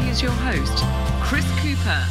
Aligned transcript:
Here's 0.00 0.22
your 0.22 0.30
host, 0.30 0.84
Chris 1.22 1.44
Cooper. 1.60 2.04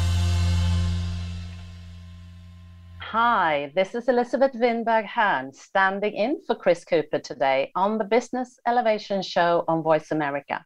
Hi, 3.00 3.72
this 3.74 3.94
is 3.94 4.08
Elizabeth 4.08 4.52
Winberg 4.52 5.06
Hahn 5.06 5.52
standing 5.52 6.12
in 6.12 6.40
for 6.46 6.54
Chris 6.54 6.84
Cooper 6.84 7.18
today 7.18 7.72
on 7.74 7.96
the 7.96 8.04
Business 8.04 8.60
Elevation 8.66 9.22
Show 9.22 9.64
on 9.66 9.82
Voice 9.82 10.10
America. 10.10 10.64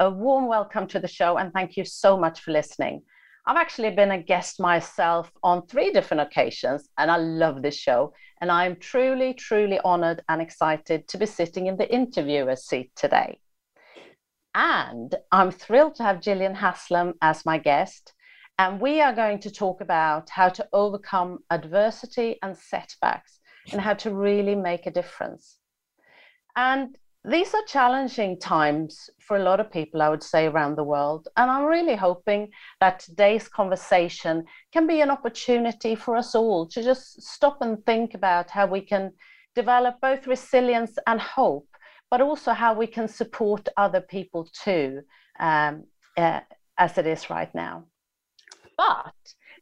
A 0.00 0.10
warm 0.10 0.48
welcome 0.48 0.88
to 0.88 0.98
the 0.98 1.06
show 1.08 1.36
and 1.36 1.52
thank 1.52 1.76
you 1.76 1.84
so 1.84 2.16
much 2.18 2.40
for 2.40 2.50
listening. 2.50 3.02
I've 3.46 3.56
actually 3.56 3.90
been 3.90 4.10
a 4.10 4.22
guest 4.22 4.60
myself 4.60 5.30
on 5.44 5.66
three 5.66 5.92
different 5.92 6.22
occasions 6.22 6.88
and 6.98 7.10
I 7.10 7.18
love 7.18 7.62
this 7.62 7.76
show. 7.76 8.12
And 8.40 8.50
I'm 8.50 8.76
truly, 8.76 9.32
truly 9.34 9.78
honored 9.84 10.22
and 10.28 10.42
excited 10.42 11.06
to 11.06 11.18
be 11.18 11.26
sitting 11.26 11.68
in 11.68 11.76
the 11.76 11.92
interviewer's 11.92 12.66
seat 12.66 12.90
today. 12.96 13.38
And 14.54 15.14
I'm 15.30 15.50
thrilled 15.50 15.94
to 15.96 16.02
have 16.02 16.20
Jillian 16.20 16.54
Haslam 16.54 17.14
as 17.22 17.46
my 17.46 17.58
guest. 17.58 18.12
And 18.58 18.80
we 18.80 19.00
are 19.00 19.14
going 19.14 19.38
to 19.40 19.50
talk 19.50 19.80
about 19.80 20.28
how 20.28 20.48
to 20.50 20.68
overcome 20.72 21.38
adversity 21.50 22.38
and 22.42 22.56
setbacks 22.56 23.40
and 23.72 23.80
how 23.80 23.94
to 23.94 24.14
really 24.14 24.54
make 24.54 24.86
a 24.86 24.90
difference. 24.90 25.58
And 26.54 26.96
these 27.24 27.54
are 27.54 27.64
challenging 27.66 28.38
times 28.38 29.08
for 29.20 29.36
a 29.36 29.42
lot 29.42 29.60
of 29.60 29.70
people, 29.70 30.02
I 30.02 30.08
would 30.08 30.22
say, 30.22 30.46
around 30.46 30.76
the 30.76 30.84
world. 30.84 31.28
And 31.36 31.50
I'm 31.50 31.64
really 31.64 31.94
hoping 31.94 32.50
that 32.80 32.98
today's 32.98 33.48
conversation 33.48 34.44
can 34.72 34.86
be 34.86 35.00
an 35.00 35.10
opportunity 35.10 35.94
for 35.94 36.16
us 36.16 36.34
all 36.34 36.66
to 36.68 36.82
just 36.82 37.22
stop 37.22 37.62
and 37.62 37.84
think 37.86 38.14
about 38.14 38.50
how 38.50 38.66
we 38.66 38.80
can 38.80 39.12
develop 39.54 40.00
both 40.00 40.26
resilience 40.26 40.98
and 41.06 41.20
hope 41.20 41.68
but 42.12 42.20
also 42.20 42.52
how 42.52 42.74
we 42.74 42.86
can 42.86 43.08
support 43.08 43.70
other 43.78 44.02
people 44.02 44.46
too, 44.62 45.00
um, 45.40 45.84
uh, 46.18 46.40
as 46.76 46.98
it 46.98 47.06
is 47.06 47.30
right 47.30 47.52
now. 47.54 47.84
But 48.76 49.14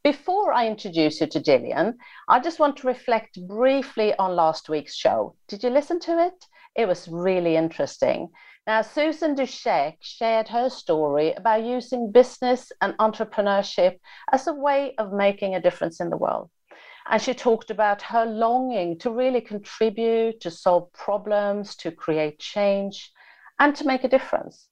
before 0.03 0.51
I 0.51 0.67
introduce 0.67 1.21
you 1.21 1.27
to 1.27 1.39
Jillian, 1.39 1.93
I 2.27 2.41
just 2.41 2.59
want 2.59 2.75
to 2.77 2.87
reflect 2.87 3.39
briefly 3.47 4.13
on 4.19 4.35
last 4.35 4.67
week's 4.67 4.95
show. 4.95 5.37
Did 5.47 5.63
you 5.63 5.69
listen 5.69 5.97
to 6.01 6.19
it? 6.27 6.45
It 6.75 6.89
was 6.89 7.07
really 7.07 7.55
interesting. 7.55 8.27
Now, 8.67 8.81
Susan 8.81 9.33
Dushek 9.33 9.95
shared 10.01 10.49
her 10.49 10.69
story 10.69 11.31
about 11.31 11.63
using 11.63 12.11
business 12.11 12.69
and 12.81 12.97
entrepreneurship 12.97 13.95
as 14.33 14.47
a 14.47 14.53
way 14.53 14.93
of 14.97 15.13
making 15.13 15.55
a 15.55 15.61
difference 15.61 16.01
in 16.01 16.09
the 16.09 16.17
world. 16.17 16.49
And 17.11 17.21
she 17.21 17.33
talked 17.33 17.69
about 17.69 18.01
her 18.03 18.25
longing 18.25 18.97
to 18.99 19.11
really 19.11 19.41
contribute, 19.41 20.39
to 20.39 20.49
solve 20.49 20.93
problems, 20.93 21.75
to 21.75 21.91
create 21.91 22.39
change, 22.39 23.11
and 23.59 23.75
to 23.75 23.85
make 23.85 24.05
a 24.05 24.07
difference. 24.07 24.69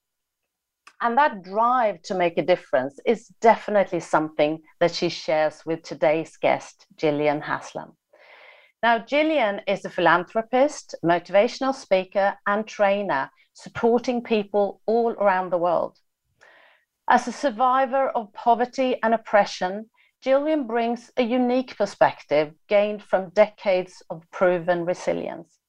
And 1.01 1.17
that 1.17 1.43
drive 1.43 2.01
to 2.03 2.15
make 2.15 2.37
a 2.37 2.45
difference 2.45 2.97
is 3.05 3.27
definitely 3.41 3.99
something 3.99 4.61
that 4.79 4.95
she 4.95 5.09
shares 5.09 5.65
with 5.65 5.83
today's 5.83 6.37
guest, 6.37 6.85
Jillian 6.95 7.41
Haslam. 7.41 7.97
Now, 8.81 8.99
Jillian 8.99 9.61
is 9.67 9.83
a 9.83 9.89
philanthropist, 9.89 10.95
motivational 11.03 11.75
speaker, 11.75 12.37
and 12.47 12.65
trainer 12.65 13.29
supporting 13.51 14.23
people 14.23 14.81
all 14.85 15.11
around 15.11 15.49
the 15.49 15.57
world. 15.57 15.97
As 17.09 17.27
a 17.27 17.33
survivor 17.33 18.07
of 18.09 18.31
poverty 18.31 18.97
and 19.03 19.13
oppression, 19.13 19.89
Jillian 20.23 20.67
brings 20.67 21.11
a 21.15 21.23
unique 21.23 21.77
perspective 21.77 22.53
gained 22.67 23.01
from 23.01 23.29
decades 23.29 24.03
of 24.09 24.29
proven 24.31 24.83
resilience. 24.85 25.59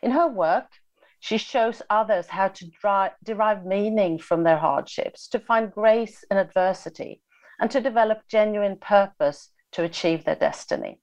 In 0.00 0.12
her 0.12 0.28
work, 0.28 0.68
she 1.18 1.38
shows 1.38 1.82
others 1.90 2.28
how 2.28 2.48
to 2.48 2.70
dri- 2.70 3.16
derive 3.24 3.66
meaning 3.66 4.18
from 4.18 4.44
their 4.44 4.58
hardships, 4.58 5.26
to 5.28 5.40
find 5.40 5.72
grace 5.72 6.24
in 6.30 6.36
adversity, 6.36 7.20
and 7.58 7.68
to 7.72 7.80
develop 7.80 8.28
genuine 8.28 8.76
purpose 8.76 9.50
to 9.72 9.82
achieve 9.82 10.24
their 10.24 10.36
destiny. 10.36 11.00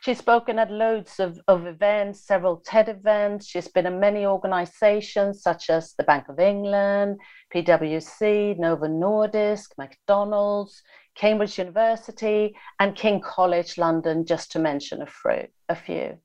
She's 0.00 0.18
spoken 0.18 0.58
at 0.58 0.70
loads 0.70 1.18
of, 1.18 1.40
of 1.48 1.66
events, 1.66 2.24
several 2.24 2.58
TED 2.58 2.88
events. 2.88 3.46
She's 3.46 3.68
been 3.68 3.84
in 3.84 3.98
many 3.98 4.24
organizations 4.24 5.42
such 5.42 5.68
as 5.68 5.92
the 5.94 6.04
Bank 6.04 6.28
of 6.28 6.38
England, 6.38 7.18
PwC, 7.52 8.56
Novo 8.58 8.86
Nordisk, 8.86 9.72
McDonald's, 9.76 10.82
Cambridge 11.18 11.58
University, 11.58 12.56
and 12.78 12.94
King 12.94 13.20
College 13.20 13.76
London, 13.76 14.24
just 14.24 14.52
to 14.52 14.60
mention 14.60 15.02
a 15.02 15.74
few. 15.74 16.18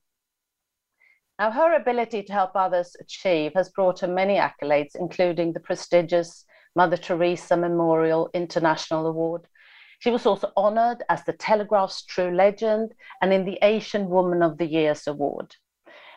Now, 1.39 1.49
her 1.49 1.75
ability 1.75 2.21
to 2.23 2.33
help 2.33 2.51
others 2.55 2.95
achieve 3.01 3.53
has 3.55 3.69
brought 3.69 4.01
her 4.01 4.07
many 4.07 4.35
accolades, 4.35 4.95
including 4.95 5.51
the 5.51 5.59
prestigious 5.59 6.45
Mother 6.75 6.95
Teresa 6.95 7.57
Memorial 7.57 8.29
International 8.35 9.07
Award. 9.07 9.47
She 9.97 10.11
was 10.11 10.27
also 10.27 10.51
honored 10.55 11.03
as 11.09 11.23
the 11.23 11.33
Telegraph's 11.33 12.05
True 12.05 12.29
Legend 12.31 12.93
and 13.21 13.33
in 13.33 13.45
the 13.45 13.57
Asian 13.63 14.09
Woman 14.09 14.43
of 14.43 14.59
the 14.59 14.67
Year's 14.67 15.07
Award. 15.07 15.55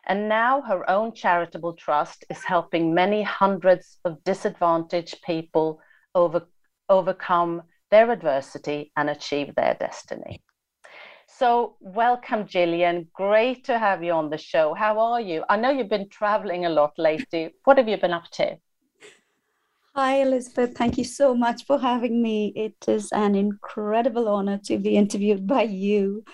And 0.06 0.28
now 0.28 0.60
her 0.60 0.88
own 0.90 1.14
charitable 1.14 1.74
trust 1.74 2.24
is 2.28 2.44
helping 2.44 2.94
many 2.94 3.22
hundreds 3.22 3.98
of 4.04 4.22
disadvantaged 4.22 5.22
people 5.22 5.80
over, 6.14 6.46
overcome 6.90 7.62
their 7.90 8.10
adversity 8.10 8.92
and 8.96 9.10
achieve 9.10 9.54
their 9.54 9.76
destiny. 9.78 10.42
So, 11.28 11.76
welcome, 11.80 12.44
Jillian. 12.44 13.08
Great 13.12 13.64
to 13.64 13.78
have 13.78 14.02
you 14.02 14.12
on 14.12 14.30
the 14.30 14.38
show. 14.38 14.74
How 14.74 14.98
are 14.98 15.20
you? 15.20 15.44
I 15.48 15.56
know 15.56 15.70
you've 15.70 15.88
been 15.88 16.08
traveling 16.08 16.64
a 16.64 16.70
lot 16.70 16.92
lately. 16.98 17.54
What 17.64 17.78
have 17.78 17.88
you 17.88 17.98
been 17.98 18.12
up 18.12 18.30
to? 18.32 18.56
Hi, 19.94 20.22
Elizabeth. 20.22 20.76
Thank 20.76 20.98
you 20.98 21.04
so 21.04 21.34
much 21.34 21.64
for 21.64 21.78
having 21.78 22.22
me. 22.22 22.52
It 22.54 22.76
is 22.86 23.10
an 23.12 23.34
incredible 23.34 24.28
honor 24.28 24.58
to 24.64 24.78
be 24.78 24.96
interviewed 24.96 25.46
by 25.46 25.62
you. 25.62 26.24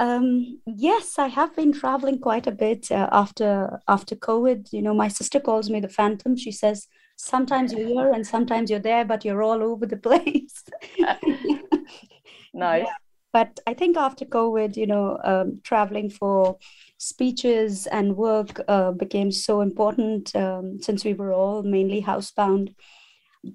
Um, 0.00 0.60
yes, 0.66 1.18
I 1.18 1.28
have 1.28 1.54
been 1.54 1.72
traveling 1.72 2.18
quite 2.18 2.46
a 2.46 2.52
bit 2.52 2.90
uh, 2.90 3.08
after 3.12 3.80
after 3.88 4.16
COVID. 4.16 4.72
You 4.72 4.82
know, 4.82 4.94
my 4.94 5.08
sister 5.08 5.40
calls 5.40 5.70
me 5.70 5.80
the 5.80 5.88
Phantom. 5.88 6.36
She 6.36 6.52
says, 6.52 6.88
sometimes 7.16 7.72
you're 7.72 7.86
here 7.86 8.12
and 8.12 8.26
sometimes 8.26 8.70
you're 8.70 8.80
there, 8.80 9.04
but 9.04 9.24
you're 9.24 9.42
all 9.42 9.62
over 9.62 9.86
the 9.86 9.96
place. 10.08 10.64
nice. 12.54 12.84
Yeah. 12.86 12.94
But 13.32 13.58
I 13.66 13.74
think 13.74 13.96
after 13.96 14.24
COVID, 14.24 14.76
you 14.76 14.86
know, 14.86 15.18
um, 15.24 15.60
traveling 15.64 16.08
for 16.08 16.56
speeches 16.98 17.88
and 17.88 18.16
work 18.16 18.60
uh, 18.68 18.92
became 18.92 19.32
so 19.32 19.60
important 19.60 20.34
um, 20.36 20.78
since 20.80 21.04
we 21.04 21.14
were 21.14 21.32
all 21.32 21.64
mainly 21.64 22.00
housebound. 22.00 22.74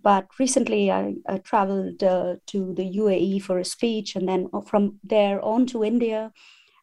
But 0.03 0.28
recently, 0.38 0.92
I, 0.92 1.16
I 1.28 1.38
traveled 1.38 2.03
uh, 2.03 2.36
to 2.48 2.74
the 2.74 2.98
UAE 2.98 3.42
for 3.42 3.58
a 3.58 3.66
speech, 3.66 4.16
and 4.16 4.28
then 4.28 4.50
from 4.68 5.00
there 5.03 5.44
on 5.44 5.66
to 5.68 5.84
India 5.84 6.31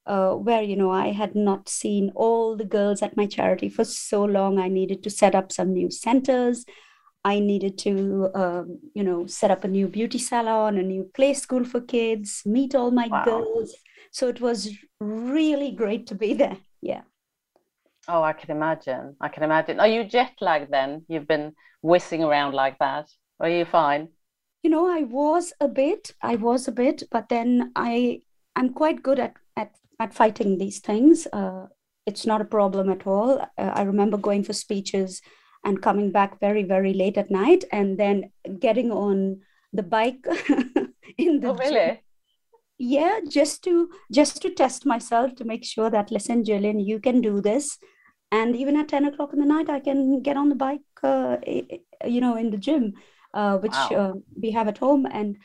uh, 0.07 0.33
where 0.33 0.63
you 0.63 0.77
know 0.77 0.91
I 0.91 1.13
had 1.13 1.35
not 1.35 1.69
seen 1.69 2.13
all 2.15 2.57
the 2.57 2.65
girls 2.65 3.03
at 3.03 3.17
my 3.17 3.27
charity 3.27 3.69
for 3.69 3.85
so 3.85 4.25
long. 4.25 4.59
I 4.59 4.69
needed 4.69 5.03
to 5.05 5.11
set 5.11 5.35
up 5.35 5.53
some 5.53 5.73
new 5.73 5.91
centers. 5.91 6.65
I 7.25 7.41
needed 7.41 7.77
to, 7.79 8.31
um, 8.37 8.79
you 8.95 9.03
know, 9.03 9.27
set 9.27 9.51
up 9.51 9.65
a 9.65 9.69
new 9.69 9.89
beauty 9.89 10.19
salon, 10.19 10.79
a 10.79 10.83
new 10.83 11.11
play 11.13 11.35
school 11.35 11.65
for 11.65 11.81
kids, 11.81 12.43
meet 12.47 12.73
all 12.77 12.93
my 12.93 13.09
wow. 13.09 13.25
girls. 13.25 13.75
So 14.13 14.29
it 14.29 14.41
was 14.41 14.71
really 15.01 15.73
great 15.73 16.07
to 16.07 16.15
be 16.15 16.35
there. 16.43 16.59
Yeah. 16.81 17.03
Oh, 18.07 18.23
I 18.23 18.33
can 18.33 18.53
imagine. 18.53 19.17
I 19.21 19.27
can 19.27 19.43
imagine. 19.43 19.81
Are 19.81 19.89
you 19.89 20.05
jet 20.05 20.35
lagged 20.41 20.71
then? 20.71 21.05
You've 21.09 21.27
been 21.27 21.55
whizzing 21.83 22.23
around 22.23 22.55
like 22.55 22.79
that. 22.79 23.11
Are 23.41 23.49
you 23.49 23.65
fine? 23.65 24.09
You 24.63 24.71
know, 24.71 24.87
I 24.89 25.03
was 25.03 25.53
a 25.61 25.67
bit. 25.67 26.13
I 26.23 26.37
was 26.37 26.69
a 26.69 26.73
bit, 26.73 27.03
but 27.11 27.29
then 27.29 27.73
I 27.75 28.21
I'm 28.55 28.73
quite 28.73 29.03
good 29.03 29.19
at 29.19 29.35
at 29.99 30.15
fighting 30.15 30.59
these 30.59 30.81
things. 30.81 31.27
Uh, 31.33 31.67
it's 32.07 32.27
not 32.27 32.41
a 32.41 32.45
problem 32.45 32.91
at 32.91 33.07
all. 33.07 33.41
Uh, 33.59 33.73
I 33.75 33.83
remember 33.83 34.17
going 34.17 34.45
for 34.45 34.53
speeches 34.53 35.23
and 35.65 35.83
coming 35.83 36.13
back 36.13 36.41
very, 36.41 36.63
very 36.63 36.93
late 36.93 37.19
at 37.19 37.31
night 37.31 37.65
and 37.73 37.99
then 37.99 38.31
getting 38.61 38.93
on 38.93 39.41
the 39.73 39.83
bike 39.83 40.25
in 41.19 41.41
the 41.41 41.49
oh, 41.49 41.55
really? 41.55 41.87
Gym. 41.87 41.99
Yeah, 42.79 43.21
just 43.27 43.65
to 43.65 43.89
just 44.13 44.43
to 44.43 44.51
test 44.51 44.85
myself 44.85 45.35
to 45.37 45.45
make 45.45 45.65
sure 45.65 45.89
that 45.89 46.11
listen, 46.11 46.45
Jillian, 46.45 46.85
you 46.85 47.01
can 47.01 47.23
do 47.23 47.41
this. 47.41 47.79
And 48.31 48.55
even 48.55 48.77
at 48.77 48.89
10 48.89 49.07
o'clock 49.07 49.33
in 49.33 49.39
the 49.39 49.47
night, 49.47 49.71
I 49.71 49.81
can 49.81 50.21
get 50.21 50.37
on 50.37 50.51
the 50.51 50.57
bike, 50.57 50.81
uh, 51.03 51.39
you 51.47 52.21
know, 52.21 52.37
in 52.37 52.51
the 52.51 52.59
gym. 52.59 52.95
uh, 53.37 53.59
which 53.59 53.73
wow. 53.73 53.89
uh, 53.97 54.13
we 54.41 54.51
have 54.51 54.67
at 54.67 54.79
home. 54.79 55.07
And 55.07 55.37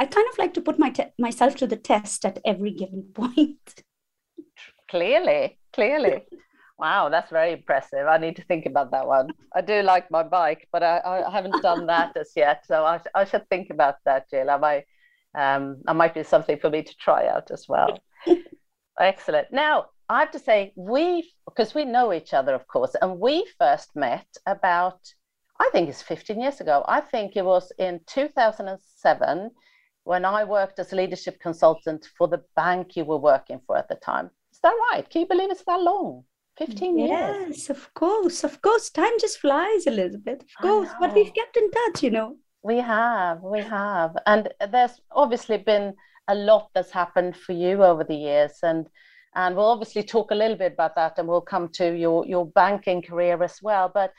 I 0.00 0.06
kind 0.06 0.26
of 0.32 0.38
like 0.38 0.54
to 0.54 0.62
put 0.62 0.78
my 0.78 0.88
te- 0.88 1.12
myself 1.18 1.56
to 1.56 1.66
the 1.66 1.76
test 1.76 2.24
at 2.24 2.38
every 2.46 2.70
given 2.70 3.02
point. 3.14 3.84
Clearly, 4.90 5.58
clearly. 5.74 6.22
Wow, 6.78 7.10
that's 7.10 7.30
very 7.30 7.52
impressive. 7.52 8.06
I 8.06 8.16
need 8.16 8.36
to 8.36 8.44
think 8.44 8.64
about 8.64 8.90
that 8.92 9.06
one. 9.06 9.28
I 9.54 9.60
do 9.60 9.82
like 9.82 10.10
my 10.10 10.22
bike, 10.22 10.66
but 10.72 10.82
I, 10.82 11.00
I 11.04 11.30
haven't 11.30 11.62
done 11.62 11.86
that 11.88 12.16
as 12.20 12.32
yet. 12.34 12.64
So 12.66 12.86
I, 12.86 12.98
I 13.14 13.26
should 13.26 13.46
think 13.50 13.68
about 13.68 13.96
that, 14.06 14.30
Jill. 14.30 14.48
I 14.48 14.56
might, 14.56 14.84
um, 15.34 15.82
I 15.86 15.92
might 15.92 16.14
be 16.14 16.22
something 16.22 16.58
for 16.58 16.70
me 16.70 16.82
to 16.82 16.96
try 16.96 17.28
out 17.28 17.50
as 17.50 17.68
well. 17.68 18.00
Excellent. 18.98 19.52
Now, 19.52 19.88
I 20.08 20.20
have 20.20 20.30
to 20.30 20.38
say, 20.38 20.72
we, 20.76 21.30
because 21.44 21.74
we 21.74 21.84
know 21.84 22.14
each 22.14 22.32
other, 22.32 22.54
of 22.54 22.66
course, 22.66 22.96
and 23.02 23.20
we 23.20 23.46
first 23.58 23.94
met 23.94 24.26
about, 24.46 25.00
I 25.60 25.68
think 25.72 25.90
it's 25.90 26.00
15 26.00 26.40
years 26.40 26.62
ago. 26.62 26.86
I 26.88 27.02
think 27.02 27.36
it 27.36 27.44
was 27.44 27.70
in 27.78 28.00
2007 28.06 29.50
when 30.04 30.24
I 30.24 30.44
worked 30.44 30.78
as 30.78 30.92
a 30.92 30.96
leadership 30.96 31.40
consultant 31.40 32.08
for 32.16 32.28
the 32.28 32.42
bank 32.56 32.96
you 32.96 33.04
were 33.04 33.18
working 33.18 33.60
for 33.66 33.76
at 33.76 33.88
the 33.88 33.96
time. 33.96 34.30
Is 34.52 34.60
that 34.62 34.74
right? 34.92 35.08
Can 35.08 35.22
you 35.22 35.28
believe 35.28 35.50
it's 35.50 35.64
that 35.64 35.80
long? 35.80 36.24
15 36.58 36.98
years. 36.98 37.10
Yes, 37.10 37.70
of 37.70 37.92
course. 37.94 38.44
Of 38.44 38.60
course. 38.60 38.90
Time 38.90 39.12
just 39.20 39.38
flies, 39.38 39.86
Elizabeth. 39.86 40.42
Of 40.42 40.62
course. 40.62 40.90
But 41.00 41.14
we've 41.14 41.32
kept 41.32 41.56
in 41.56 41.70
touch, 41.70 42.02
you 42.02 42.10
know. 42.10 42.36
We 42.62 42.78
have. 42.78 43.42
We 43.42 43.60
have. 43.60 44.16
And 44.26 44.48
there's 44.70 45.00
obviously 45.10 45.56
been 45.56 45.94
a 46.28 46.34
lot 46.34 46.68
that's 46.74 46.90
happened 46.90 47.36
for 47.36 47.52
you 47.52 47.82
over 47.82 48.04
the 48.04 48.14
years. 48.14 48.58
And 48.62 48.88
and 49.34 49.54
we'll 49.54 49.66
obviously 49.66 50.02
talk 50.02 50.32
a 50.32 50.34
little 50.34 50.56
bit 50.56 50.72
about 50.72 50.96
that 50.96 51.18
and 51.18 51.28
we'll 51.28 51.40
come 51.40 51.68
to 51.68 51.96
your, 51.96 52.26
your 52.26 52.46
banking 52.46 53.00
career 53.00 53.40
as 53.42 53.60
well. 53.62 53.90
But 53.92 54.12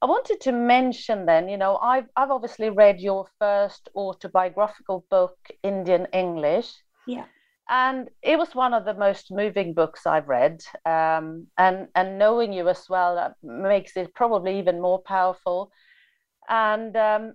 I 0.00 0.06
wanted 0.06 0.40
to 0.42 0.52
mention 0.52 1.26
then, 1.26 1.48
you 1.48 1.56
know, 1.56 1.76
I've, 1.78 2.06
I've 2.16 2.30
obviously 2.30 2.70
read 2.70 3.00
your 3.00 3.26
first 3.38 3.88
autobiographical 3.96 5.04
book, 5.10 5.36
Indian 5.62 6.06
English. 6.12 6.72
Yeah 7.06 7.24
and 7.68 8.08
it 8.22 8.38
was 8.38 8.54
one 8.54 8.72
of 8.72 8.84
the 8.84 8.94
most 8.94 9.30
moving 9.30 9.74
books 9.74 10.06
I've 10.06 10.28
read. 10.28 10.62
Um, 10.86 11.48
and 11.58 11.88
and 11.94 12.18
knowing 12.18 12.52
you 12.52 12.68
as 12.68 12.88
well 12.88 13.14
that 13.16 13.34
makes 13.42 13.96
it 13.96 14.14
probably 14.14 14.58
even 14.58 14.80
more 14.80 15.00
powerful. 15.00 15.70
And 16.48 16.96
um, 16.96 17.34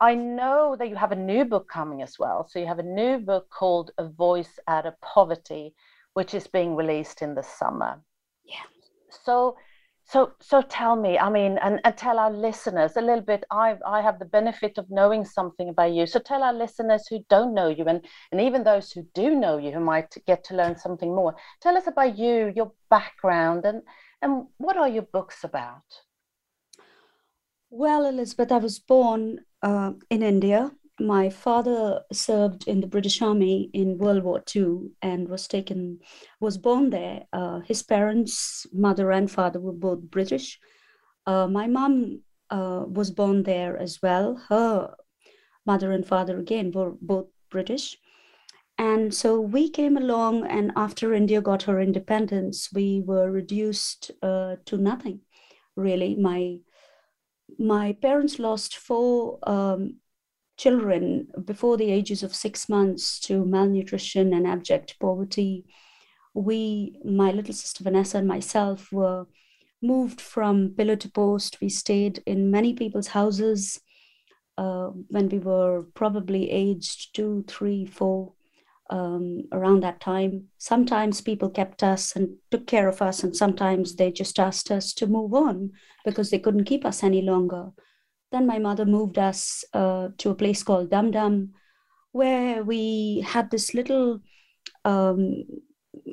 I 0.00 0.14
know 0.14 0.76
that 0.78 0.88
you 0.88 0.96
have 0.96 1.12
a 1.12 1.16
new 1.16 1.44
book 1.44 1.68
coming 1.68 2.00
as 2.00 2.18
well. 2.18 2.46
So 2.48 2.58
you 2.58 2.66
have 2.66 2.78
a 2.78 2.84
new 2.84 3.18
book 3.18 3.50
called 3.50 3.90
A 3.98 4.08
Voice 4.08 4.58
Out 4.68 4.86
of 4.86 5.00
Poverty, 5.00 5.74
which 6.14 6.32
is 6.32 6.46
being 6.46 6.76
released 6.76 7.22
in 7.22 7.34
the 7.34 7.42
summer. 7.42 8.00
Yeah. 8.44 8.62
So 9.24 9.56
so, 10.10 10.32
so 10.40 10.60
tell 10.62 10.96
me, 10.96 11.18
I 11.18 11.30
mean, 11.30 11.56
and, 11.58 11.80
and 11.84 11.96
tell 11.96 12.18
our 12.18 12.32
listeners 12.32 12.96
a 12.96 13.00
little 13.00 13.22
bit. 13.22 13.44
I 13.52 13.76
I 13.86 14.00
have 14.02 14.18
the 14.18 14.24
benefit 14.24 14.76
of 14.76 14.90
knowing 14.90 15.24
something 15.24 15.68
about 15.68 15.92
you. 15.92 16.04
So 16.06 16.18
tell 16.18 16.42
our 16.42 16.52
listeners 16.52 17.06
who 17.08 17.24
don't 17.28 17.54
know 17.54 17.68
you, 17.68 17.84
and 17.84 18.04
and 18.32 18.40
even 18.40 18.64
those 18.64 18.90
who 18.90 19.06
do 19.14 19.36
know 19.36 19.58
you, 19.58 19.70
who 19.70 19.78
might 19.78 20.12
get 20.26 20.42
to 20.44 20.56
learn 20.56 20.76
something 20.76 21.14
more. 21.14 21.36
Tell 21.60 21.76
us 21.76 21.86
about 21.86 22.18
you, 22.18 22.52
your 22.56 22.72
background, 22.88 23.64
and 23.64 23.82
and 24.20 24.46
what 24.58 24.76
are 24.76 24.88
your 24.88 25.06
books 25.12 25.44
about? 25.44 25.86
Well, 27.70 28.04
Elizabeth, 28.04 28.50
I 28.50 28.58
was 28.58 28.80
born 28.80 29.44
uh, 29.62 29.92
in 30.10 30.24
India 30.24 30.72
my 31.00 31.30
father 31.30 32.02
served 32.12 32.68
in 32.68 32.80
the 32.80 32.86
British 32.86 33.22
Army 33.22 33.70
in 33.72 33.98
World 33.98 34.22
War 34.22 34.42
II 34.54 34.90
and 35.02 35.28
was 35.28 35.48
taken, 35.48 36.00
was 36.40 36.58
born 36.58 36.90
there. 36.90 37.24
Uh, 37.32 37.60
his 37.60 37.82
parents, 37.82 38.66
mother 38.72 39.10
and 39.10 39.30
father, 39.30 39.60
were 39.60 39.72
both 39.72 40.02
British. 40.02 40.58
Uh, 41.26 41.46
my 41.46 41.66
mom 41.66 42.22
uh, 42.50 42.84
was 42.86 43.10
born 43.10 43.42
there 43.42 43.76
as 43.76 44.00
well. 44.02 44.36
Her 44.48 44.94
mother 45.66 45.92
and 45.92 46.06
father, 46.06 46.38
again, 46.38 46.70
were 46.72 46.92
both 47.00 47.26
British. 47.50 47.96
And 48.78 49.12
so 49.14 49.40
we 49.40 49.68
came 49.68 49.96
along, 49.96 50.46
and 50.46 50.72
after 50.74 51.12
India 51.12 51.42
got 51.42 51.64
her 51.64 51.80
independence, 51.80 52.70
we 52.72 53.02
were 53.04 53.30
reduced 53.30 54.10
uh, 54.22 54.56
to 54.64 54.78
nothing, 54.78 55.20
really. 55.76 56.14
My 56.16 56.60
my 57.58 57.92
parents 58.00 58.38
lost 58.38 58.76
four 58.76 59.38
um, 59.42 59.99
children 60.60 61.26
before 61.46 61.78
the 61.78 61.90
ages 61.90 62.22
of 62.22 62.34
six 62.34 62.68
months 62.68 63.18
to 63.18 63.46
malnutrition 63.46 64.34
and 64.34 64.46
abject 64.46 64.98
poverty. 65.00 65.64
We, 66.34 66.98
my 67.02 67.30
little 67.30 67.54
sister 67.54 67.82
Vanessa 67.82 68.18
and 68.18 68.28
myself, 68.28 68.92
were 68.92 69.26
moved 69.82 70.20
from 70.20 70.74
pillar 70.76 70.96
to 70.96 71.10
post. 71.10 71.56
We 71.62 71.70
stayed 71.70 72.22
in 72.26 72.50
many 72.50 72.74
people's 72.74 73.08
houses 73.08 73.80
uh, 74.58 74.88
when 75.08 75.30
we 75.30 75.38
were 75.38 75.86
probably 75.94 76.50
aged 76.50 77.14
two, 77.14 77.42
three, 77.48 77.86
four, 77.86 78.34
um, 78.90 79.44
around 79.52 79.82
that 79.82 80.00
time. 80.00 80.48
Sometimes 80.58 81.22
people 81.22 81.48
kept 81.48 81.82
us 81.82 82.14
and 82.14 82.36
took 82.50 82.66
care 82.66 82.88
of 82.88 83.00
us, 83.00 83.22
and 83.22 83.34
sometimes 83.34 83.96
they 83.96 84.12
just 84.12 84.38
asked 84.38 84.70
us 84.70 84.92
to 84.94 85.06
move 85.06 85.32
on 85.32 85.70
because 86.04 86.28
they 86.28 86.38
couldn't 86.38 86.64
keep 86.64 86.84
us 86.84 87.02
any 87.02 87.22
longer. 87.22 87.70
Then 88.32 88.46
my 88.46 88.58
mother 88.58 88.86
moved 88.86 89.18
us 89.18 89.64
uh, 89.72 90.08
to 90.18 90.30
a 90.30 90.34
place 90.34 90.62
called 90.62 90.90
Dum 90.90 91.10
Dum, 91.10 91.52
where 92.12 92.62
we 92.62 93.24
had 93.26 93.50
this 93.50 93.74
little, 93.74 94.20
um, 94.84 95.44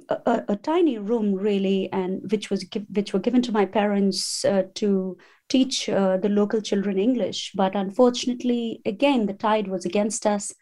a, 0.09 0.43
a, 0.49 0.55
tiny 0.55 0.97
room 0.97 1.33
really, 1.33 1.89
and 1.91 2.21
which 2.31 2.49
was 2.49 2.65
which 2.89 3.13
were 3.13 3.19
given 3.19 3.41
to 3.43 3.51
my 3.51 3.65
parents 3.65 4.43
uh, 4.45 4.63
to 4.75 5.17
teach 5.49 5.87
uh, 5.89 6.17
the 6.17 6.29
local 6.29 6.61
children 6.61 6.97
English. 6.97 7.51
But 7.55 7.75
unfortunately, 7.75 8.81
again, 8.85 9.27
the 9.27 9.33
tide 9.33 9.67
was 9.67 9.85
against 9.85 10.25
us, 10.25 10.53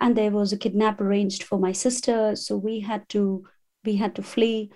and 0.00 0.16
there 0.16 0.32
was 0.32 0.52
a 0.52 0.58
kidnap 0.58 1.00
arranged 1.00 1.44
for 1.44 1.58
my 1.58 1.72
sister, 1.72 2.34
so 2.34 2.56
we 2.56 2.80
had 2.80 3.08
to 3.10 3.44
we 3.84 3.96
had 3.96 4.14
to 4.16 4.22
flee 4.22 4.70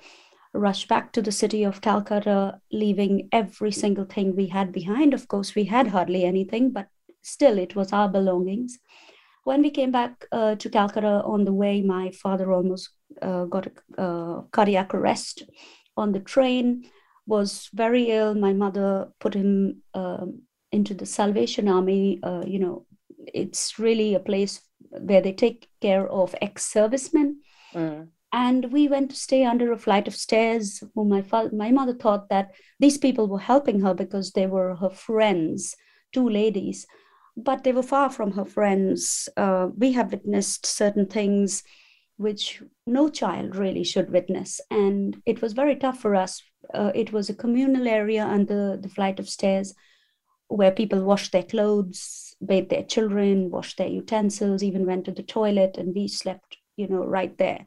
rush 0.54 0.86
back 0.86 1.12
to 1.12 1.22
the 1.22 1.32
city 1.32 1.64
of 1.64 1.80
Calcutta, 1.80 2.60
leaving 2.70 3.28
every 3.32 3.72
single 3.72 4.04
thing 4.04 4.36
we 4.36 4.46
had 4.46 4.72
behind. 4.72 5.14
Of 5.14 5.28
course, 5.28 5.54
we 5.54 5.64
had 5.64 5.88
hardly 5.88 6.24
anything, 6.24 6.70
but 6.70 6.88
still, 7.22 7.58
it 7.58 7.74
was 7.74 7.92
our 7.92 8.08
belongings. 8.08 8.78
When 9.44 9.62
we 9.62 9.70
came 9.70 9.90
back 9.90 10.26
uh, 10.30 10.54
to 10.56 10.70
Calcutta 10.70 11.22
on 11.24 11.44
the 11.44 11.52
way, 11.52 11.82
my 11.82 12.10
father 12.10 12.52
almost 12.52 12.90
uh, 13.20 13.44
got 13.44 13.66
a 13.66 14.00
uh, 14.00 14.42
cardiac 14.52 14.94
arrest 14.94 15.44
on 15.96 16.12
the 16.12 16.20
train, 16.20 16.84
was 17.26 17.68
very 17.72 18.10
ill. 18.10 18.34
My 18.34 18.52
mother 18.52 19.08
put 19.20 19.34
him 19.34 19.82
um, 19.94 20.42
into 20.70 20.94
the 20.94 21.06
Salvation 21.06 21.68
Army. 21.68 22.20
Uh, 22.22 22.44
you 22.46 22.58
know, 22.58 22.86
it's 23.26 23.78
really 23.78 24.14
a 24.14 24.20
place 24.20 24.60
where 24.90 25.20
they 25.20 25.32
take 25.32 25.68
care 25.80 26.06
of 26.08 26.34
ex 26.40 26.66
servicemen. 26.66 27.40
Mm 27.74 28.08
and 28.32 28.72
we 28.72 28.88
went 28.88 29.10
to 29.10 29.16
stay 29.16 29.44
under 29.44 29.72
a 29.72 29.78
flight 29.78 30.08
of 30.08 30.14
stairs. 30.14 30.82
Who 30.94 31.04
my, 31.04 31.22
my 31.52 31.70
mother 31.70 31.94
thought 31.94 32.28
that 32.30 32.52
these 32.80 32.98
people 32.98 33.28
were 33.28 33.38
helping 33.38 33.80
her 33.80 33.94
because 33.94 34.32
they 34.32 34.46
were 34.46 34.74
her 34.76 34.90
friends 34.90 35.76
two 36.12 36.28
ladies. 36.28 36.86
But 37.36 37.64
they 37.64 37.72
were 37.72 37.82
far 37.82 38.10
from 38.10 38.32
her 38.32 38.44
friends. 38.44 39.28
Uh, 39.36 39.68
we 39.76 39.92
have 39.92 40.12
witnessed 40.12 40.66
certain 40.66 41.06
things 41.06 41.62
which 42.16 42.62
no 42.86 43.08
child 43.08 43.56
really 43.56 43.84
should 43.84 44.10
witness. 44.10 44.60
And 44.70 45.20
it 45.26 45.40
was 45.40 45.54
very 45.54 45.76
tough 45.76 45.98
for 45.98 46.14
us. 46.14 46.42
Uh, 46.72 46.92
it 46.94 47.12
was 47.12 47.28
a 47.28 47.34
communal 47.34 47.88
area 47.88 48.24
under 48.24 48.76
the 48.76 48.88
flight 48.88 49.18
of 49.18 49.28
stairs 49.28 49.74
where 50.48 50.70
people 50.70 51.02
washed 51.02 51.32
their 51.32 51.42
clothes 51.42 52.36
bathed 52.44 52.70
their 52.70 52.82
children 52.82 53.50
washed 53.50 53.78
their 53.78 53.88
utensils 53.88 54.62
even 54.62 54.84
went 54.84 55.04
to 55.04 55.12
the 55.12 55.22
toilet 55.22 55.76
and 55.78 55.94
we 55.94 56.08
slept 56.08 56.58
you 56.76 56.88
know 56.88 57.04
right 57.04 57.38
there 57.38 57.64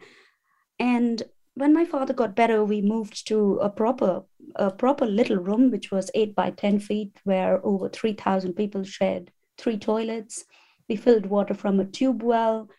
and 0.80 1.24
when 1.56 1.74
my 1.74 1.86
father 1.86 2.14
got 2.14 2.36
better, 2.36 2.64
we 2.64 2.82
moved 2.82 3.28
to 3.28 3.56
a 3.56 3.70
proper, 3.70 4.24
a 4.56 4.70
proper 4.72 5.06
little 5.06 5.38
room, 5.38 5.72
which 5.72 5.90
was 5.90 6.12
eight 6.14 6.36
by 6.36 6.52
10 6.52 6.80
feet, 6.80 7.18
where 7.24 7.66
over 7.66 7.90
3,000 7.90 8.54
people 8.54 8.84
shared 8.84 9.32
three 9.58 9.78
toilets. 9.78 10.46
We 10.90 10.98
filled 10.98 11.26
water 11.26 11.54
from 11.54 11.80
a 11.80 11.86
tube 11.86 12.22
well. 12.22 12.70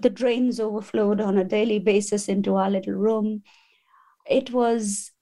The 0.00 0.10
drains 0.10 0.60
overflowed 0.60 1.20
on 1.20 1.38
a 1.38 1.44
daily 1.44 1.78
basis 1.78 2.28
into 2.28 2.56
our 2.56 2.68
little 2.68 2.94
room. 2.94 3.42
It 4.28 4.50
was 4.50 5.12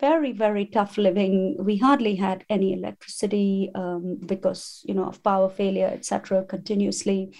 very, 0.00 0.32
very 0.32 0.66
tough 0.66 0.98
living. 0.98 1.56
We 1.60 1.76
hardly 1.76 2.16
had 2.16 2.44
any 2.50 2.72
electricity 2.72 3.70
um, 3.76 4.18
because, 4.26 4.82
you 4.84 4.94
know, 4.94 5.04
of 5.04 5.22
power 5.22 5.48
failure, 5.48 5.86
etc., 5.86 6.44
continuously. 6.44 7.36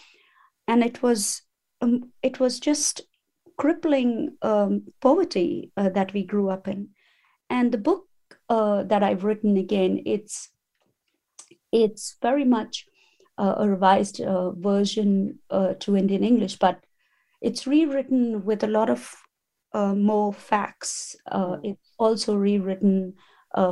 And 0.69 0.85
it 0.85 1.03
was, 1.03 1.43
um, 1.81 2.13
it 2.23 2.39
was 2.39 2.61
just 2.61 3.03
crippling 3.59 4.37
um, 4.43 4.85
poverty 5.01 5.73
uh, 5.77 5.91
that 5.91 6.15
we 6.15 6.25
grew 6.25 6.49
up 6.49 6.69
in. 6.69 6.89
And 7.51 7.71
the 7.71 7.79
book 7.79 8.05
uh, 8.49 8.85
that 8.85 9.03
I've 9.03 9.25
written 9.25 9.57
again, 9.57 10.03
it's 10.07 10.49
it's 11.71 12.17
very 12.23 12.45
much 12.45 12.87
uh, 13.37 13.57
a 13.59 13.69
revised 13.69 14.21
uh, 14.21 14.53
version 14.53 15.39
uh, 15.51 15.75
to 15.81 15.97
Indian 15.97 16.25
English, 16.25 16.57
but 16.57 16.81
it's 17.43 17.67
rewritten 17.67 18.45
with 18.45 18.65
a 18.65 18.69
lot 18.69 18.89
of 18.89 19.15
uh, 19.75 19.95
more 19.95 20.33
facts. 20.33 21.15
it's 21.63 21.93
also 21.99 22.37
rewritten 22.37 23.15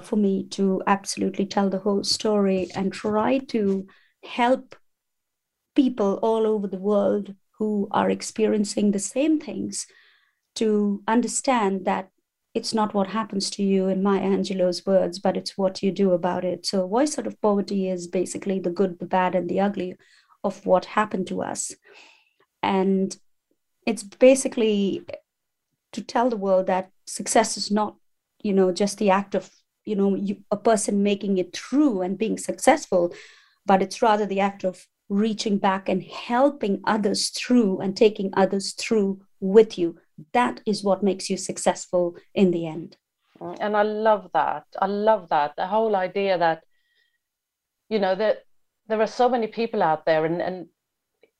for 0.02 0.16
me 0.16 0.47
to 0.49 0.83
absolutely 0.87 1.47
tell 1.47 1.71
the 1.71 1.78
whole 1.78 2.05
story 2.05 2.69
and 2.75 2.93
try 2.93 3.38
to 3.38 3.87
help 4.25 4.76
people 5.75 6.19
all 6.23 6.47
over 6.47 6.66
the 6.66 6.78
world 6.78 7.35
who 7.59 7.89
are 7.91 8.11
experiencing 8.11 8.91
the 8.91 8.99
same 8.99 9.41
things 9.41 9.87
to 10.57 11.03
understand 11.07 11.85
that 11.85 12.11
it's 12.55 12.73
not 12.73 12.95
what 12.95 13.09
happens 13.09 13.51
to 13.51 13.63
you 13.63 13.89
in 13.89 14.03
Maya 14.03 14.23
Angelou's 14.23 14.87
words, 14.87 15.19
but 15.19 15.37
it's 15.37 15.59
what 15.59 15.83
you 15.83 15.93
do 15.93 16.13
about 16.13 16.43
it. 16.43 16.65
So, 16.65 16.89
voice 16.89 17.19
out 17.19 17.27
of 17.27 17.41
poverty 17.43 17.89
is 17.89 18.07
basically 18.07 18.59
the 18.59 18.71
good, 18.71 18.99
the 18.99 19.05
bad, 19.05 19.35
and 19.35 19.49
the 19.49 19.61
ugly 19.61 19.97
of 20.43 20.65
what 20.65 20.87
happened 20.87 21.27
to 21.27 21.43
us. 21.43 21.75
And 22.63 23.15
it's 23.87 24.03
basically 24.03 25.05
to 25.93 26.03
tell 26.03 26.31
the 26.31 26.37
world 26.37 26.67
that 26.67 26.91
success 27.07 27.59
is 27.59 27.71
not, 27.71 27.97
you 28.43 28.55
know, 28.55 28.73
just 28.73 28.97
the 28.97 29.11
act 29.11 29.35
of, 29.35 29.51
you 29.85 29.95
know, 29.95 30.15
you, 30.15 30.39
a 30.51 30.57
person 30.57 31.03
making 31.03 31.37
it 31.37 31.55
through 31.55 32.01
and 32.01 32.19
being 32.19 32.39
successful, 32.39 33.15
but 33.67 33.83
it's 33.83 34.01
rather 34.01 34.25
the 34.25 34.41
act 34.41 34.65
of 34.65 34.87
reaching 35.09 35.59
back 35.59 35.89
and 35.89 36.03
helping 36.03 36.81
others 36.85 37.29
through 37.29 37.81
and 37.81 37.97
taking 37.97 38.33
others 38.37 38.73
through 38.73 39.21
with 39.41 39.79
you. 39.79 39.97
That 40.33 40.61
is 40.67 40.83
what 40.83 41.03
makes 41.03 41.31
you 41.31 41.37
successful 41.37 42.17
in 42.35 42.51
the 42.51 42.67
end. 42.67 42.97
And 43.61 43.77
i 43.77 43.83
love 43.83 44.31
that. 44.33 44.65
I 44.81 44.87
love 44.87 45.29
that. 45.29 45.55
The 45.57 45.67
whole 45.67 45.95
idea 45.95 46.39
that 46.39 46.63
you 47.89 47.99
know 47.99 48.15
that 48.15 48.45
there 48.89 49.01
are 49.01 49.07
so 49.07 49.29
many 49.29 49.47
people 49.47 49.83
out 49.83 50.05
there 50.07 50.25
and, 50.25 50.41
and 50.41 50.67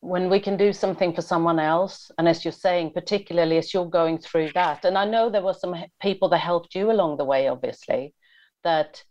when 0.01 0.29
we 0.29 0.39
can 0.39 0.57
do 0.57 0.73
something 0.73 1.13
for 1.13 1.23
someone 1.23 1.59
else 1.59 2.11
and 2.19 2.29
as 2.29 2.45
you're 2.45 2.53
saying 2.53 2.91
particularly 2.95 3.59
as 3.59 3.73
you're 3.73 3.89
going 3.89 4.19
through 4.19 4.51
that 4.53 4.85
and 4.85 4.97
i 4.97 5.05
know 5.05 5.29
there 5.29 5.43
were 5.43 5.55
some 5.55 5.75
people 6.01 6.29
that 6.29 6.39
helped 6.39 6.75
you 6.75 6.91
along 6.91 7.17
the 7.17 7.25
way 7.25 7.49
obviously 7.49 8.15
that 8.63 9.03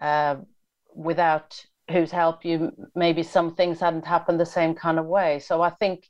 uh, 0.00 0.36
without 0.94 1.64
whose 1.90 2.10
help 2.10 2.44
you 2.44 2.72
maybe 2.94 3.22
some 3.22 3.54
things 3.54 3.80
hadn't 3.80 4.06
happened 4.06 4.40
the 4.40 4.46
same 4.46 4.74
kind 4.74 4.98
of 4.98 5.06
way. 5.06 5.38
So 5.38 5.62
i 5.62 5.70
think 5.70 6.06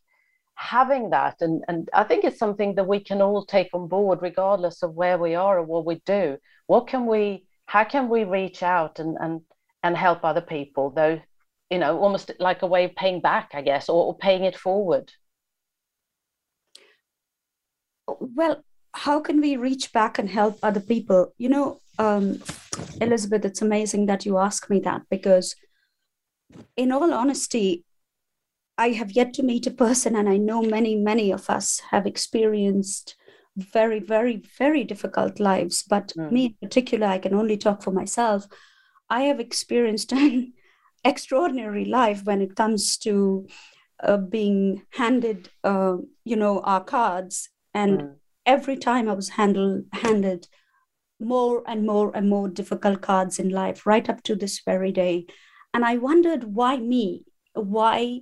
having 0.55 1.09
that 1.09 1.37
and 1.41 1.65
and 1.69 1.89
i 1.95 2.05
think 2.05 2.23
it's 2.23 2.39
something 2.39 2.75
that 2.75 2.87
we 2.87 3.01
can 3.01 3.23
all 3.23 3.47
take 3.47 3.71
on 3.73 3.89
board 3.89 4.19
regardless 4.21 4.83
of 4.83 4.95
where 4.95 5.17
we 5.17 5.35
are 5.35 5.59
or 5.59 5.63
what 5.63 5.87
we 5.87 5.97
do. 6.05 6.37
What 6.67 6.87
can 6.87 7.07
we 7.07 7.47
how 7.67 7.85
can 7.85 8.09
we 8.09 8.25
reach 8.25 8.63
out 8.63 8.99
and 8.99 9.17
and 9.21 9.41
and 9.83 9.97
help 9.97 10.25
other 10.25 10.43
people 10.43 10.91
though 10.91 11.21
you 11.71 11.79
know 11.79 11.99
almost 11.99 12.31
like 12.39 12.63
a 12.63 12.67
way 12.67 12.85
of 12.85 12.95
paying 12.95 13.21
back 13.21 13.51
i 13.55 13.63
guess 13.63 13.89
or, 13.89 14.07
or 14.07 14.19
paying 14.19 14.45
it 14.45 14.57
forward? 14.57 15.13
Well 18.07 18.65
how 18.93 19.21
can 19.21 19.41
we 19.41 19.57
reach 19.57 19.93
back 19.93 20.19
and 20.19 20.29
help 20.29 20.59
other 20.63 20.81
people? 20.81 21.33
You 21.39 21.49
know 21.49 21.81
um, 21.99 22.41
elizabeth 23.01 23.45
it's 23.45 23.63
amazing 23.63 24.07
that 24.07 24.25
you 24.27 24.39
ask 24.39 24.71
me 24.71 24.81
that 24.81 25.03
because 25.11 25.55
in 26.76 26.92
all 26.92 27.12
honesty 27.12 27.85
I 28.80 28.92
have 28.92 29.12
yet 29.12 29.35
to 29.35 29.42
meet 29.42 29.66
a 29.66 29.71
person, 29.71 30.16
and 30.16 30.26
I 30.26 30.38
know 30.38 30.62
many, 30.62 30.97
many 30.97 31.30
of 31.30 31.50
us 31.50 31.80
have 31.90 32.07
experienced 32.07 33.14
very, 33.54 33.99
very, 33.99 34.42
very 34.57 34.85
difficult 34.85 35.38
lives. 35.38 35.83
But 35.83 36.14
mm. 36.16 36.33
me 36.33 36.45
in 36.47 36.54
particular, 36.66 37.07
I 37.07 37.19
can 37.19 37.35
only 37.35 37.59
talk 37.59 37.83
for 37.83 37.90
myself. 37.90 38.47
I 39.11 39.25
have 39.25 39.38
experienced 39.38 40.12
an 40.25 40.54
extraordinary 41.04 41.85
life 41.85 42.25
when 42.25 42.40
it 42.40 42.57
comes 42.57 42.97
to 42.99 43.47
uh, 44.02 44.16
being 44.16 44.80
handed, 44.92 45.50
uh, 45.62 45.99
you 46.25 46.37
know, 46.37 46.61
our 46.61 46.83
cards. 46.83 47.50
And 47.75 48.00
mm. 48.00 48.14
every 48.47 48.78
time 48.78 49.11
I 49.11 49.12
was 49.12 49.28
handled, 49.28 49.85
handed 49.92 50.49
more 51.21 51.62
and 51.66 51.85
more 51.85 52.16
and 52.16 52.30
more 52.30 52.49
difficult 52.49 53.02
cards 53.02 53.38
in 53.38 53.50
life, 53.50 53.85
right 53.85 54.09
up 54.09 54.23
to 54.23 54.35
this 54.35 54.62
very 54.64 54.90
day. 54.90 55.26
And 55.73 55.85
I 55.85 55.97
wondered 55.97 56.55
why 56.55 56.77
me? 56.77 57.25
Why 57.55 58.21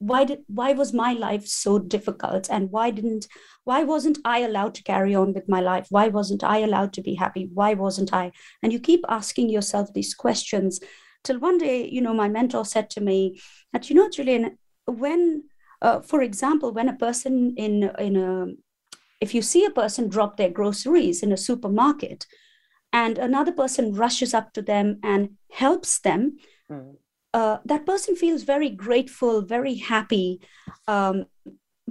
why 0.00 0.22
did 0.24 0.44
why 0.46 0.72
was 0.72 0.92
my 0.92 1.12
life 1.12 1.46
so 1.46 1.78
difficult? 1.78 2.48
And 2.50 2.70
why 2.70 2.90
didn't 2.90 3.26
why 3.64 3.82
wasn't 3.82 4.18
i 4.24 4.38
allowed 4.38 4.74
to 4.76 4.82
carry 4.82 5.14
on 5.14 5.32
with 5.32 5.48
my 5.48 5.60
life? 5.60 5.86
Why 5.90 6.08
wasn't 6.08 6.44
i 6.44 6.58
allowed 6.58 6.92
to 6.94 7.02
be 7.02 7.14
happy? 7.14 7.50
Why 7.52 7.74
wasn't 7.74 8.14
i? 8.14 8.30
And 8.62 8.72
you 8.72 8.80
keep 8.80 9.04
asking 9.08 9.50
yourself 9.50 9.92
these 9.92 10.14
questions 10.14 10.80
till 11.24 11.38
one 11.38 11.58
day 11.58 11.88
you 11.88 12.00
know 12.00 12.14
my 12.14 12.28
mentor 12.28 12.64
said 12.64 12.90
to 12.90 13.00
me 13.00 13.40
that 13.72 13.90
you 13.90 13.96
know 13.96 14.08
Jillian 14.08 14.56
when 14.86 15.44
uh, 15.82 16.00
for 16.00 16.22
example 16.22 16.72
when 16.72 16.88
a 16.88 16.96
person 16.96 17.54
in 17.56 17.90
in 17.98 18.16
a 18.16 18.46
if 19.20 19.34
you 19.34 19.42
see 19.42 19.64
a 19.64 19.70
person 19.70 20.08
drop 20.08 20.36
their 20.36 20.50
groceries 20.50 21.22
in 21.22 21.32
a 21.32 21.36
supermarket 21.36 22.26
and 22.92 23.18
another 23.18 23.52
person 23.52 23.94
rushes 23.94 24.32
up 24.32 24.52
to 24.52 24.62
them 24.62 24.98
and 25.02 25.30
helps 25.50 25.98
them 25.98 26.36
mm 26.70 26.96
uh, 27.34 27.58
that 27.64 27.86
person 27.86 28.16
feels 28.16 28.42
very 28.42 28.70
grateful, 28.70 29.42
very 29.42 29.74
happy. 29.74 30.40
Um, 30.86 31.26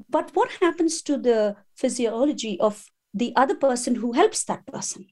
but 0.10 0.32
what 0.34 0.52
happens 0.62 1.02
to 1.04 1.18
the 1.18 1.56
physiology 1.76 2.60
of 2.60 2.86
the 3.14 3.34
other 3.36 3.56
person 3.56 3.96
who 3.96 4.14
helps 4.14 4.44
that 4.46 4.66
person? 4.66 5.06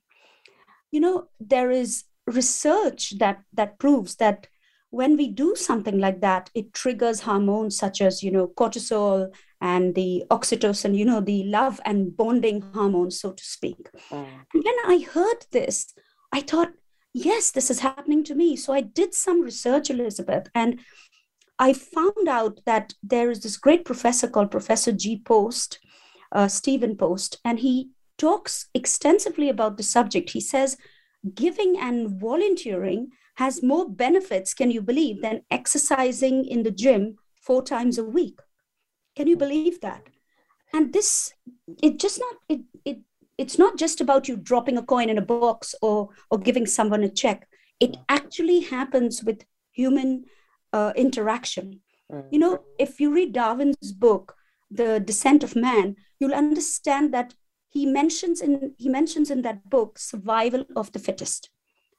You 0.91 0.99
know, 0.99 1.27
there 1.39 1.71
is 1.71 2.05
research 2.27 3.17
that 3.19 3.41
that 3.53 3.77
proves 3.77 4.15
that 4.15 4.47
when 4.89 5.17
we 5.17 5.27
do 5.27 5.55
something 5.55 5.99
like 5.99 6.21
that, 6.21 6.49
it 6.53 6.73
triggers 6.73 7.21
hormones 7.21 7.77
such 7.77 8.01
as 8.01 8.23
you 8.23 8.31
know 8.31 8.47
cortisol 8.47 9.33
and 9.61 9.95
the 9.95 10.23
oxytocin, 10.29 10.97
you 10.97 11.05
know, 11.05 11.21
the 11.21 11.43
love 11.45 11.79
and 11.85 12.15
bonding 12.15 12.61
hormones, 12.73 13.19
so 13.19 13.31
to 13.31 13.43
speak. 13.43 13.89
Mm. 14.11 14.27
And 14.53 14.63
when 14.63 14.75
I 14.85 15.05
heard 15.11 15.45
this, 15.51 15.93
I 16.31 16.41
thought, 16.41 16.71
yes, 17.15 17.51
this 17.51 17.71
is 17.71 17.79
happening 17.79 18.23
to 18.25 18.35
me. 18.35 18.55
So 18.57 18.73
I 18.73 18.81
did 18.81 19.13
some 19.13 19.41
research, 19.41 19.89
Elizabeth, 19.89 20.49
and 20.53 20.81
I 21.57 21.71
found 21.71 22.27
out 22.27 22.59
that 22.65 22.93
there 23.01 23.31
is 23.31 23.41
this 23.41 23.55
great 23.55 23.85
professor 23.85 24.27
called 24.27 24.51
Professor 24.51 24.91
G. 24.91 25.21
Post, 25.23 25.79
uh, 26.33 26.49
Stephen 26.49 26.97
Post, 26.97 27.39
and 27.45 27.59
he 27.59 27.91
talks 28.17 28.67
extensively 28.73 29.47
about 29.49 29.77
the 29.77 29.83
subject. 29.83 30.31
He 30.31 30.41
says, 30.41 30.77
giving 31.33 31.77
and 31.79 32.19
volunteering 32.19 33.07
has 33.35 33.63
more 33.63 33.89
benefits, 33.89 34.53
can 34.53 34.69
you 34.69 34.81
believe, 34.81 35.21
than 35.21 35.41
exercising 35.49 36.45
in 36.45 36.63
the 36.63 36.71
gym 36.71 37.15
four 37.41 37.63
times 37.63 37.97
a 37.97 38.03
week. 38.03 38.39
Can 39.15 39.27
you 39.27 39.37
believe 39.37 39.79
that? 39.79 40.03
And 40.73 40.91
this, 40.91 41.33
it 41.81 41.97
just 41.97 42.19
not, 42.19 42.35
it, 42.49 42.61
it 42.83 42.99
it's 43.37 43.59
not 43.59 43.77
just 43.77 44.01
about 44.01 44.27
you 44.27 44.37
dropping 44.37 44.77
a 44.77 44.83
coin 44.83 45.09
in 45.09 45.17
a 45.17 45.21
box 45.21 45.75
or 45.81 46.09
or 46.29 46.37
giving 46.37 46.65
someone 46.65 47.03
a 47.03 47.09
check. 47.09 47.47
It 47.79 47.97
actually 48.07 48.61
happens 48.61 49.23
with 49.23 49.45
human 49.71 50.25
uh, 50.73 50.93
interaction. 50.95 51.81
Mm. 52.11 52.25
you 52.31 52.37
know 52.37 52.59
if 52.77 52.99
you 52.99 53.11
read 53.11 53.33
darwin's 53.33 53.91
book 53.91 54.35
the 54.69 54.99
descent 54.99 55.43
of 55.43 55.55
man 55.55 55.95
you'll 56.19 56.35
understand 56.35 57.11
that 57.11 57.33
he 57.67 57.83
mentions 57.83 58.41
in 58.41 58.75
he 58.77 58.89
mentions 58.89 59.31
in 59.31 59.41
that 59.41 59.69
book 59.69 59.97
survival 59.97 60.65
of 60.75 60.91
the 60.91 60.99
fittest. 60.99 61.49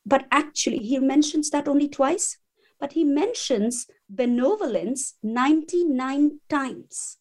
But 0.06 0.26
actually 0.30 0.78
he 0.78 0.98
mentions 1.00 1.50
that 1.50 1.68
only 1.68 1.88
twice 1.88 2.38
but 2.78 2.92
he 2.92 3.04
mentions 3.04 3.86
benevolence 4.08 5.14
99 5.22 6.40
times. 6.48 7.18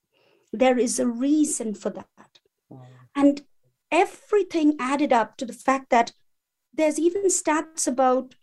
There 0.51 0.77
is 0.77 0.99
a 0.99 1.07
reason 1.07 1.73
for 1.73 1.89
that. 1.89 2.39
And 3.15 3.43
everything 3.91 4.75
added 4.79 5.13
up 5.13 5.37
to 5.37 5.45
the 5.45 5.53
fact 5.53 5.89
that 5.89 6.11
there's 6.73 6.99
even 6.99 7.27
stats 7.27 7.87
about 7.87 8.35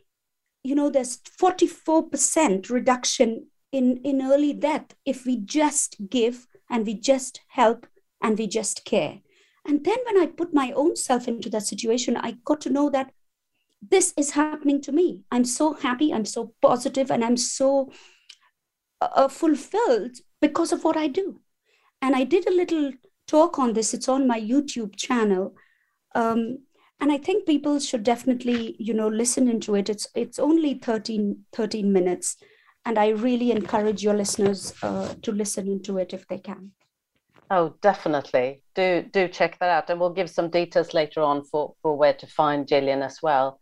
you 0.64 0.74
know 0.74 0.88
there's 0.90 1.18
44% 1.18 2.70
reduction 2.70 3.48
in 3.72 3.98
in 4.04 4.22
early 4.22 4.52
death 4.52 4.94
if 5.04 5.26
we 5.26 5.36
just 5.36 5.96
give 6.08 6.46
and 6.70 6.86
we 6.86 6.94
just 6.94 7.40
help 7.48 7.86
and 8.22 8.38
we 8.38 8.46
just 8.46 8.84
care. 8.84 9.20
And 9.66 9.84
then 9.84 9.98
when 10.06 10.18
i 10.20 10.26
put 10.26 10.54
my 10.54 10.72
own 10.72 10.96
self 10.96 11.28
into 11.28 11.48
that 11.50 11.66
situation 11.66 12.16
i 12.16 12.32
got 12.44 12.60
to 12.62 12.70
know 12.70 12.90
that 12.90 13.12
this 13.90 14.14
is 14.16 14.30
happening 14.30 14.80
to 14.82 14.92
me. 14.92 15.22
I'm 15.30 15.44
so 15.44 15.72
happy 15.72 16.12
i'm 16.12 16.24
so 16.24 16.54
positive 16.62 17.10
and 17.10 17.24
i'm 17.24 17.36
so 17.36 17.90
uh, 19.00 19.28
fulfilled 19.28 20.18
because 20.40 20.72
of 20.72 20.84
what 20.84 20.96
i 20.96 21.06
do. 21.08 21.40
And 22.00 22.16
i 22.16 22.24
did 22.24 22.48
a 22.48 22.54
little 22.54 22.92
talk 23.26 23.58
on 23.58 23.72
this. 23.72 23.94
It's 23.94 24.08
on 24.08 24.26
my 24.26 24.40
YouTube 24.40 24.96
channel. 24.96 25.54
Um, 26.14 26.58
and 27.00 27.10
I 27.10 27.18
think 27.18 27.46
people 27.46 27.80
should 27.80 28.04
definitely, 28.04 28.76
you 28.78 28.94
know, 28.94 29.08
listen 29.08 29.48
into 29.48 29.74
it. 29.74 29.88
It's 29.88 30.06
it's 30.14 30.38
only 30.38 30.74
13, 30.74 31.44
13 31.52 31.92
minutes. 31.92 32.36
And 32.84 32.98
I 32.98 33.08
really 33.08 33.50
encourage 33.50 34.02
your 34.02 34.14
listeners 34.14 34.72
uh, 34.82 35.14
to 35.22 35.32
listen 35.32 35.68
into 35.68 35.98
it 35.98 36.12
if 36.12 36.26
they 36.28 36.38
can. 36.38 36.72
Oh, 37.50 37.74
definitely. 37.82 38.62
Do 38.74 39.04
do 39.12 39.28
check 39.28 39.58
that 39.58 39.68
out. 39.68 39.90
And 39.90 40.00
we'll 40.00 40.10
give 40.10 40.30
some 40.30 40.48
details 40.48 40.94
later 40.94 41.20
on 41.20 41.44
for, 41.44 41.74
for 41.82 41.96
where 41.96 42.14
to 42.14 42.26
find 42.26 42.66
Jillian 42.66 43.04
as 43.04 43.18
well. 43.22 43.60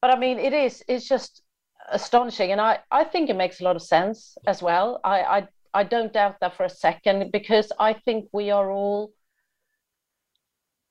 But 0.00 0.10
I 0.10 0.18
mean, 0.18 0.38
it 0.38 0.52
is, 0.52 0.82
it's 0.88 1.06
just 1.06 1.42
astonishing. 1.90 2.52
And 2.52 2.60
I, 2.60 2.78
I 2.90 3.04
think 3.04 3.30
it 3.30 3.36
makes 3.36 3.60
a 3.60 3.64
lot 3.64 3.76
of 3.76 3.82
sense 3.82 4.36
as 4.46 4.62
well. 4.62 5.00
I, 5.04 5.20
I 5.20 5.48
I 5.74 5.84
don't 5.84 6.12
doubt 6.12 6.36
that 6.40 6.56
for 6.56 6.64
a 6.64 6.70
second 6.70 7.32
because 7.32 7.72
I 7.78 7.92
think 7.94 8.28
we 8.32 8.50
are 8.50 8.70
all 8.70 9.12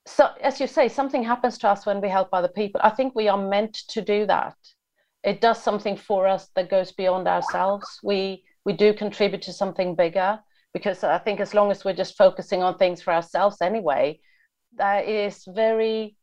so 0.08 0.30
as 0.42 0.60
you 0.60 0.66
say 0.66 0.88
something 0.88 1.24
happens 1.24 1.60
to 1.60 1.70
us 1.70 1.86
when 1.86 2.02
we 2.02 2.10
help 2.10 2.28
other 2.34 2.48
people 2.48 2.82
i 2.84 2.90
think 2.90 3.14
we 3.14 3.28
are 3.28 3.38
meant 3.38 3.76
to 3.88 4.02
do 4.02 4.26
that 4.26 4.56
it 5.24 5.42
does 5.42 5.62
something 5.62 5.96
for 5.96 6.28
us 6.28 6.50
that 6.56 6.70
goes 6.70 6.92
beyond 6.92 7.28
ourselves. 7.28 8.00
We 8.04 8.44
we 8.66 8.74
do 8.74 8.94
contribute 8.94 9.42
to 9.44 9.54
something 9.54 9.96
bigger 9.96 10.40
because 10.74 11.04
I 11.04 11.18
think 11.18 11.40
as 11.40 11.54
long 11.54 11.72
as 11.72 11.84
we're 11.84 11.94
just 11.94 12.18
focusing 12.18 12.64
on 12.64 12.78
things 12.78 13.02
for 13.02 13.14
ourselves 13.14 13.58
anyway, 13.62 14.20
that 14.78 15.08
is 15.08 15.44
very 15.48 16.16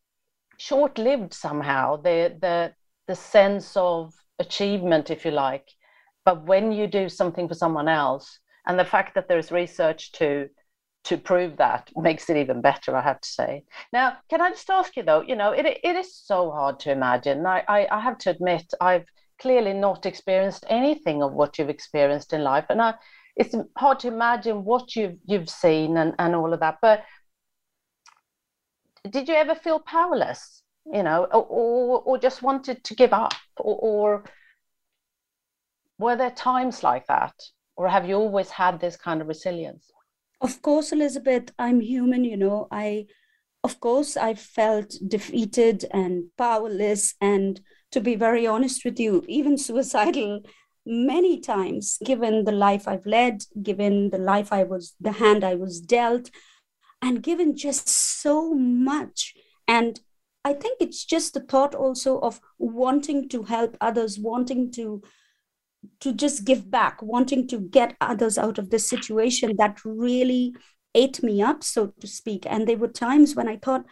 short-lived 0.59 1.35
somehow. 1.35 1.97
The 1.97 2.37
the 2.41 2.75
the 3.07 3.15
sense 3.15 3.77
of 3.77 4.15
achievement, 4.39 5.11
if 5.11 5.25
you 5.25 5.31
like. 5.31 5.69
But 6.25 6.45
when 6.45 6.73
you 6.73 6.87
do 6.87 7.09
something 7.09 7.49
for 7.49 7.55
someone 7.55 7.89
else, 7.89 8.39
and 8.69 8.79
the 8.79 8.85
fact 8.85 9.15
that 9.15 9.29
there's 9.29 9.51
research 9.51 10.13
to 10.13 10.49
to 11.05 11.17
prove 11.17 11.57
that 11.57 11.91
makes 11.97 12.29
it 12.29 12.37
even 12.37 12.61
better, 12.61 12.95
I 12.95 13.01
have 13.01 13.21
to 13.21 13.29
say. 13.29 13.65
Now, 13.95 14.19
can 14.29 14.43
I 14.43 14.51
just 14.51 14.69
ask 14.69 14.95
you 14.95 15.03
though, 15.03 15.23
you 15.23 15.37
know, 15.37 15.53
it, 15.53 15.65
it 15.83 15.97
is 15.97 16.15
so 16.15 16.51
hard 16.51 16.81
to 16.81 16.93
imagine. 16.93 17.47
I, 17.47 17.65
I, 17.67 17.87
I 17.91 18.01
have 18.01 18.19
to 18.19 18.31
admit, 18.31 18.75
I've 18.79 19.07
clearly 19.41 19.73
not 19.73 20.05
experienced 20.05 20.67
anything 20.69 21.23
of 21.23 21.33
what 21.33 21.57
you've 21.57 21.71
experienced 21.71 22.35
in 22.35 22.43
life. 22.43 22.67
And 22.69 22.83
I, 22.83 22.95
it's 23.37 23.55
hard 23.79 24.01
to 24.01 24.09
imagine 24.09 24.65
what 24.65 24.97
you've, 24.97 25.17
you've 25.25 25.49
seen 25.49 25.97
and, 25.97 26.15
and 26.19 26.35
all 26.35 26.53
of 26.53 26.61
that. 26.61 26.77
But 26.83 27.05
did 29.09 29.29
you 29.29 29.35
ever 29.35 29.55
feel 29.55 29.79
powerless, 29.79 30.63
you 30.93 31.05
know, 31.05 31.25
or, 31.25 32.03
or, 32.05 32.19
just 32.19 32.43
wanted 32.43 32.85
to 32.85 32.95
give 32.95 33.15
up? 33.15 33.35
Or, 33.57 33.79
or 33.81 34.25
were 35.99 36.17
there 36.17 36.33
times 36.33 36.83
like 36.83 37.07
that? 37.07 37.33
Or 37.79 37.89
have 37.89 38.09
you 38.09 38.17
always 38.17 38.51
had 38.51 38.81
this 38.81 38.97
kind 38.97 39.23
of 39.23 39.29
resilience? 39.29 39.93
Of 40.41 40.61
course, 40.63 40.91
Elizabeth, 40.91 41.53
I'm 41.61 41.81
human, 41.81 42.25
you 42.25 42.37
know. 42.37 42.67
I, 42.73 43.07
of 43.63 43.79
course, 43.79 44.17
I 44.17 44.35
felt 44.35 44.95
defeated 45.07 45.85
and 45.93 46.25
powerless, 46.37 47.15
and 47.21 47.61
to 47.93 48.01
be 48.01 48.17
very 48.17 48.49
honest 48.49 48.85
with 48.85 48.99
you, 48.99 49.25
even 49.29 49.57
suicidal 49.57 50.41
many 50.85 51.41
times, 51.41 51.99
given 52.05 52.45
the 52.45 52.59
life 52.67 52.89
I've 52.89 53.07
led, 53.07 53.45
given 53.63 54.11
the 54.11 54.19
life 54.19 54.53
I 54.53 54.65
was, 54.65 54.97
the 55.01 55.13
hand 55.13 55.45
I 55.45 55.55
was 55.55 55.81
dealt, 55.81 56.31
and 57.01 57.23
given 57.23 57.57
just 57.57 57.89
so 57.89 58.55
much. 58.55 59.35
And 59.69 60.01
I 60.45 60.53
think 60.53 60.79
it's 60.81 61.05
just 61.05 61.35
the 61.35 61.41
thought 61.41 61.77
also 61.77 62.19
of 62.19 62.41
wanting 62.59 63.29
to 63.29 63.45
help 63.45 63.77
others, 63.81 64.19
wanting 64.19 64.73
to 64.73 65.03
to 66.01 66.13
just 66.13 66.45
give 66.45 66.71
back, 66.71 67.03
wanting 67.03 67.47
to 67.49 67.59
get 67.59 67.97
others 68.01 68.39
out 68.39 68.59
of 68.59 68.71
this 68.71 68.89
situation 68.89 69.57
that 69.59 69.79
really 69.85 70.55
ate 70.95 71.23
me 71.23 71.43
up, 71.43 71.63
so 71.63 71.89
to 72.01 72.07
speak. 72.07 72.45
And 72.49 72.67
there 72.67 72.77
were 72.77 72.89
times 72.89 73.35
when 73.35 73.49
I 73.49 73.57
thought, 73.57 73.85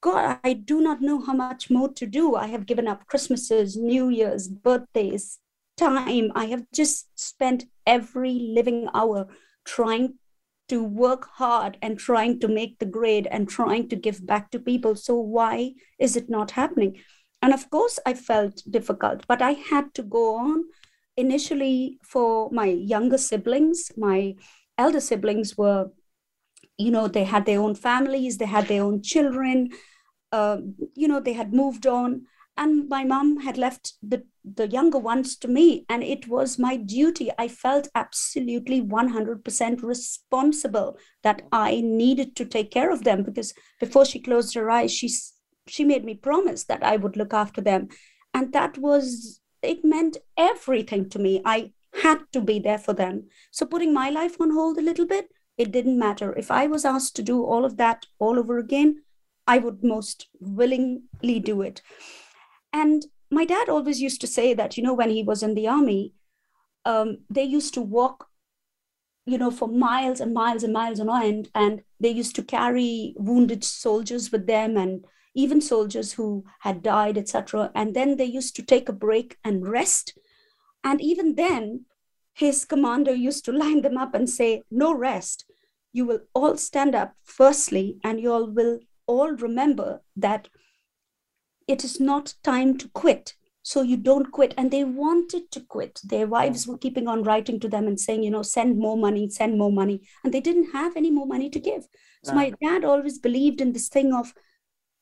God, 0.00 0.38
I 0.42 0.54
do 0.54 0.80
not 0.80 1.00
know 1.00 1.20
how 1.20 1.32
much 1.32 1.70
more 1.70 1.92
to 1.92 2.06
do. 2.06 2.34
I 2.34 2.48
have 2.48 2.66
given 2.66 2.88
up 2.88 3.06
Christmases, 3.06 3.76
New 3.76 4.08
Year's, 4.08 4.48
birthdays, 4.48 5.38
time. 5.76 6.32
I 6.34 6.46
have 6.46 6.64
just 6.72 7.18
spent 7.18 7.64
every 7.86 8.32
living 8.54 8.88
hour 8.94 9.28
trying 9.64 10.14
to 10.68 10.82
work 10.82 11.28
hard 11.34 11.76
and 11.82 11.98
trying 11.98 12.40
to 12.40 12.48
make 12.48 12.78
the 12.78 12.86
grade 12.86 13.28
and 13.30 13.48
trying 13.48 13.88
to 13.90 13.96
give 13.96 14.26
back 14.26 14.50
to 14.50 14.58
people. 14.58 14.96
So, 14.96 15.14
why 15.16 15.74
is 15.98 16.16
it 16.16 16.28
not 16.28 16.52
happening? 16.52 17.00
And 17.40 17.52
of 17.52 17.68
course, 17.70 17.98
I 18.06 18.14
felt 18.14 18.62
difficult, 18.70 19.26
but 19.26 19.42
I 19.42 19.52
had 19.52 19.92
to 19.94 20.02
go 20.02 20.36
on 20.36 20.64
initially 21.16 21.98
for 22.02 22.50
my 22.50 22.66
younger 22.66 23.18
siblings, 23.18 23.90
my 23.96 24.34
elder 24.78 25.00
siblings 25.00 25.56
were, 25.56 25.90
you 26.78 26.90
know, 26.90 27.08
they 27.08 27.24
had 27.24 27.46
their 27.46 27.60
own 27.60 27.74
families, 27.74 28.38
they 28.38 28.46
had 28.46 28.68
their 28.68 28.82
own 28.82 29.02
children, 29.02 29.70
uh, 30.32 30.58
you 30.94 31.06
know, 31.08 31.20
they 31.20 31.34
had 31.34 31.52
moved 31.52 31.86
on. 31.86 32.22
And 32.56 32.86
my 32.88 33.02
mom 33.02 33.40
had 33.40 33.56
left 33.56 33.94
the, 34.02 34.24
the 34.44 34.68
younger 34.68 34.98
ones 34.98 35.38
to 35.38 35.48
me, 35.48 35.86
and 35.88 36.02
it 36.02 36.28
was 36.28 36.58
my 36.58 36.76
duty. 36.76 37.30
I 37.38 37.48
felt 37.48 37.88
absolutely 37.94 38.82
100% 38.82 39.82
responsible 39.82 40.98
that 41.22 41.42
I 41.50 41.80
needed 41.80 42.36
to 42.36 42.44
take 42.44 42.70
care 42.70 42.90
of 42.90 43.04
them 43.04 43.22
because 43.22 43.54
before 43.80 44.04
she 44.04 44.20
closed 44.20 44.54
her 44.54 44.70
eyes, 44.70 44.92
she, 44.92 45.10
she 45.66 45.84
made 45.84 46.04
me 46.04 46.14
promise 46.14 46.64
that 46.64 46.82
I 46.82 46.96
would 46.96 47.16
look 47.16 47.32
after 47.32 47.62
them. 47.62 47.88
And 48.34 48.52
that 48.52 48.76
was 48.76 49.40
it 49.62 49.84
meant 49.84 50.16
everything 50.36 51.08
to 51.10 51.18
me. 51.18 51.40
I 51.44 51.72
had 52.02 52.20
to 52.32 52.40
be 52.40 52.58
there 52.58 52.78
for 52.78 52.92
them. 52.92 53.28
So 53.50 53.66
putting 53.66 53.92
my 53.92 54.10
life 54.10 54.40
on 54.40 54.50
hold 54.50 54.78
a 54.78 54.82
little 54.82 55.06
bit, 55.06 55.28
it 55.58 55.70
didn't 55.70 55.98
matter. 55.98 56.32
If 56.36 56.50
I 56.50 56.66
was 56.66 56.84
asked 56.84 57.16
to 57.16 57.22
do 57.22 57.44
all 57.44 57.64
of 57.64 57.76
that 57.76 58.06
all 58.18 58.38
over 58.38 58.58
again, 58.58 59.02
I 59.46 59.58
would 59.58 59.84
most 59.84 60.28
willingly 60.40 61.40
do 61.40 61.62
it. 61.62 61.82
And 62.72 63.06
my 63.30 63.44
dad 63.44 63.68
always 63.68 64.00
used 64.00 64.20
to 64.22 64.26
say 64.26 64.54
that, 64.54 64.76
you 64.76 64.82
know, 64.82 64.94
when 64.94 65.10
he 65.10 65.22
was 65.22 65.42
in 65.42 65.54
the 65.54 65.68
army, 65.68 66.14
um, 66.84 67.18
they 67.30 67.44
used 67.44 67.74
to 67.74 67.82
walk, 67.82 68.28
you 69.26 69.38
know, 69.38 69.50
for 69.50 69.68
miles 69.68 70.20
and 70.20 70.32
miles 70.34 70.62
and 70.62 70.72
miles 70.72 71.00
on 71.00 71.22
end, 71.22 71.48
and 71.54 71.82
they 72.00 72.10
used 72.10 72.34
to 72.36 72.42
carry 72.42 73.14
wounded 73.16 73.62
soldiers 73.64 74.32
with 74.32 74.46
them 74.46 74.76
and 74.76 75.04
even 75.34 75.60
soldiers 75.60 76.12
who 76.12 76.44
had 76.60 76.82
died, 76.82 77.16
etc. 77.16 77.70
And 77.74 77.94
then 77.94 78.16
they 78.16 78.24
used 78.24 78.56
to 78.56 78.62
take 78.62 78.88
a 78.88 78.92
break 78.92 79.38
and 79.44 79.66
rest. 79.66 80.18
And 80.84 81.00
even 81.00 81.36
then, 81.36 81.86
his 82.34 82.64
commander 82.64 83.14
used 83.14 83.44
to 83.46 83.52
line 83.52 83.82
them 83.82 83.96
up 83.96 84.14
and 84.14 84.28
say, 84.28 84.62
No 84.70 84.94
rest. 84.94 85.44
You 85.92 86.06
will 86.06 86.20
all 86.34 86.56
stand 86.56 86.94
up 86.94 87.14
firstly, 87.22 87.98
and 88.02 88.20
you 88.20 88.32
all 88.32 88.50
will 88.50 88.80
all 89.06 89.32
remember 89.32 90.02
that 90.16 90.48
it 91.68 91.84
is 91.84 92.00
not 92.00 92.34
time 92.42 92.78
to 92.78 92.88
quit. 92.88 93.34
So 93.62 93.82
you 93.82 93.96
don't 93.96 94.32
quit. 94.32 94.54
And 94.58 94.70
they 94.70 94.84
wanted 94.84 95.50
to 95.52 95.60
quit. 95.60 96.00
Their 96.02 96.26
wives 96.26 96.66
were 96.66 96.78
keeping 96.78 97.06
on 97.06 97.22
writing 97.22 97.60
to 97.60 97.68
them 97.68 97.86
and 97.86 97.98
saying, 97.98 98.24
you 98.24 98.30
know, 98.30 98.42
send 98.42 98.76
more 98.76 98.96
money, 98.96 99.28
send 99.28 99.56
more 99.56 99.70
money. 99.70 100.02
And 100.24 100.34
they 100.34 100.40
didn't 100.40 100.72
have 100.72 100.96
any 100.96 101.10
more 101.10 101.26
money 101.26 101.48
to 101.50 101.60
give. 101.60 101.86
So 102.24 102.34
my 102.34 102.52
dad 102.62 102.84
always 102.84 103.18
believed 103.18 103.60
in 103.60 103.72
this 103.72 103.88
thing 103.88 104.12
of 104.12 104.34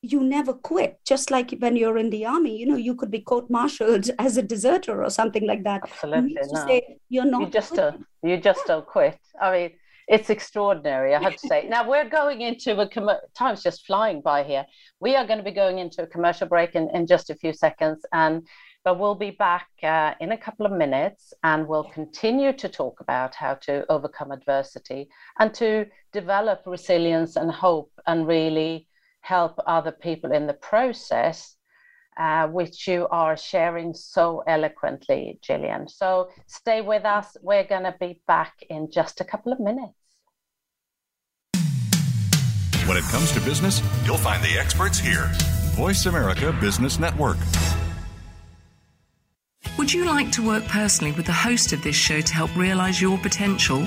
you 0.03 0.23
never 0.23 0.53
quit. 0.55 0.99
Just 1.07 1.31
like 1.31 1.55
when 1.59 1.77
you're 1.77 1.99
in 1.99 2.11
the 2.11 2.25
army 2.27 2.57
you 2.57 2.67
know 2.67 2.77
you 2.77 2.95
could 2.95 3.11
be 3.11 3.21
court-martialed 3.21 4.11
as 4.19 4.37
a 4.37 4.43
deserter 4.43 5.03
or 5.03 5.11
something 5.11 5.47
like 5.47 5.65
that. 5.65 5.83
Absolutely 5.85 6.33
you 6.33 6.53
no. 6.53 6.67
say 6.67 6.97
you're 7.09 7.25
not 7.25 7.43
you 7.43 7.47
just 7.49 7.75
don't, 7.75 8.07
you 8.23 8.37
just 8.37 8.67
don't 8.67 8.87
quit. 8.87 9.19
I 9.41 9.53
mean 9.53 9.71
it's 10.09 10.29
extraordinary 10.29 11.15
i 11.15 11.23
have 11.23 11.37
to 11.37 11.47
say. 11.47 11.69
Now 11.69 11.89
we're 11.89 12.09
going 12.09 12.41
into 12.41 12.77
a 12.81 12.89
com- 12.89 13.21
time's 13.39 13.63
just 13.63 13.87
flying 13.87 14.21
by 14.21 14.43
here. 14.43 14.67
We 14.99 15.15
are 15.15 15.25
going 15.25 15.39
to 15.39 15.45
be 15.45 15.53
going 15.53 15.79
into 15.79 16.03
a 16.03 16.07
commercial 16.07 16.49
break 16.49 16.75
in, 16.75 16.91
in 16.93 17.07
just 17.07 17.31
a 17.31 17.35
few 17.37 17.53
seconds 17.53 18.05
and 18.13 18.47
but 18.83 18.99
we'll 18.99 19.15
be 19.15 19.31
back 19.31 19.69
uh, 19.83 20.15
in 20.21 20.33
a 20.33 20.39
couple 20.39 20.65
of 20.65 20.73
minutes 20.73 21.35
and 21.45 21.69
we'll 21.69 21.85
continue 21.85 22.53
to 22.55 22.69
talk 22.69 23.01
about 23.01 23.35
how 23.35 23.55
to 23.55 23.85
overcome 23.91 24.33
adversity 24.33 25.09
and 25.39 25.53
to 25.55 25.87
develop 26.13 26.63
resilience 26.67 27.37
and 27.37 27.51
hope 27.51 27.93
and 28.07 28.27
really 28.27 28.89
help 29.21 29.59
other 29.67 29.93
people 29.93 30.33
in 30.33 30.47
the 30.47 30.55
process, 30.55 31.57
uh, 32.19 32.49
which 32.49 32.89
you 32.89 33.07
are 33.11 33.37
sharing 33.37 33.95
so 33.95 34.43
eloquently, 34.47 35.39
Jillian. 35.43 35.91
So 35.91 36.31
stay 36.47 36.81
with 36.81 37.05
us. 37.05 37.37
We're 37.43 37.65
going 37.65 37.85
to 37.85 37.95
be 38.01 38.21
back 38.27 38.55
in 38.69 38.91
just 38.91 39.21
a 39.21 39.25
couple 39.25 39.53
of 39.53 39.61
minutes. 39.61 39.95
When 42.87 42.97
it 42.97 43.05
comes 43.05 43.31
to 43.33 43.41
business, 43.41 43.83
you'll 44.05 44.17
find 44.17 44.43
the 44.43 44.59
experts 44.59 44.99
here. 44.99 45.31
Voice 45.77 46.07
America 46.07 46.53
Business 46.61 46.99
Network. 46.99 47.37
Would 49.79 49.93
you 49.93 50.05
like 50.05 50.33
to 50.33 50.47
work 50.47 50.65
personally 50.65 51.13
with 51.13 51.27
the 51.27 51.33
host 51.33 51.73
of 51.73 51.83
this 51.83 51.95
show 51.95 52.21
to 52.21 52.35
help 52.35 52.55
realize 52.57 53.01
your 53.01 53.17
potential? 53.19 53.87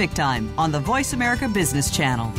Time 0.09 0.51
on 0.57 0.71
the 0.71 0.79
Voice 0.79 1.13
America 1.13 1.47
Business 1.47 1.91
Channel. 1.91 2.33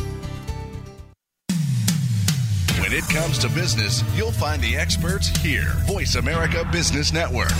When 2.81 2.91
it 2.91 3.07
comes 3.09 3.39
to 3.39 3.49
business, 3.49 4.03
you'll 4.15 4.33
find 4.33 4.61
the 4.61 4.75
experts 4.75 5.29
here. 5.29 5.71
Voice 5.87 6.15
America 6.15 6.67
Business 6.71 7.13
Network. 7.13 7.53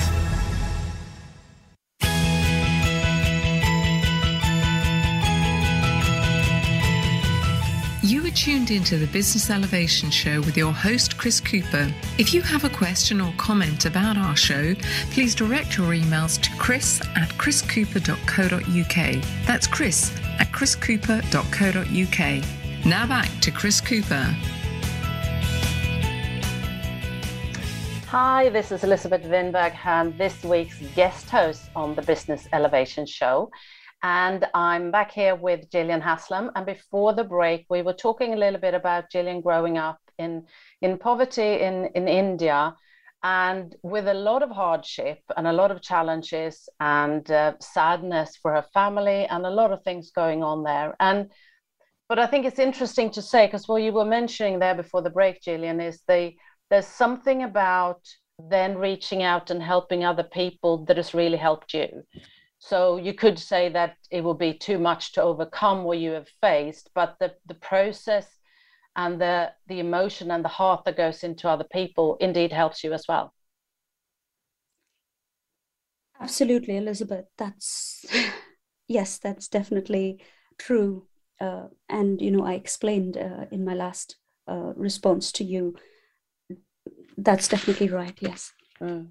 You 8.14 8.22
are 8.28 8.30
tuned 8.30 8.70
into 8.70 9.00
the 9.00 9.08
Business 9.08 9.50
Elevation 9.50 10.12
Show 10.12 10.40
with 10.42 10.56
your 10.56 10.72
host, 10.72 11.18
Chris 11.18 11.42
Cooper. 11.42 11.92
If 12.20 12.32
you 12.32 12.44
have 12.44 12.64
a 12.64 12.70
question 12.70 13.20
or 13.20 13.34
comment 13.38 13.86
about 13.86 14.20
our 14.20 14.36
show, 14.36 14.76
please 15.10 15.34
direct 15.34 15.80
your 15.80 15.94
emails 15.94 16.40
to 16.44 16.52
chris 16.60 17.02
at 17.16 17.30
chriscooper.co.uk. 17.40 19.24
That's 19.48 19.66
chris 19.66 20.16
at 20.38 20.52
chriscooper.co.uk. 20.52 22.86
Now 22.86 23.08
back 23.08 23.32
to 23.42 23.50
Chris 23.50 23.82
Cooper. 23.82 24.36
Hi, 28.10 28.50
this 28.50 28.72
is 28.72 28.84
Elizabeth 28.84 29.24
Winberg 29.24 29.72
Hahn, 29.72 30.16
this 30.20 30.44
week's 30.44 30.78
guest 30.94 31.32
host 31.32 31.64
on 31.76 31.96
the 31.96 32.04
Business 32.04 32.48
Elevation 32.54 33.08
Show. 33.08 33.50
And 34.04 34.46
I'm 34.54 34.92
back 34.92 35.12
here 35.12 35.34
with 35.34 35.70
Jillian 35.70 36.02
Haslam. 36.02 36.52
And 36.56 36.66
before 36.66 37.14
the 37.14 37.24
break, 37.24 37.66
we 37.70 37.82
were 37.82 37.94
talking 37.94 38.34
a 38.34 38.38
little 38.38 38.60
bit 38.60 38.74
about 38.74 39.10
Jillian 39.10 39.42
growing 39.42 39.78
up 39.78 40.00
in, 40.20 40.46
in 40.82 40.98
poverty 40.98 41.62
in, 41.62 41.86
in 41.96 42.10
India 42.10 42.76
and 43.24 43.74
with 43.82 44.10
a 44.10 44.14
lot 44.14 44.44
of 44.44 44.50
hardship 44.50 45.20
and 45.38 45.48
a 45.48 45.54
lot 45.54 45.72
of 45.72 45.82
challenges 45.82 46.68
and 46.82 47.32
uh, 47.32 47.54
sadness 47.62 48.36
for 48.36 48.52
her 48.52 48.66
family 48.74 49.26
and 49.28 49.46
a 49.46 49.50
lot 49.50 49.72
of 49.72 49.82
things 49.84 50.12
going 50.12 50.44
on 50.44 50.64
there. 50.64 50.94
And 51.00 51.32
but 52.10 52.20
I 52.20 52.28
think 52.28 52.46
it's 52.46 52.60
interesting 52.60 53.10
to 53.12 53.22
say 53.22 53.48
because 53.48 53.70
what 53.70 53.82
you 53.82 53.94
were 53.94 54.06
mentioning 54.06 54.60
there 54.60 54.76
before 54.76 55.02
the 55.02 55.10
break, 55.10 55.42
Jillian, 55.42 55.82
is 55.82 56.02
the 56.08 56.34
there's 56.70 56.86
something 56.86 57.44
about 57.44 58.02
then 58.38 58.78
reaching 58.78 59.24
out 59.24 59.50
and 59.50 59.64
helping 59.64 60.04
other 60.04 60.24
people 60.24 60.84
that 60.86 60.98
has 60.98 61.14
really 61.14 61.38
helped 61.38 61.74
you. 61.74 62.04
So 62.66 62.96
you 62.96 63.14
could 63.14 63.38
say 63.38 63.68
that 63.70 63.98
it 64.10 64.24
will 64.24 64.36
be 64.36 64.54
too 64.54 64.80
much 64.80 65.12
to 65.14 65.22
overcome 65.22 65.84
what 65.84 65.98
you 65.98 66.12
have 66.12 66.30
faced, 66.40 66.92
but 66.96 67.18
the, 67.20 67.34
the 67.46 67.56
process 67.56 68.26
and 68.96 69.20
the, 69.20 69.52
the 69.68 69.82
emotion 69.82 70.32
and 70.32 70.46
the 70.46 70.50
heart 70.50 70.86
that 70.86 70.96
goes 70.96 71.26
into 71.26 71.50
other 71.50 71.66
people 71.74 72.16
indeed 72.22 72.54
helps 72.54 72.82
you 72.82 72.94
as 72.94 73.06
well. 73.06 73.34
Absolutely, 76.22 76.78
Elizabeth. 76.78 77.26
That's, 77.38 78.06
yes, 78.88 79.18
that's 79.18 79.50
definitely 79.50 80.24
true. 80.58 81.08
Uh, 81.42 81.68
and, 81.90 82.22
you 82.22 82.32
know, 82.32 82.46
I 82.46 82.54
explained 82.54 83.18
uh, 83.18 83.46
in 83.52 83.66
my 83.66 83.74
last 83.74 84.16
uh, 84.48 84.72
response 84.78 85.34
to 85.34 85.44
you, 85.44 85.76
that's 87.18 87.50
definitely 87.50 87.90
right, 87.90 88.18
yes. 88.22 88.54
Mm. 88.80 89.10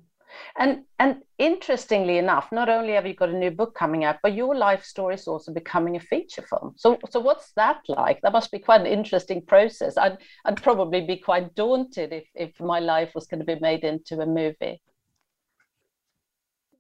And 0.57 0.85
and 0.99 1.23
interestingly 1.38 2.18
enough, 2.18 2.51
not 2.53 2.68
only 2.68 2.92
have 2.92 3.07
you 3.07 3.14
got 3.14 3.29
a 3.31 3.38
new 3.38 3.51
book 3.51 3.75
coming 3.75 4.05
out, 4.05 4.16
but 4.23 4.35
your 4.35 4.55
life 4.55 4.85
story 4.85 5.14
is 5.14 5.27
also 5.27 5.53
becoming 5.53 5.97
a 5.97 6.01
feature 6.01 6.42
film. 6.42 6.75
So 6.77 6.99
so 7.11 7.21
what's 7.21 7.53
that 7.55 7.81
like? 7.88 8.21
That 8.23 8.33
must 8.33 8.51
be 8.51 8.59
quite 8.59 8.81
an 8.81 8.87
interesting 8.87 9.42
process. 9.47 9.97
I'd 9.97 10.18
I'd 10.45 10.62
probably 10.62 11.01
be 11.07 11.16
quite 11.16 11.55
daunted 11.55 12.12
if 12.12 12.25
if 12.35 12.61
my 12.61 12.81
life 12.81 13.12
was 13.14 13.27
going 13.27 13.40
to 13.40 13.55
be 13.55 13.61
made 13.61 13.85
into 13.85 14.21
a 14.21 14.27
movie. 14.27 14.81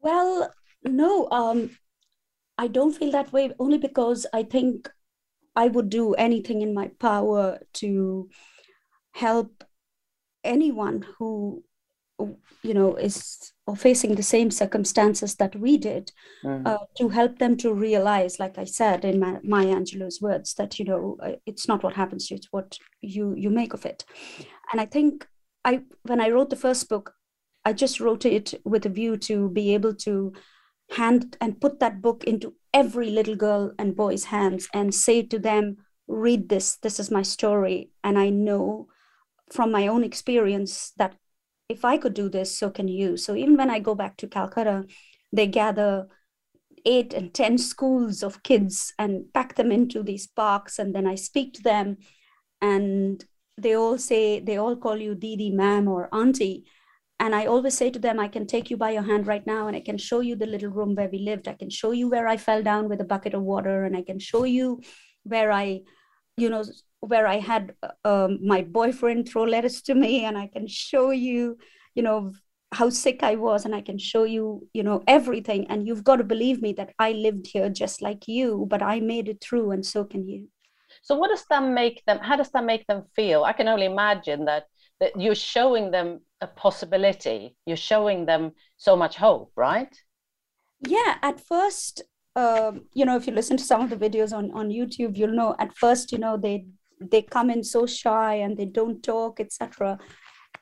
Well, 0.00 0.52
no, 0.84 1.28
um, 1.30 1.70
I 2.58 2.68
don't 2.68 2.92
feel 2.92 3.12
that 3.12 3.32
way 3.32 3.52
only 3.58 3.78
because 3.78 4.26
I 4.32 4.42
think 4.42 4.90
I 5.54 5.68
would 5.68 5.90
do 5.90 6.14
anything 6.14 6.62
in 6.62 6.74
my 6.74 6.88
power 6.98 7.60
to 7.74 8.28
help 9.12 9.64
anyone 10.44 11.02
who 11.18 11.64
you 12.18 12.74
know 12.74 12.94
is 12.96 13.52
or 13.66 13.76
facing 13.76 14.14
the 14.14 14.22
same 14.22 14.50
circumstances 14.50 15.36
that 15.36 15.54
we 15.56 15.76
did 15.76 16.12
mm. 16.44 16.66
uh, 16.66 16.78
to 16.96 17.08
help 17.08 17.38
them 17.38 17.56
to 17.56 17.72
realize 17.72 18.38
like 18.38 18.58
i 18.58 18.64
said 18.64 19.04
in 19.04 19.20
my, 19.20 19.38
maya 19.42 19.74
angelou's 19.74 20.20
words 20.20 20.54
that 20.54 20.78
you 20.78 20.84
know 20.84 21.16
uh, 21.22 21.32
it's 21.46 21.68
not 21.68 21.82
what 21.82 21.94
happens 21.94 22.26
to 22.26 22.34
you 22.34 22.36
it's 22.36 22.48
what 22.50 22.78
you 23.00 23.34
you 23.36 23.50
make 23.50 23.74
of 23.74 23.84
it 23.84 24.04
and 24.72 24.80
i 24.80 24.86
think 24.86 25.26
i 25.64 25.80
when 26.02 26.20
i 26.20 26.28
wrote 26.28 26.50
the 26.50 26.56
first 26.56 26.88
book 26.88 27.14
i 27.64 27.72
just 27.72 28.00
wrote 28.00 28.24
it 28.24 28.54
with 28.64 28.86
a 28.86 28.90
view 28.90 29.16
to 29.16 29.48
be 29.50 29.74
able 29.74 29.94
to 29.94 30.32
hand 30.90 31.36
and 31.40 31.60
put 31.60 31.80
that 31.80 32.02
book 32.02 32.24
into 32.24 32.54
every 32.74 33.10
little 33.10 33.36
girl 33.36 33.72
and 33.78 33.96
boy's 33.96 34.24
hands 34.24 34.68
and 34.74 34.94
say 34.94 35.22
to 35.22 35.38
them 35.38 35.76
read 36.06 36.48
this 36.48 36.76
this 36.76 37.00
is 37.00 37.10
my 37.10 37.22
story 37.22 37.90
and 38.04 38.18
i 38.18 38.28
know 38.28 38.86
from 39.50 39.70
my 39.70 39.86
own 39.86 40.02
experience 40.02 40.92
that 40.96 41.14
if 41.68 41.84
I 41.84 41.96
could 41.96 42.14
do 42.14 42.28
this, 42.28 42.56
so 42.56 42.70
can 42.70 42.88
you. 42.88 43.16
So 43.16 43.34
even 43.34 43.56
when 43.56 43.70
I 43.70 43.78
go 43.78 43.94
back 43.94 44.16
to 44.18 44.28
Calcutta, 44.28 44.84
they 45.32 45.46
gather 45.46 46.08
eight 46.84 47.14
and 47.14 47.32
10 47.32 47.58
schools 47.58 48.22
of 48.22 48.42
kids 48.42 48.92
and 48.98 49.32
pack 49.32 49.54
them 49.54 49.70
into 49.72 50.02
these 50.02 50.26
parks. 50.26 50.78
And 50.78 50.94
then 50.94 51.06
I 51.06 51.14
speak 51.14 51.54
to 51.54 51.62
them, 51.62 51.98
and 52.60 53.24
they 53.56 53.74
all 53.74 53.98
say, 53.98 54.40
they 54.40 54.56
all 54.56 54.76
call 54.76 54.96
you 54.96 55.14
Didi, 55.14 55.50
ma'am, 55.50 55.88
or 55.88 56.08
auntie. 56.12 56.64
And 57.22 57.36
I 57.36 57.46
always 57.46 57.74
say 57.74 57.88
to 57.90 58.00
them, 58.00 58.18
I 58.18 58.26
can 58.26 58.46
take 58.46 58.68
you 58.68 58.76
by 58.76 58.90
your 58.90 59.02
hand 59.02 59.28
right 59.28 59.46
now 59.46 59.68
and 59.68 59.76
I 59.76 59.80
can 59.80 59.96
show 59.96 60.18
you 60.18 60.34
the 60.34 60.46
little 60.46 60.70
room 60.70 60.96
where 60.96 61.08
we 61.08 61.20
lived. 61.20 61.46
I 61.46 61.52
can 61.52 61.70
show 61.70 61.92
you 61.92 62.08
where 62.08 62.26
I 62.26 62.36
fell 62.36 62.64
down 62.64 62.88
with 62.88 63.00
a 63.00 63.04
bucket 63.04 63.32
of 63.32 63.42
water 63.42 63.84
and 63.84 63.96
I 63.96 64.02
can 64.02 64.18
show 64.18 64.42
you 64.42 64.80
where 65.22 65.52
I, 65.52 65.82
you 66.36 66.50
know, 66.50 66.64
where 67.02 67.26
I 67.26 67.40
had 67.40 67.74
um, 68.04 68.38
my 68.46 68.62
boyfriend 68.62 69.28
throw 69.28 69.42
letters 69.42 69.82
to 69.82 69.94
me, 69.94 70.24
and 70.24 70.38
I 70.38 70.46
can 70.46 70.66
show 70.68 71.10
you, 71.10 71.58
you 71.94 72.02
know, 72.02 72.32
how 72.72 72.88
sick 72.88 73.22
I 73.22 73.34
was, 73.34 73.64
and 73.64 73.74
I 73.74 73.82
can 73.82 73.98
show 73.98 74.22
you, 74.24 74.66
you 74.72 74.82
know, 74.82 75.02
everything. 75.06 75.66
And 75.68 75.86
you've 75.86 76.04
got 76.04 76.16
to 76.16 76.24
believe 76.24 76.62
me 76.62 76.72
that 76.74 76.94
I 76.98 77.12
lived 77.12 77.48
here 77.48 77.68
just 77.68 78.00
like 78.02 78.28
you, 78.28 78.66
but 78.70 78.82
I 78.82 79.00
made 79.00 79.28
it 79.28 79.42
through, 79.42 79.72
and 79.72 79.84
so 79.84 80.04
can 80.04 80.28
you. 80.28 80.48
So, 81.02 81.16
what 81.16 81.28
does 81.28 81.44
that 81.50 81.64
make 81.64 82.04
them? 82.06 82.18
How 82.20 82.36
does 82.36 82.50
that 82.52 82.64
make 82.64 82.86
them 82.86 83.04
feel? 83.16 83.44
I 83.44 83.52
can 83.52 83.68
only 83.68 83.86
imagine 83.86 84.44
that 84.44 84.64
that 85.00 85.20
you're 85.20 85.34
showing 85.34 85.90
them 85.90 86.20
a 86.40 86.46
possibility. 86.46 87.56
You're 87.66 87.76
showing 87.76 88.26
them 88.26 88.52
so 88.76 88.94
much 88.94 89.16
hope, 89.16 89.50
right? 89.56 89.92
Yeah. 90.86 91.16
At 91.22 91.40
first, 91.40 92.02
um, 92.36 92.82
you 92.94 93.04
know, 93.04 93.16
if 93.16 93.26
you 93.26 93.32
listen 93.32 93.56
to 93.56 93.64
some 93.64 93.80
of 93.80 93.90
the 93.90 93.96
videos 93.96 94.32
on 94.32 94.52
on 94.52 94.68
YouTube, 94.68 95.16
you'll 95.16 95.34
know. 95.34 95.56
At 95.58 95.76
first, 95.76 96.12
you 96.12 96.18
know, 96.18 96.36
they 96.36 96.66
they 97.10 97.22
come 97.22 97.50
in 97.50 97.62
so 97.62 97.86
shy 97.86 98.34
and 98.34 98.56
they 98.56 98.64
don't 98.64 99.02
talk 99.02 99.40
etc 99.40 99.98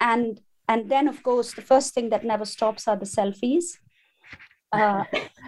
and 0.00 0.40
and 0.70 0.88
then 0.88 1.08
of 1.08 1.22
course 1.22 1.52
the 1.54 1.62
first 1.62 1.94
thing 1.94 2.10
that 2.10 2.24
never 2.24 2.44
stops 2.44 2.86
are 2.86 2.96
the 2.96 3.04
selfies. 3.04 3.78
Uh, 4.72 5.02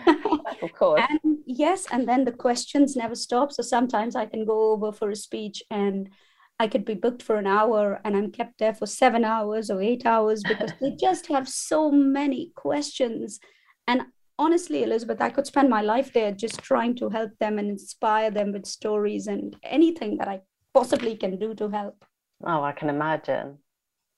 of 0.62 0.72
course. 0.74 1.00
and 1.08 1.38
yes 1.46 1.86
and 1.92 2.08
then 2.08 2.24
the 2.24 2.32
questions 2.32 2.96
never 2.96 3.14
stop. 3.14 3.52
So 3.52 3.62
sometimes 3.62 4.16
i 4.16 4.26
can 4.26 4.44
go 4.44 4.72
over 4.72 4.90
for 4.92 5.10
a 5.10 5.16
speech 5.16 5.62
and 5.70 6.10
i 6.58 6.66
could 6.66 6.84
be 6.84 6.94
booked 6.94 7.22
for 7.22 7.36
an 7.36 7.46
hour 7.46 8.00
and 8.04 8.16
i'm 8.16 8.32
kept 8.32 8.58
there 8.58 8.74
for 8.74 8.86
seven 8.86 9.24
hours 9.24 9.70
or 9.70 9.80
eight 9.80 10.04
hours 10.04 10.42
because 10.48 10.72
they 10.80 10.90
just 11.00 11.26
have 11.28 11.48
so 11.48 11.90
many 11.90 12.52
questions. 12.56 13.38
And 13.86 14.02
honestly 14.38 14.82
elizabeth 14.82 15.20
i 15.20 15.28
could 15.28 15.46
spend 15.46 15.68
my 15.68 15.82
life 15.82 16.10
there 16.14 16.32
just 16.32 16.60
trying 16.62 16.96
to 16.96 17.10
help 17.10 17.30
them 17.38 17.58
and 17.58 17.68
inspire 17.68 18.30
them 18.30 18.50
with 18.50 18.64
stories 18.66 19.26
and 19.26 19.54
anything 19.62 20.16
that 20.16 20.26
i 20.26 20.40
possibly 20.74 21.16
can 21.16 21.38
do 21.38 21.54
to 21.54 21.68
help. 21.68 22.04
Oh, 22.44 22.62
I 22.62 22.72
can 22.72 22.88
imagine. 22.88 23.58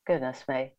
Goodness 0.07 0.45
me. 0.49 0.73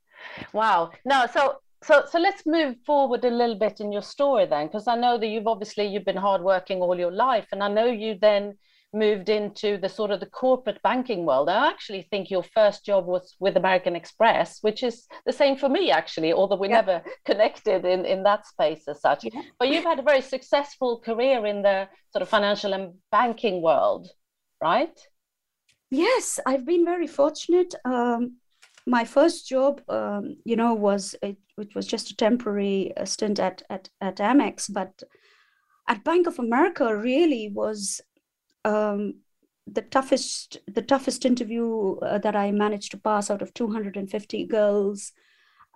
Wow. 0.53 0.91
No, 1.03 1.25
so 1.31 1.57
so 1.83 2.03
so 2.09 2.19
let's 2.19 2.45
move 2.45 2.77
forward 2.85 3.25
a 3.25 3.29
little 3.29 3.55
bit 3.55 3.79
in 3.79 3.91
your 3.91 4.01
story 4.01 4.45
then, 4.45 4.67
because 4.67 4.87
I 4.87 4.95
know 4.95 5.17
that 5.17 5.27
you've 5.27 5.47
obviously 5.47 5.85
you've 5.85 6.05
been 6.05 6.17
hardworking 6.17 6.79
all 6.81 6.97
your 6.97 7.11
life, 7.11 7.47
and 7.51 7.63
I 7.63 7.67
know 7.67 7.85
you 7.85 8.17
then 8.19 8.57
moved 8.95 9.29
into 9.29 9.77
the 9.77 9.89
sort 9.89 10.09
of 10.09 10.19
the 10.19 10.25
corporate 10.25 10.81
banking 10.81 11.25
world. 11.25 11.49
I 11.49 11.67
actually 11.67 12.07
think 12.09 12.31
your 12.31 12.43
first 12.43 12.85
job 12.85 13.05
was 13.05 13.35
with 13.39 13.57
American 13.57 13.95
Express, 13.95 14.59
which 14.61 14.81
is 14.83 15.05
the 15.25 15.33
same 15.33 15.57
for 15.57 15.69
me 15.69 15.91
actually, 15.91 16.31
although 16.33 16.55
we 16.55 16.69
yeah. 16.69 16.81
never 16.81 17.03
connected 17.25 17.85
in, 17.85 18.05
in 18.05 18.23
that 18.23 18.47
space 18.47 18.87
as 18.87 19.01
such. 19.01 19.25
Yeah. 19.25 19.41
But 19.59 19.67
you've 19.67 19.83
had 19.83 19.99
a 19.99 20.03
very 20.03 20.21
successful 20.21 21.01
career 21.01 21.45
in 21.45 21.61
the 21.61 21.89
sort 22.11 22.21
of 22.21 22.29
financial 22.29 22.73
and 22.73 22.93
banking 23.11 23.61
world, 23.61 24.09
right? 24.61 24.97
Yes, 25.91 26.39
I've 26.45 26.65
been 26.65 26.85
very 26.85 27.07
fortunate. 27.07 27.73
Um, 27.85 28.37
my 28.87 29.05
first 29.05 29.47
job, 29.47 29.81
um, 29.89 30.37
you 30.45 30.55
know, 30.55 30.73
was 30.73 31.15
it, 31.21 31.37
it 31.57 31.75
was 31.75 31.87
just 31.87 32.11
a 32.11 32.15
temporary 32.15 32.93
stint 33.05 33.39
at, 33.39 33.63
at 33.69 33.89
at 34.01 34.17
Amex, 34.17 34.71
but 34.71 35.03
at 35.87 36.03
Bank 36.03 36.27
of 36.27 36.39
America 36.39 36.95
really 36.95 37.49
was 37.53 38.01
um, 38.63 39.15
the 39.67 39.81
toughest 39.81 40.57
the 40.67 40.81
toughest 40.81 41.25
interview 41.25 41.97
uh, 41.97 42.17
that 42.19 42.35
I 42.35 42.51
managed 42.51 42.91
to 42.91 42.97
pass 42.97 43.29
out 43.29 43.41
of 43.41 43.53
250 43.53 44.45
girls. 44.45 45.11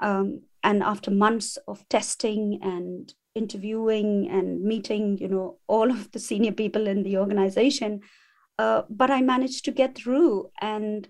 Um, 0.02 0.44
and 0.64 0.84
after 0.84 1.12
months 1.12 1.58
of 1.68 1.88
testing 1.90 2.60
and 2.62 3.14
interviewing 3.36 4.30
and 4.30 4.62
meeting, 4.62 5.18
you 5.18 5.28
know, 5.28 5.58
all 5.68 5.92
of 5.92 6.12
the 6.12 6.20
senior 6.20 6.52
people 6.52 6.88
in 6.88 7.04
the 7.04 7.18
organization, 7.18 8.02
uh, 8.60 8.84
but 8.90 9.10
I 9.10 9.22
managed 9.22 9.64
to 9.66 9.72
get 9.72 9.96
through. 9.96 10.52
And 10.60 11.08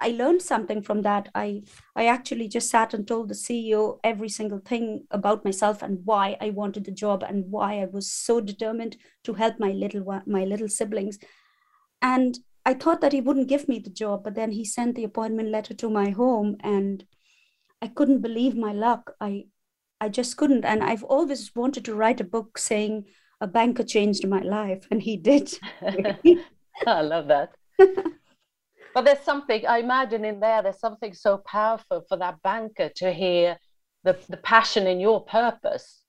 I 0.00 0.08
learned 0.08 0.40
something 0.40 0.82
from 0.82 1.02
that. 1.02 1.28
I 1.34 1.64
I 1.94 2.06
actually 2.06 2.48
just 2.48 2.70
sat 2.70 2.94
and 2.94 3.06
told 3.06 3.28
the 3.28 3.34
CEO 3.34 4.00
every 4.02 4.30
single 4.30 4.58
thing 4.58 5.06
about 5.10 5.44
myself 5.44 5.82
and 5.82 6.00
why 6.04 6.36
I 6.40 6.48
wanted 6.50 6.84
the 6.86 6.90
job 7.04 7.22
and 7.22 7.50
why 7.50 7.80
I 7.82 7.84
was 7.84 8.10
so 8.10 8.40
determined 8.40 8.96
to 9.24 9.34
help 9.34 9.60
my 9.60 9.72
little 9.72 10.22
my 10.26 10.44
little 10.44 10.68
siblings. 10.68 11.18
And 12.00 12.38
I 12.64 12.74
thought 12.74 13.00
that 13.02 13.12
he 13.12 13.20
wouldn't 13.20 13.48
give 13.48 13.68
me 13.68 13.78
the 13.78 13.90
job, 13.90 14.24
but 14.24 14.34
then 14.34 14.52
he 14.52 14.64
sent 14.64 14.96
the 14.96 15.04
appointment 15.04 15.50
letter 15.50 15.74
to 15.74 15.90
my 15.90 16.10
home 16.10 16.56
and 16.60 17.04
I 17.82 17.88
couldn't 17.88 18.22
believe 18.22 18.56
my 18.56 18.72
luck. 18.72 19.12
I 19.20 19.44
I 20.00 20.08
just 20.08 20.36
couldn't. 20.38 20.64
And 20.64 20.82
I've 20.82 21.04
always 21.04 21.54
wanted 21.54 21.84
to 21.84 21.94
write 21.94 22.20
a 22.20 22.32
book 22.36 22.56
saying 22.58 23.04
a 23.42 23.46
banker 23.48 23.82
changed 23.82 24.26
my 24.26 24.40
life, 24.40 24.86
and 24.90 25.02
he 25.02 25.16
did. 25.16 25.52
I 26.86 27.02
love 27.02 27.28
that. 27.28 27.54
but 27.78 29.04
there's 29.04 29.20
something 29.20 29.66
I 29.66 29.78
imagine 29.78 30.24
in 30.24 30.40
there. 30.40 30.62
There's 30.62 30.80
something 30.80 31.14
so 31.14 31.38
powerful 31.38 32.04
for 32.08 32.16
that 32.18 32.42
banker 32.42 32.90
to 32.96 33.12
hear 33.12 33.58
the 34.04 34.18
the 34.28 34.36
passion 34.38 34.86
in 34.86 35.00
your 35.00 35.24
purpose. 35.24 36.00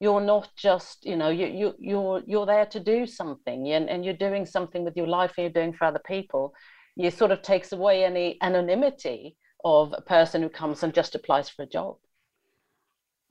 You're 0.00 0.20
not 0.20 0.50
just, 0.56 1.04
you 1.04 1.16
know, 1.16 1.30
you 1.30 1.46
you 1.46 1.74
you're 1.78 2.22
you're 2.26 2.46
there 2.46 2.66
to 2.66 2.80
do 2.80 3.06
something, 3.06 3.68
and, 3.72 3.88
and 3.88 4.04
you're 4.04 4.14
doing 4.14 4.46
something 4.46 4.84
with 4.84 4.96
your 4.96 5.08
life, 5.08 5.34
and 5.36 5.44
you're 5.44 5.62
doing 5.62 5.72
for 5.72 5.86
other 5.86 6.02
people. 6.04 6.54
It 6.96 7.14
sort 7.14 7.30
of 7.30 7.42
takes 7.42 7.72
away 7.72 8.04
any 8.04 8.38
anonymity 8.42 9.36
of 9.64 9.94
a 9.96 10.02
person 10.02 10.42
who 10.42 10.48
comes 10.48 10.82
and 10.82 10.94
just 10.94 11.14
applies 11.14 11.48
for 11.48 11.62
a 11.62 11.66
job. 11.66 11.96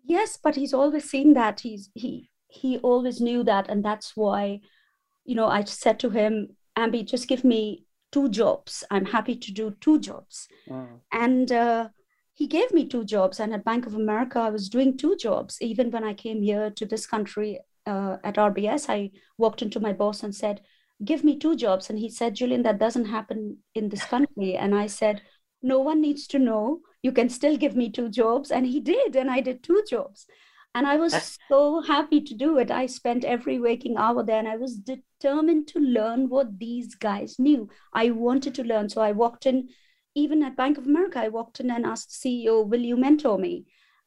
Yes, 0.03 0.37
but 0.41 0.55
he's 0.55 0.73
always 0.73 1.09
seen 1.09 1.33
that. 1.33 1.61
He's 1.61 1.89
he 1.93 2.29
he 2.49 2.77
always 2.79 3.19
knew 3.21 3.43
that, 3.43 3.69
and 3.69 3.83
that's 3.83 4.15
why, 4.15 4.61
you 5.25 5.35
know, 5.35 5.47
I 5.47 5.63
said 5.65 5.99
to 5.99 6.09
him, 6.09 6.55
Ambi, 6.77 7.05
just 7.05 7.27
give 7.27 7.43
me 7.43 7.85
two 8.11 8.29
jobs. 8.29 8.83
I'm 8.91 9.05
happy 9.05 9.35
to 9.35 9.51
do 9.51 9.75
two 9.81 9.99
jobs. 9.99 10.47
Mm. 10.69 10.99
And 11.11 11.51
uh, 11.51 11.89
he 12.33 12.47
gave 12.47 12.71
me 12.71 12.87
two 12.87 13.03
jobs. 13.03 13.39
And 13.39 13.53
at 13.53 13.65
Bank 13.65 13.85
of 13.85 13.95
America, 13.95 14.39
I 14.39 14.49
was 14.49 14.69
doing 14.69 14.97
two 14.97 15.15
jobs. 15.17 15.57
Even 15.61 15.91
when 15.91 16.03
I 16.03 16.13
came 16.13 16.41
here 16.41 16.69
to 16.71 16.85
this 16.85 17.05
country 17.05 17.59
uh, 17.85 18.17
at 18.23 18.35
RBS, 18.35 18.89
I 18.89 19.11
walked 19.37 19.61
into 19.61 19.79
my 19.79 19.93
boss 19.93 20.23
and 20.23 20.35
said, 20.35 20.61
Give 21.03 21.23
me 21.23 21.37
two 21.37 21.55
jobs. 21.55 21.89
And 21.89 21.99
he 21.99 22.09
said, 22.09 22.35
Jillian, 22.35 22.63
that 22.63 22.79
doesn't 22.79 23.05
happen 23.05 23.57
in 23.75 23.89
this 23.89 24.03
country. 24.03 24.55
And 24.55 24.73
I 24.73 24.87
said, 24.87 25.21
No 25.61 25.79
one 25.79 26.01
needs 26.01 26.27
to 26.27 26.39
know. 26.39 26.81
You 27.03 27.11
can 27.11 27.29
still 27.29 27.57
give 27.57 27.75
me 27.75 27.91
two 27.91 28.09
jobs. 28.09 28.51
And 28.51 28.65
he 28.65 28.79
did. 28.79 29.15
And 29.15 29.29
I 29.29 29.41
did 29.41 29.63
two 29.63 29.83
jobs. 29.89 30.25
And 30.73 30.87
I 30.87 30.97
was 30.97 31.37
so 31.49 31.81
happy 31.81 32.21
to 32.21 32.33
do 32.35 32.57
it. 32.57 32.71
I 32.71 32.87
spent 32.87 33.25
every 33.25 33.59
waking 33.59 33.97
hour 33.97 34.23
there 34.23 34.39
and 34.39 34.47
I 34.47 34.57
was 34.57 34.77
determined 35.19 35.67
to 35.67 35.79
learn 35.79 36.29
what 36.29 36.59
these 36.59 36.95
guys 36.95 37.39
knew. 37.39 37.69
I 37.93 38.11
wanted 38.11 38.55
to 38.55 38.63
learn. 38.63 38.89
So 38.89 39.01
I 39.01 39.11
walked 39.11 39.45
in, 39.45 39.69
even 40.15 40.43
at 40.43 40.57
Bank 40.57 40.77
of 40.77 40.85
America, 40.85 41.19
I 41.19 41.29
walked 41.29 41.59
in 41.59 41.71
and 41.71 41.85
asked 41.85 42.21
the 42.21 42.45
CEO, 42.45 42.67
Will 42.67 42.81
you 42.81 42.97
mentor 42.97 43.37
me? 43.37 43.65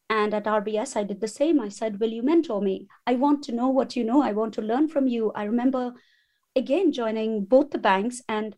And 0.09 0.35
at 0.35 0.45
RBS, 0.45 0.97
I 0.97 1.05
did 1.05 1.21
the 1.21 1.29
same. 1.29 1.61
I 1.61 1.69
said, 1.69 2.01
Will 2.01 2.11
you 2.11 2.23
mentor 2.23 2.61
me? 2.61 2.89
I 3.07 3.15
want 3.15 3.43
to 3.45 3.53
know 3.53 3.69
what 3.69 3.97
you 3.97 4.05
know. 4.05 4.23
I 4.23 4.33
want 4.33 4.55
to 4.55 4.63
learn 4.63 4.89
from 4.89 5.07
you. 5.07 5.33
I 5.35 5.45
remember 5.45 5.95
again 6.57 6.93
joining 6.93 7.45
both 7.45 7.71
the 7.71 7.79
banks 7.79 8.23
and 8.29 8.57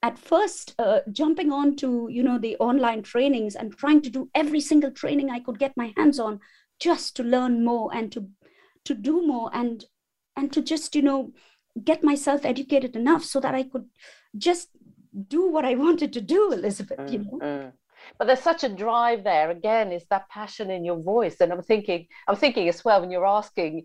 at 0.00 0.16
first 0.16 0.74
uh, 0.78 1.00
jumping 1.10 1.50
on 1.50 1.74
to 1.74 2.08
you 2.08 2.22
know 2.22 2.38
the 2.38 2.56
online 2.58 3.02
trainings 3.02 3.56
and 3.56 3.76
trying 3.76 4.00
to 4.00 4.10
do 4.10 4.30
every 4.32 4.60
single 4.60 4.92
training 4.92 5.28
i 5.28 5.40
could 5.40 5.58
get 5.58 5.76
my 5.76 5.92
hands 5.96 6.20
on 6.20 6.38
just 6.78 7.16
to 7.16 7.24
learn 7.24 7.64
more 7.64 7.92
and 7.92 8.12
to 8.12 8.28
to 8.84 8.94
do 8.94 9.26
more 9.26 9.50
and 9.52 9.86
and 10.38 10.52
to 10.52 10.62
just 10.62 10.94
you 10.94 11.02
know 11.02 11.32
get 11.84 12.04
myself 12.04 12.44
educated 12.44 12.96
enough 12.96 13.24
so 13.24 13.40
that 13.40 13.54
i 13.54 13.62
could 13.62 13.86
just 14.36 14.68
do 15.26 15.50
what 15.50 15.64
i 15.64 15.74
wanted 15.84 16.12
to 16.12 16.20
do 16.20 16.52
elizabeth 16.52 16.98
mm, 16.98 17.12
you 17.12 17.18
know 17.18 17.38
mm. 17.42 17.72
but 18.18 18.26
there's 18.26 18.48
such 18.50 18.64
a 18.64 18.68
drive 18.68 19.24
there 19.24 19.50
again 19.50 19.92
is 19.92 20.04
that 20.10 20.28
passion 20.28 20.70
in 20.70 20.84
your 20.84 21.00
voice 21.14 21.36
and 21.40 21.52
i'm 21.52 21.62
thinking 21.62 22.06
i'm 22.28 22.36
thinking 22.36 22.68
as 22.68 22.84
well 22.84 23.00
when 23.00 23.10
you're 23.10 23.26
asking 23.40 23.84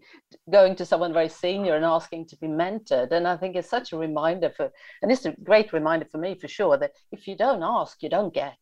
going 0.52 0.76
to 0.76 0.86
someone 0.86 1.14
very 1.14 1.30
senior 1.30 1.76
and 1.76 1.86
asking 1.86 2.26
to 2.28 2.38
be 2.38 2.48
mentored 2.48 3.12
and 3.12 3.28
i 3.28 3.36
think 3.36 3.56
it's 3.56 3.70
such 3.70 3.92
a 3.92 3.98
reminder 3.98 4.52
for 4.56 4.70
and 5.02 5.12
it's 5.12 5.26
a 5.26 5.36
great 5.44 5.74
reminder 5.74 6.08
for 6.12 6.20
me 6.20 6.36
for 6.36 6.48
sure 6.48 6.78
that 6.78 6.92
if 7.12 7.28
you 7.28 7.36
don't 7.36 7.64
ask 7.64 8.04
you 8.04 8.10
don't 8.10 8.34
get 8.34 8.62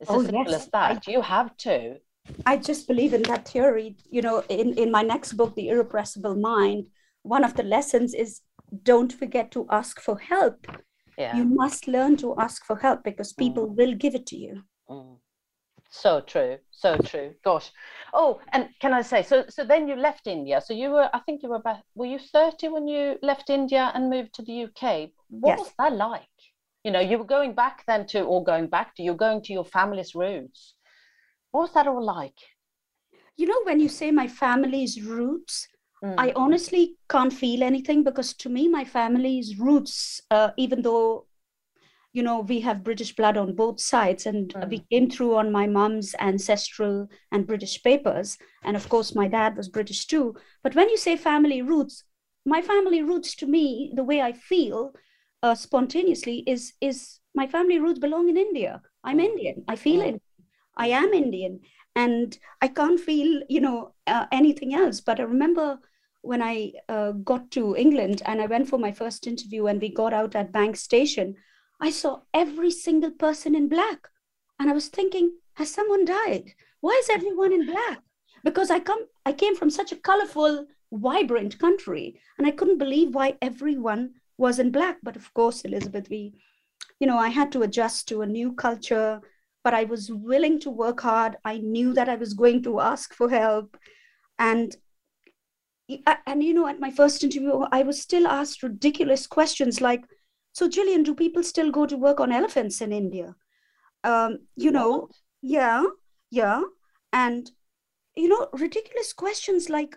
it's 0.00 0.10
oh, 0.10 0.20
as 0.20 0.26
simple 0.26 0.52
yes. 0.52 0.62
as 0.62 0.68
that 0.70 1.02
I, 1.06 1.10
you 1.10 1.20
have 1.22 1.56
to 1.58 1.96
I 2.46 2.56
just 2.56 2.86
believe 2.86 3.14
in 3.14 3.22
that 3.24 3.48
theory. 3.48 3.96
You 4.10 4.22
know, 4.22 4.44
in, 4.48 4.74
in 4.74 4.90
my 4.90 5.02
next 5.02 5.32
book, 5.32 5.54
The 5.54 5.68
Irrepressible 5.70 6.36
Mind, 6.36 6.86
one 7.22 7.44
of 7.44 7.54
the 7.54 7.62
lessons 7.62 8.14
is 8.14 8.40
don't 8.82 9.12
forget 9.12 9.50
to 9.52 9.66
ask 9.70 10.00
for 10.00 10.18
help. 10.18 10.66
Yeah. 11.18 11.36
You 11.36 11.44
must 11.44 11.88
learn 11.88 12.16
to 12.18 12.34
ask 12.38 12.64
for 12.64 12.76
help 12.76 13.04
because 13.04 13.32
people 13.32 13.68
mm. 13.68 13.76
will 13.76 13.94
give 13.94 14.14
it 14.14 14.26
to 14.26 14.36
you. 14.36 14.62
Mm. 14.88 15.18
So 15.90 16.22
true, 16.22 16.56
so 16.70 16.96
true. 16.96 17.34
Gosh. 17.44 17.70
Oh, 18.14 18.40
and 18.52 18.70
can 18.80 18.94
I 18.94 19.02
say 19.02 19.22
so? 19.22 19.44
So 19.50 19.62
then 19.62 19.86
you 19.86 19.94
left 19.94 20.26
India. 20.26 20.62
So 20.62 20.72
you 20.72 20.90
were, 20.90 21.10
I 21.12 21.18
think 21.20 21.42
you 21.42 21.50
were 21.50 21.56
about, 21.56 21.80
were 21.94 22.06
you 22.06 22.18
thirty 22.18 22.68
when 22.68 22.88
you 22.88 23.18
left 23.22 23.50
India 23.50 23.92
and 23.94 24.08
moved 24.08 24.32
to 24.34 24.42
the 24.42 24.64
UK? 24.64 25.10
What 25.28 25.50
yes. 25.50 25.58
was 25.58 25.72
that 25.78 25.92
like? 25.94 26.22
You 26.82 26.92
know, 26.92 27.00
you 27.00 27.18
were 27.18 27.26
going 27.26 27.54
back 27.54 27.84
then 27.86 28.06
to, 28.06 28.22
or 28.22 28.42
going 28.42 28.68
back 28.68 28.94
to, 28.96 29.02
you're 29.02 29.14
going 29.14 29.42
to 29.42 29.52
your 29.52 29.66
family's 29.66 30.14
roots. 30.14 30.74
What 31.50 31.60
was 31.60 31.74
that 31.74 31.86
all 31.86 32.02
like? 32.02 32.38
You 33.36 33.46
know, 33.46 33.62
when 33.64 33.78
you 33.78 33.90
say 33.90 34.10
my 34.10 34.28
family's 34.28 35.00
roots, 35.00 35.68
mm. 36.02 36.14
I 36.18 36.32
honestly 36.34 36.96
can't 37.08 37.32
feel 37.32 37.62
anything 37.62 38.04
because 38.04 38.34
to 38.34 38.48
me, 38.48 38.68
my 38.68 38.84
family's 38.84 39.58
roots, 39.58 40.20
uh, 40.30 40.50
even 40.56 40.82
though, 40.82 41.26
you 42.12 42.22
know, 42.22 42.40
we 42.40 42.60
have 42.60 42.84
British 42.84 43.14
blood 43.14 43.36
on 43.36 43.54
both 43.54 43.80
sides 43.80 44.26
and 44.26 44.52
mm. 44.52 44.68
we 44.68 44.84
came 44.90 45.08
through 45.08 45.36
on 45.36 45.52
my 45.52 45.66
mom's 45.66 46.14
ancestral 46.18 47.08
and 47.30 47.46
British 47.46 47.82
papers. 47.82 48.38
And 48.64 48.76
of 48.76 48.88
course, 48.88 49.14
my 49.14 49.28
dad 49.28 49.56
was 49.56 49.68
British 49.68 50.06
too. 50.06 50.34
But 50.62 50.74
when 50.74 50.88
you 50.88 50.96
say 50.96 51.16
family 51.16 51.62
roots, 51.62 52.04
my 52.44 52.60
family 52.60 53.02
roots 53.02 53.34
to 53.36 53.46
me, 53.46 53.92
the 53.94 54.04
way 54.04 54.20
I 54.20 54.32
feel 54.32 54.92
uh, 55.42 55.54
spontaneously 55.54 56.44
is, 56.46 56.74
is 56.80 57.20
my 57.34 57.46
family 57.46 57.78
roots 57.78 57.98
belong 57.98 58.28
in 58.28 58.36
India. 58.36 58.82
I'm 59.04 59.18
mm. 59.18 59.24
Indian. 59.24 59.64
I 59.68 59.76
feel 59.76 60.00
mm. 60.02 60.14
it. 60.14 60.22
I 60.76 60.88
am 60.88 61.12
Indian 61.12 61.60
and 61.94 62.38
I 62.60 62.68
can't 62.68 62.98
feel, 62.98 63.42
you 63.48 63.60
know, 63.60 63.94
uh, 64.06 64.26
anything 64.32 64.74
else. 64.74 65.00
But 65.00 65.20
I 65.20 65.24
remember 65.24 65.78
when 66.22 66.40
I 66.42 66.72
uh, 66.88 67.12
got 67.12 67.50
to 67.52 67.76
England 67.76 68.22
and 68.24 68.40
I 68.40 68.46
went 68.46 68.68
for 68.68 68.78
my 68.78 68.92
first 68.92 69.26
interview 69.26 69.66
and 69.66 69.80
we 69.80 69.92
got 69.92 70.12
out 70.12 70.34
at 70.34 70.52
Bank 70.52 70.76
Station, 70.76 71.34
I 71.80 71.90
saw 71.90 72.20
every 72.32 72.70
single 72.70 73.10
person 73.10 73.54
in 73.54 73.68
black. 73.68 74.08
And 74.58 74.70
I 74.70 74.72
was 74.72 74.88
thinking, 74.88 75.32
has 75.54 75.70
someone 75.70 76.04
died? 76.04 76.52
Why 76.80 76.98
is 77.02 77.10
everyone 77.10 77.52
in 77.52 77.66
black? 77.66 78.00
Because 78.44 78.70
I 78.70 78.78
come, 78.78 79.06
I 79.26 79.32
came 79.32 79.56
from 79.56 79.70
such 79.70 79.92
a 79.92 79.96
colorful, 79.96 80.66
vibrant 80.92 81.58
country, 81.58 82.20
and 82.38 82.46
I 82.46 82.52
couldn't 82.52 82.78
believe 82.78 83.14
why 83.14 83.36
everyone 83.42 84.14
was 84.38 84.58
in 84.58 84.70
black. 84.70 84.98
But 85.02 85.16
of 85.16 85.32
course, 85.34 85.62
Elizabeth, 85.62 86.08
we, 86.08 86.34
you 87.00 87.06
know, 87.06 87.18
I 87.18 87.28
had 87.28 87.52
to 87.52 87.62
adjust 87.62 88.08
to 88.08 88.22
a 88.22 88.26
new 88.26 88.52
culture 88.52 89.20
but 89.64 89.74
I 89.74 89.84
was 89.84 90.10
willing 90.10 90.58
to 90.60 90.70
work 90.70 91.00
hard. 91.00 91.36
I 91.44 91.58
knew 91.58 91.92
that 91.94 92.08
I 92.08 92.16
was 92.16 92.34
going 92.34 92.62
to 92.64 92.80
ask 92.80 93.14
for 93.14 93.30
help. 93.30 93.76
And 94.38 94.74
and 96.26 96.42
you 96.42 96.54
know, 96.54 96.66
at 96.66 96.80
my 96.80 96.90
first 96.90 97.22
interview, 97.24 97.64
I 97.72 97.82
was 97.82 98.00
still 98.00 98.26
asked 98.26 98.62
ridiculous 98.62 99.26
questions 99.26 99.80
like, 99.80 100.04
"So, 100.52 100.68
Jillian, 100.68 101.04
do 101.04 101.14
people 101.14 101.42
still 101.42 101.70
go 101.70 101.86
to 101.86 101.96
work 101.96 102.20
on 102.20 102.32
elephants 102.32 102.80
in 102.80 102.92
India?" 102.92 103.34
Um, 104.04 104.38
you 104.56 104.70
know, 104.70 105.08
yeah, 105.42 105.84
yeah, 106.30 106.62
and 107.12 107.50
you 108.16 108.28
know, 108.28 108.48
ridiculous 108.52 109.12
questions 109.12 109.70
like, 109.70 109.96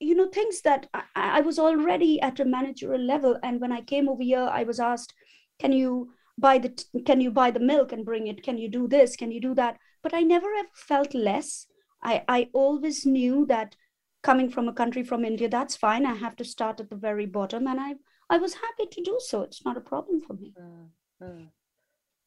you 0.00 0.14
know 0.14 0.28
things 0.28 0.62
that 0.62 0.88
I, 0.94 1.02
I 1.14 1.40
was 1.40 1.58
already 1.58 2.20
at 2.20 2.40
a 2.40 2.44
managerial 2.44 3.00
level. 3.00 3.38
And 3.42 3.60
when 3.60 3.72
i 3.72 3.80
came 3.80 4.08
over 4.08 4.22
here 4.22 4.48
i 4.50 4.62
was 4.62 4.80
asked 4.80 5.14
can 5.58 5.72
you 5.72 6.12
buy 6.38 6.58
the 6.58 6.70
can 7.04 7.20
you 7.20 7.30
buy 7.30 7.50
the 7.50 7.60
milk 7.60 7.92
and 7.92 8.04
bring 8.04 8.26
it? 8.28 8.42
Can 8.42 8.58
you 8.58 8.68
do 8.68 8.86
this? 8.86 9.16
Can 9.16 9.32
you 9.32 9.40
do 9.40 9.54
that? 9.54 9.78
But 10.02 10.14
i 10.14 10.22
never 10.22 10.48
ever 10.58 10.68
felt 10.74 11.14
less. 11.14 11.66
I 12.02 12.22
i 12.28 12.48
always 12.52 13.04
knew 13.04 13.44
that 13.46 13.76
coming 14.22 14.50
from 14.50 14.68
a 14.68 14.72
country 14.72 15.02
from 15.02 15.24
india 15.24 15.48
that's 15.48 15.76
fine 15.76 16.06
i 16.06 16.14
have 16.14 16.36
to 16.36 16.44
start 16.44 16.80
at 16.80 16.90
the 16.90 16.96
very 16.96 17.26
bottom 17.26 17.66
and 17.66 17.80
i 17.80 17.94
i 18.30 18.38
was 18.38 18.54
happy 18.54 18.86
to 18.90 19.02
do 19.02 19.16
so 19.20 19.42
it's 19.42 19.64
not 19.64 19.76
a 19.76 19.80
problem 19.80 20.20
for 20.20 20.34
me 20.34 20.52
mm-hmm. 21.22 21.44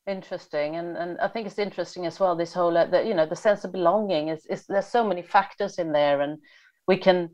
interesting 0.08 0.76
and 0.76 0.98
and 0.98 1.20
i 1.20 1.28
think 1.28 1.46
it's 1.48 1.60
interesting 1.60 2.06
as 2.06 2.20
well 2.20 2.36
this 2.36 2.54
whole 2.54 2.78
uh, 2.78 3.02
you 3.02 3.14
know 3.14 3.26
the 3.26 3.36
sense 3.36 3.64
of 3.64 3.72
belonging 3.72 4.30
is, 4.30 4.46
is 4.48 4.66
there's 4.68 4.88
so 4.88 5.08
many 5.08 5.22
factors 5.22 5.80
in 5.80 5.92
there 5.92 6.22
and 6.22 6.40
we 6.88 6.98
can 6.98 7.30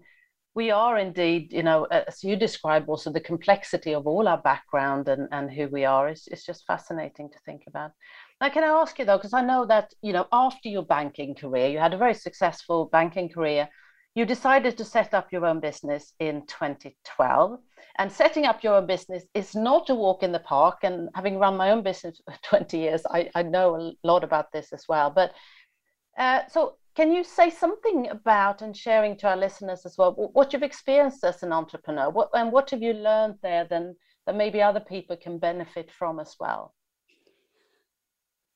we 0.57 0.71
are 0.71 0.97
indeed, 0.97 1.53
you 1.53 1.61
know, 1.61 1.83
as 1.91 2.23
you 2.23 2.35
describe 2.35 2.89
also 2.89 3.11
the 3.11 3.19
complexity 3.19 3.93
of 3.93 4.07
all 4.07 4.27
our 4.27 4.39
background 4.39 5.07
and, 5.07 5.27
and 5.31 5.51
who 5.51 5.67
we 5.67 5.85
are 5.85 6.09
is, 6.09 6.27
is 6.29 6.43
just 6.43 6.65
fascinating 6.65 7.29
to 7.29 7.37
think 7.45 7.65
about. 7.67 7.91
Now, 8.41 8.49
can 8.49 8.63
I 8.63 8.81
ask 8.81 8.97
you 8.97 9.05
though, 9.05 9.17
because 9.17 9.33
I 9.33 9.45
know 9.45 9.67
that, 9.67 9.93
you 10.01 10.13
know, 10.13 10.25
after 10.31 10.67
your 10.67 10.81
banking 10.81 11.35
career, 11.35 11.67
you 11.67 11.77
had 11.77 11.93
a 11.93 11.97
very 12.05 12.15
successful 12.15 12.89
banking 12.91 13.29
career, 13.29 13.69
you 14.17 14.25
decided 14.25 14.75
to 14.75 14.83
set 14.83 15.13
up 15.13 15.31
your 15.31 15.45
own 15.45 15.59
business 15.59 16.13
in 16.19 16.43
2012. 16.47 17.59
And 17.99 18.11
setting 18.11 18.47
up 18.47 18.63
your 18.63 18.73
own 18.73 18.87
business 18.87 19.23
is 19.35 19.53
not 19.53 19.91
a 19.91 19.95
walk 19.95 20.23
in 20.23 20.31
the 20.31 20.39
park. 20.39 20.79
And 20.81 21.09
having 21.13 21.37
run 21.37 21.55
my 21.55 21.69
own 21.69 21.83
business 21.83 22.19
for 22.25 22.35
20 22.57 22.79
years, 22.79 23.03
I, 23.11 23.29
I 23.35 23.43
know 23.43 23.75
a 23.75 24.07
lot 24.07 24.23
about 24.23 24.51
this 24.51 24.73
as 24.73 24.85
well. 24.89 25.11
But 25.11 25.33
uh, 26.17 26.47
so 26.49 26.77
can 26.95 27.13
you 27.13 27.23
say 27.23 27.51
something 27.51 28.09
about 28.09 28.63
and 28.63 28.75
sharing 28.75 29.17
to 29.17 29.27
our 29.27 29.37
listeners 29.37 29.85
as 29.85 29.99
well 29.99 30.13
what 30.33 30.51
you've 30.51 30.63
experienced 30.63 31.23
as 31.23 31.43
an 31.43 31.53
entrepreneur? 31.53 32.09
What, 32.09 32.29
and 32.33 32.51
what 32.51 32.71
have 32.71 32.81
you 32.81 32.93
learned 32.93 33.35
there 33.43 33.67
then 33.69 33.95
that 34.25 34.35
maybe 34.35 34.63
other 34.63 34.79
people 34.79 35.15
can 35.15 35.37
benefit 35.37 35.91
from 35.91 36.19
as 36.19 36.35
well? 36.39 36.73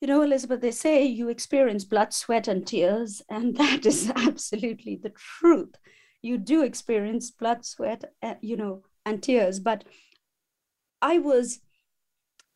You 0.02 0.08
know, 0.08 0.22
Elizabeth, 0.22 0.60
they 0.60 0.72
say 0.72 1.04
you 1.04 1.28
experience 1.28 1.84
blood, 1.84 2.12
sweat, 2.12 2.48
and 2.48 2.66
tears, 2.66 3.22
and 3.30 3.56
that 3.58 3.86
is 3.86 4.10
absolutely 4.10 4.96
the 4.96 5.10
truth. 5.10 5.76
You 6.22 6.38
do 6.38 6.64
experience 6.64 7.30
blood, 7.30 7.64
sweat, 7.64 8.12
uh, 8.20 8.34
you 8.40 8.56
know, 8.56 8.82
and 9.06 9.22
tears. 9.22 9.60
But 9.60 9.84
I 11.00 11.18
was 11.18 11.60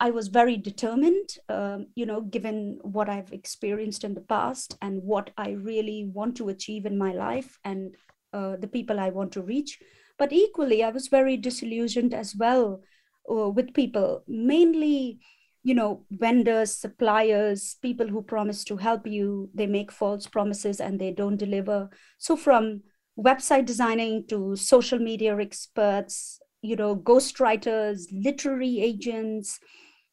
I 0.00 0.11
was 0.11 0.26
very 0.26 0.56
determined, 0.56 1.38
um, 1.48 1.87
you 1.94 2.04
know, 2.04 2.20
given 2.20 2.80
what 2.82 3.09
I've 3.09 3.32
experienced 3.32 4.02
in 4.02 4.14
the 4.14 4.20
past 4.22 4.76
and 4.82 5.04
what 5.04 5.30
I 5.38 5.50
really 5.50 6.11
want 6.12 6.37
to 6.38 6.48
achieve 6.48 6.85
in 6.85 6.98
my 6.98 7.12
life 7.12 7.61
and 7.64 7.94
uh, 8.32 8.56
the 8.56 8.66
people 8.66 8.98
I 8.98 9.11
want 9.11 9.30
to 9.32 9.42
reach. 9.42 9.78
But 10.18 10.32
equally, 10.32 10.82
I 10.82 10.90
was 10.90 11.06
very 11.06 11.37
disillusioned 11.37 12.12
as 12.12 12.35
well 12.35 12.82
uh, 13.30 13.50
with 13.50 13.72
people, 13.72 14.24
mainly, 14.26 15.20
you 15.66 15.74
know, 15.74 16.05
vendors, 16.12 16.72
suppliers, 16.72 17.74
people 17.83 18.07
who 18.07 18.22
promise 18.22 18.62
to 18.62 18.76
help 18.76 19.05
you. 19.05 19.50
They 19.52 19.66
make 19.66 19.90
false 19.90 20.29
promises 20.29 20.81
and 20.81 21.00
they 21.00 21.11
don't 21.11 21.37
deliver. 21.37 21.90
So, 22.18 22.37
from 22.37 22.83
website 23.18 23.66
designing 23.66 24.29
to 24.29 24.55
social 24.55 25.00
media 25.00 25.37
experts, 25.37 26.38
you 26.62 26.76
know, 26.76 26.94
ghostwriters, 26.94 28.02
literary 28.12 28.81
agents, 28.81 29.59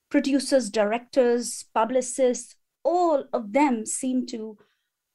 producers, 0.09 0.71
directors, 0.71 1.65
publicists, 1.71 2.55
all 2.83 3.25
of 3.31 3.53
them 3.53 3.85
seem 3.85 4.25
to 4.25 4.57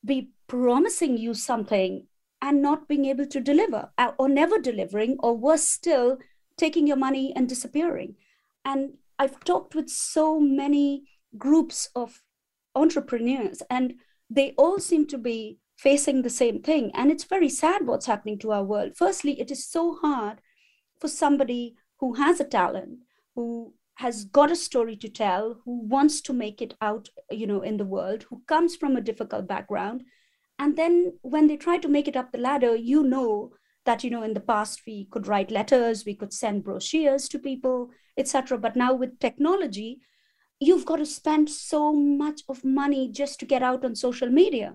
be 0.04 0.30
promising 0.46 1.18
you 1.18 1.34
something 1.34 2.06
and 2.40 2.62
not 2.62 2.86
being 2.86 3.06
able 3.06 3.26
to 3.26 3.40
deliver 3.40 3.90
uh, 3.98 4.12
or 4.20 4.28
never 4.28 4.60
delivering, 4.60 5.16
or 5.18 5.36
worse 5.36 5.66
still, 5.66 6.16
taking 6.56 6.86
your 6.86 6.96
money 6.96 7.32
and 7.34 7.48
disappearing. 7.48 8.14
And 8.64 8.92
I've 9.18 9.40
talked 9.40 9.74
with 9.74 9.88
so 9.88 10.38
many 10.38 11.04
groups 11.36 11.88
of 11.94 12.22
entrepreneurs, 12.74 13.62
and 13.68 13.94
they 14.30 14.54
all 14.56 14.78
seem 14.78 15.06
to 15.08 15.18
be 15.18 15.58
facing 15.76 16.22
the 16.22 16.30
same 16.30 16.62
thing. 16.62 16.90
And 16.94 17.10
it's 17.10 17.24
very 17.24 17.48
sad 17.48 17.86
what's 17.86 18.06
happening 18.06 18.38
to 18.40 18.52
our 18.52 18.64
world. 18.64 18.92
Firstly, 18.96 19.40
it 19.40 19.50
is 19.50 19.66
so 19.66 19.96
hard 20.02 20.40
for 21.00 21.08
somebody 21.08 21.76
who 21.98 22.14
has 22.14 22.40
a 22.40 22.44
talent, 22.44 22.98
who 23.34 23.74
has 23.98 24.24
got 24.26 24.50
a 24.50 24.56
story 24.56 24.96
to 24.96 25.08
tell 25.08 25.60
who 25.64 25.80
wants 25.88 26.20
to 26.20 26.32
make 26.32 26.62
it 26.62 26.74
out 26.80 27.08
you 27.30 27.46
know 27.46 27.62
in 27.62 27.76
the 27.76 27.84
world 27.84 28.24
who 28.30 28.40
comes 28.46 28.76
from 28.76 28.96
a 28.96 29.00
difficult 29.00 29.48
background 29.48 30.02
and 30.60 30.76
then 30.76 31.12
when 31.22 31.48
they 31.48 31.56
try 31.56 31.76
to 31.76 31.88
make 31.88 32.06
it 32.06 32.16
up 32.16 32.30
the 32.30 32.38
ladder 32.38 32.76
you 32.76 33.02
know 33.02 33.50
that 33.86 34.04
you 34.04 34.10
know 34.10 34.22
in 34.22 34.34
the 34.34 34.48
past 34.52 34.82
we 34.86 35.06
could 35.10 35.26
write 35.26 35.50
letters 35.50 36.04
we 36.04 36.14
could 36.14 36.32
send 36.32 36.62
brochures 36.62 37.28
to 37.28 37.40
people 37.40 37.90
etc 38.18 38.58
but 38.58 38.76
now 38.76 38.92
with 38.92 39.18
technology 39.18 40.00
you've 40.60 40.84
got 40.84 40.96
to 40.96 41.06
spend 41.06 41.48
so 41.48 41.92
much 41.92 42.42
of 42.48 42.64
money 42.64 43.08
just 43.10 43.38
to 43.40 43.46
get 43.46 43.62
out 43.62 43.84
on 43.84 43.94
social 43.94 44.28
media. 44.28 44.74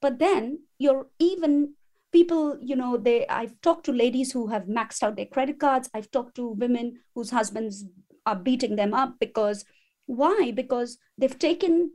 But 0.00 0.18
then 0.18 0.60
you're 0.78 1.06
even 1.18 1.74
people 2.12 2.56
you 2.60 2.76
know 2.76 2.96
they 2.96 3.26
i've 3.26 3.60
talked 3.60 3.84
to 3.84 3.90
ladies 3.90 4.30
who 4.30 4.46
have 4.46 4.66
maxed 4.66 5.02
out 5.02 5.16
their 5.16 5.26
credit 5.26 5.58
cards. 5.58 5.88
I've 5.94 6.10
talked 6.10 6.36
to 6.36 6.48
women 6.48 7.00
whose 7.14 7.30
husbands 7.30 7.84
are 8.26 8.36
beating 8.36 8.76
them 8.76 8.94
up 8.94 9.16
because 9.18 9.64
why? 10.06 10.52
Because 10.54 10.98
they've 11.16 11.38
taken 11.38 11.92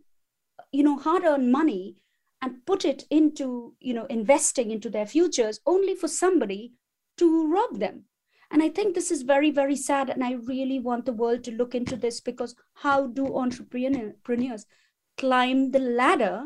you 0.71 0.83
know 0.83 0.97
hard 0.97 1.23
earned 1.23 1.51
money 1.51 1.95
and 2.41 2.65
put 2.65 2.83
it 2.83 3.03
into 3.09 3.75
you 3.79 3.93
know 3.93 4.05
investing 4.05 4.71
into 4.71 4.89
their 4.89 5.05
futures 5.05 5.59
only 5.65 5.95
for 5.95 6.07
somebody 6.07 6.73
to 7.17 7.51
rob 7.51 7.79
them 7.79 8.05
and 8.51 8.63
i 8.63 8.69
think 8.69 8.93
this 8.95 9.11
is 9.11 9.21
very 9.21 9.51
very 9.51 9.75
sad 9.75 10.09
and 10.09 10.23
i 10.23 10.33
really 10.33 10.79
want 10.79 11.05
the 11.05 11.13
world 11.13 11.43
to 11.43 11.51
look 11.51 11.75
into 11.75 11.95
this 11.95 12.19
because 12.19 12.55
how 12.75 13.07
do 13.07 13.35
entrepreneurs 13.35 14.65
climb 15.17 15.71
the 15.71 15.79
ladder 15.79 16.45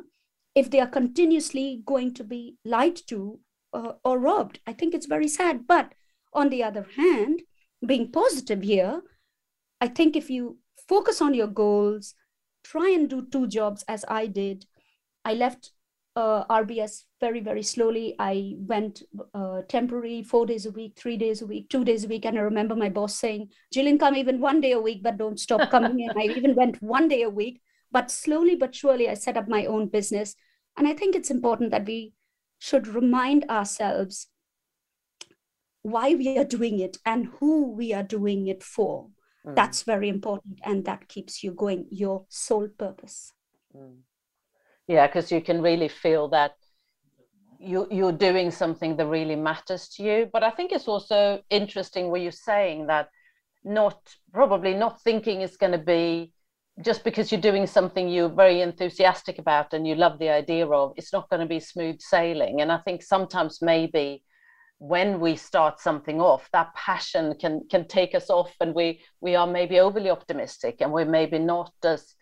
if 0.55 0.69
they 0.69 0.79
are 0.79 0.87
continuously 0.87 1.81
going 1.85 2.13
to 2.13 2.23
be 2.23 2.57
lied 2.65 2.95
to 2.95 3.39
uh, 3.73 3.93
or 4.03 4.19
robbed 4.19 4.59
i 4.67 4.73
think 4.73 4.93
it's 4.93 5.05
very 5.05 5.27
sad 5.27 5.65
but 5.67 5.93
on 6.33 6.49
the 6.49 6.63
other 6.63 6.87
hand 6.95 7.41
being 7.85 8.11
positive 8.11 8.61
here 8.61 9.01
I 9.83 9.89
think 9.89 10.15
if 10.15 10.29
you 10.29 10.59
focus 10.87 11.21
on 11.21 11.33
your 11.33 11.47
goals, 11.47 12.15
try 12.63 12.89
and 12.91 13.09
do 13.09 13.27
two 13.29 13.47
jobs 13.47 13.83
as 13.85 14.05
I 14.07 14.27
did. 14.27 14.65
I 15.25 15.33
left 15.33 15.71
uh, 16.15 16.45
RBS 16.45 17.03
very, 17.19 17.39
very 17.39 17.63
slowly. 17.63 18.15
I 18.19 18.55
went 18.57 19.03
uh, 19.33 19.61
temporary, 19.67 20.23
four 20.23 20.45
days 20.45 20.65
a 20.65 20.71
week, 20.71 20.93
three 20.95 21.17
days 21.17 21.41
a 21.41 21.45
week, 21.45 21.69
two 21.69 21.83
days 21.83 22.03
a 22.03 22.07
week. 22.07 22.25
And 22.25 22.37
I 22.37 22.41
remember 22.41 22.75
my 22.75 22.89
boss 22.89 23.15
saying, 23.15 23.49
Jillian, 23.73 23.99
come 23.99 24.15
even 24.15 24.39
one 24.39 24.61
day 24.61 24.73
a 24.73 24.79
week, 24.79 25.01
but 25.01 25.17
don't 25.17 25.39
stop 25.39 25.69
coming 25.71 25.99
in. 25.99 26.11
I 26.17 26.33
even 26.35 26.55
went 26.55 26.81
one 26.81 27.07
day 27.07 27.23
a 27.23 27.29
week. 27.29 27.61
But 27.91 28.09
slowly 28.09 28.55
but 28.55 28.73
surely, 28.73 29.07
I 29.07 29.13
set 29.13 29.37
up 29.37 29.47
my 29.47 29.65
own 29.65 29.87
business. 29.87 30.35
And 30.77 30.87
I 30.87 30.93
think 30.93 31.15
it's 31.15 31.29
important 31.29 31.71
that 31.71 31.85
we 31.85 32.13
should 32.59 32.87
remind 32.87 33.45
ourselves 33.49 34.27
why 35.83 36.15
we 36.15 36.37
are 36.37 36.45
doing 36.45 36.79
it 36.79 36.97
and 37.05 37.27
who 37.39 37.71
we 37.71 37.93
are 37.93 38.03
doing 38.03 38.47
it 38.47 38.63
for. 38.63 39.09
Mm. 39.45 39.55
That's 39.55 39.83
very 39.83 40.09
important. 40.09 40.59
And 40.63 40.85
that 40.85 41.07
keeps 41.07 41.43
you 41.43 41.51
going, 41.51 41.87
your 41.91 42.25
sole 42.29 42.67
purpose. 42.67 43.33
Mm. 43.75 43.97
Yeah, 44.87 45.07
because 45.07 45.31
you 45.31 45.41
can 45.41 45.61
really 45.61 45.87
feel 45.87 46.27
that 46.29 46.55
you, 47.59 47.87
you're 47.89 48.11
doing 48.11 48.51
something 48.51 48.97
that 48.97 49.07
really 49.07 49.35
matters 49.35 49.87
to 49.89 50.03
you. 50.03 50.29
But 50.31 50.43
I 50.43 50.49
think 50.51 50.71
it's 50.71 50.87
also 50.87 51.41
interesting 51.49 52.09
where 52.09 52.21
you're 52.21 52.31
saying 52.31 52.87
that 52.87 53.09
not 53.63 53.97
probably 54.33 54.73
not 54.73 55.01
thinking 55.01 55.41
it's 55.41 55.57
going 55.57 55.71
to 55.71 55.77
be 55.77 56.33
just 56.83 57.03
because 57.03 57.31
you're 57.31 57.39
doing 57.39 57.67
something 57.67 58.09
you're 58.09 58.27
very 58.27 58.61
enthusiastic 58.61 59.39
about 59.39 59.73
and 59.73 59.87
you 59.87 59.95
love 59.95 60.19
the 60.19 60.29
idea 60.29 60.67
of, 60.67 60.93
it's 60.97 61.13
not 61.13 61.29
going 61.29 61.39
to 61.39 61.45
be 61.45 61.59
smooth 61.59 62.01
sailing. 62.01 62.61
And 62.61 62.71
I 62.71 62.79
think 62.79 63.03
sometimes 63.03 63.61
maybe 63.61 64.23
when 64.79 65.19
we 65.21 65.35
start 65.35 65.79
something 65.79 66.19
off 66.19 66.49
that 66.51 66.73
passion 66.75 67.35
can 67.39 67.61
can 67.69 67.87
take 67.87 68.13
us 68.13 68.29
off 68.29 68.53
and 68.59 68.75
we 68.75 69.01
we 69.21 69.33
are 69.33 69.47
maybe 69.47 69.79
overly 69.79 70.09
optimistic 70.09 70.81
and 70.81 70.91
we're 70.91 71.05
maybe 71.05 71.39
not 71.39 71.71
as 71.85 72.15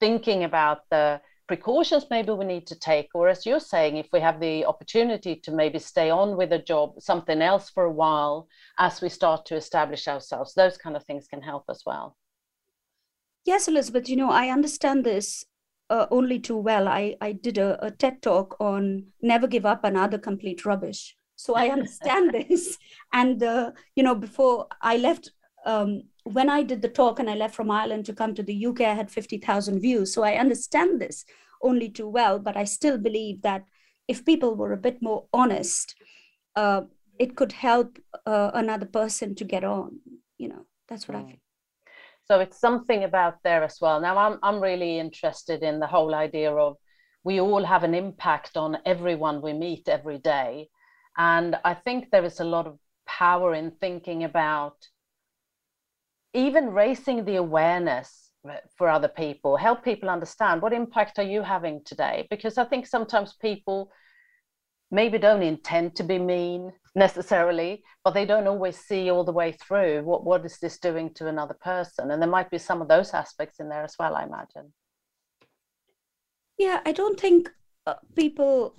thinking 0.00 0.44
about 0.44 0.78
the 0.90 1.20
precautions 1.48 2.06
maybe 2.10 2.30
we 2.30 2.44
need 2.44 2.66
to 2.66 2.78
take 2.78 3.08
or 3.14 3.28
as 3.28 3.44
you're 3.44 3.58
saying 3.58 3.96
if 3.96 4.08
we 4.12 4.20
have 4.20 4.38
the 4.38 4.64
opportunity 4.66 5.34
to 5.34 5.50
maybe 5.50 5.78
stay 5.78 6.10
on 6.10 6.36
with 6.36 6.52
a 6.52 6.58
job 6.58 6.92
something 7.00 7.42
else 7.42 7.70
for 7.70 7.84
a 7.84 7.92
while 7.92 8.46
as 8.78 9.00
we 9.00 9.08
start 9.08 9.44
to 9.46 9.56
establish 9.56 10.06
ourselves 10.06 10.54
those 10.54 10.76
kind 10.76 10.94
of 10.94 11.04
things 11.04 11.26
can 11.26 11.42
help 11.42 11.64
as 11.68 11.82
well. 11.86 12.16
Yes 13.44 13.66
elizabeth 13.66 14.08
you 14.08 14.16
know 14.16 14.30
i 14.30 14.48
understand 14.48 15.04
this 15.04 15.44
uh, 15.90 16.06
only 16.10 16.38
too 16.38 16.56
well. 16.56 16.86
I 16.88 17.16
i 17.20 17.32
did 17.32 17.58
a, 17.58 17.84
a 17.84 17.90
ted 17.90 18.20
talk 18.22 18.56
on 18.60 19.06
never 19.22 19.46
give 19.46 19.66
up 19.66 19.84
another 19.84 20.18
complete 20.18 20.64
rubbish. 20.64 21.16
So 21.36 21.54
i 21.54 21.68
understand 21.76 22.32
this. 22.32 22.78
And 23.12 23.42
uh, 23.42 23.72
you 23.96 24.02
know 24.02 24.14
before 24.14 24.66
i 24.82 24.96
left 24.96 25.32
um, 25.66 26.02
when 26.32 26.50
i 26.50 26.62
did 26.62 26.82
the 26.82 26.88
talk 26.88 27.18
and 27.18 27.30
i 27.30 27.34
left 27.34 27.54
from 27.54 27.70
ireland 27.70 28.04
to 28.04 28.12
come 28.12 28.34
to 28.34 28.42
the 28.42 28.66
uk 28.66 28.80
i 28.80 28.94
had 28.94 29.10
50000 29.10 29.80
views 29.80 30.12
so 30.12 30.22
i 30.22 30.34
understand 30.34 31.00
this 31.00 31.24
only 31.62 31.88
too 31.88 32.08
well 32.08 32.38
but 32.38 32.56
i 32.56 32.64
still 32.64 32.98
believe 32.98 33.42
that 33.42 33.64
if 34.06 34.24
people 34.24 34.54
were 34.54 34.72
a 34.72 34.84
bit 34.88 35.02
more 35.02 35.26
honest 35.32 35.94
uh, 36.56 36.82
it 37.18 37.36
could 37.36 37.52
help 37.52 37.98
uh, 38.26 38.50
another 38.54 38.86
person 38.86 39.34
to 39.34 39.44
get 39.44 39.64
on 39.64 39.98
you 40.38 40.48
know 40.48 40.66
that's 40.88 41.08
what 41.08 41.16
mm. 41.16 41.22
i 41.22 41.24
think. 41.24 41.40
so 42.26 42.40
it's 42.40 42.60
something 42.60 43.04
about 43.04 43.36
there 43.42 43.64
as 43.64 43.78
well 43.80 44.00
now 44.00 44.16
i'm 44.18 44.38
i'm 44.42 44.60
really 44.60 44.98
interested 44.98 45.62
in 45.62 45.80
the 45.80 45.86
whole 45.86 46.14
idea 46.14 46.52
of 46.52 46.76
we 47.24 47.40
all 47.40 47.64
have 47.64 47.84
an 47.84 47.94
impact 47.94 48.56
on 48.56 48.78
everyone 48.84 49.42
we 49.42 49.52
meet 49.52 49.88
every 49.88 50.18
day 50.18 50.68
and 51.16 51.58
i 51.64 51.74
think 51.74 52.10
there 52.10 52.24
is 52.24 52.40
a 52.40 52.44
lot 52.44 52.66
of 52.66 52.78
power 53.06 53.54
in 53.54 53.70
thinking 53.70 54.24
about 54.24 54.76
even 56.38 56.70
raising 56.70 57.24
the 57.24 57.36
awareness 57.36 58.32
for 58.76 58.88
other 58.88 59.08
people 59.08 59.56
help 59.56 59.84
people 59.84 60.08
understand 60.08 60.62
what 60.62 60.72
impact 60.72 61.18
are 61.18 61.30
you 61.34 61.42
having 61.42 61.82
today 61.84 62.26
because 62.30 62.56
i 62.56 62.64
think 62.64 62.86
sometimes 62.86 63.34
people 63.48 63.90
maybe 64.90 65.18
don't 65.18 65.42
intend 65.42 65.94
to 65.96 66.02
be 66.02 66.18
mean 66.18 66.72
necessarily, 66.94 67.82
but 68.04 68.14
they 68.14 68.24
don't 68.24 68.46
always 68.46 68.76
see 68.78 69.10
all 69.10 69.24
the 69.24 69.32
way 69.32 69.52
through 69.52 70.02
what, 70.02 70.24
what 70.24 70.44
is 70.44 70.58
this 70.58 70.78
doing 70.78 71.12
to 71.14 71.28
another 71.28 71.56
person. 71.60 72.10
And 72.10 72.20
there 72.22 72.28
might 72.28 72.50
be 72.50 72.58
some 72.58 72.80
of 72.80 72.88
those 72.88 73.12
aspects 73.12 73.60
in 73.60 73.68
there 73.68 73.84
as 73.84 73.96
well, 73.98 74.14
I 74.14 74.24
imagine. 74.24 74.72
Yeah, 76.58 76.80
I 76.84 76.92
don't 76.92 77.20
think 77.20 77.50
uh, 77.86 77.94
people 78.16 78.74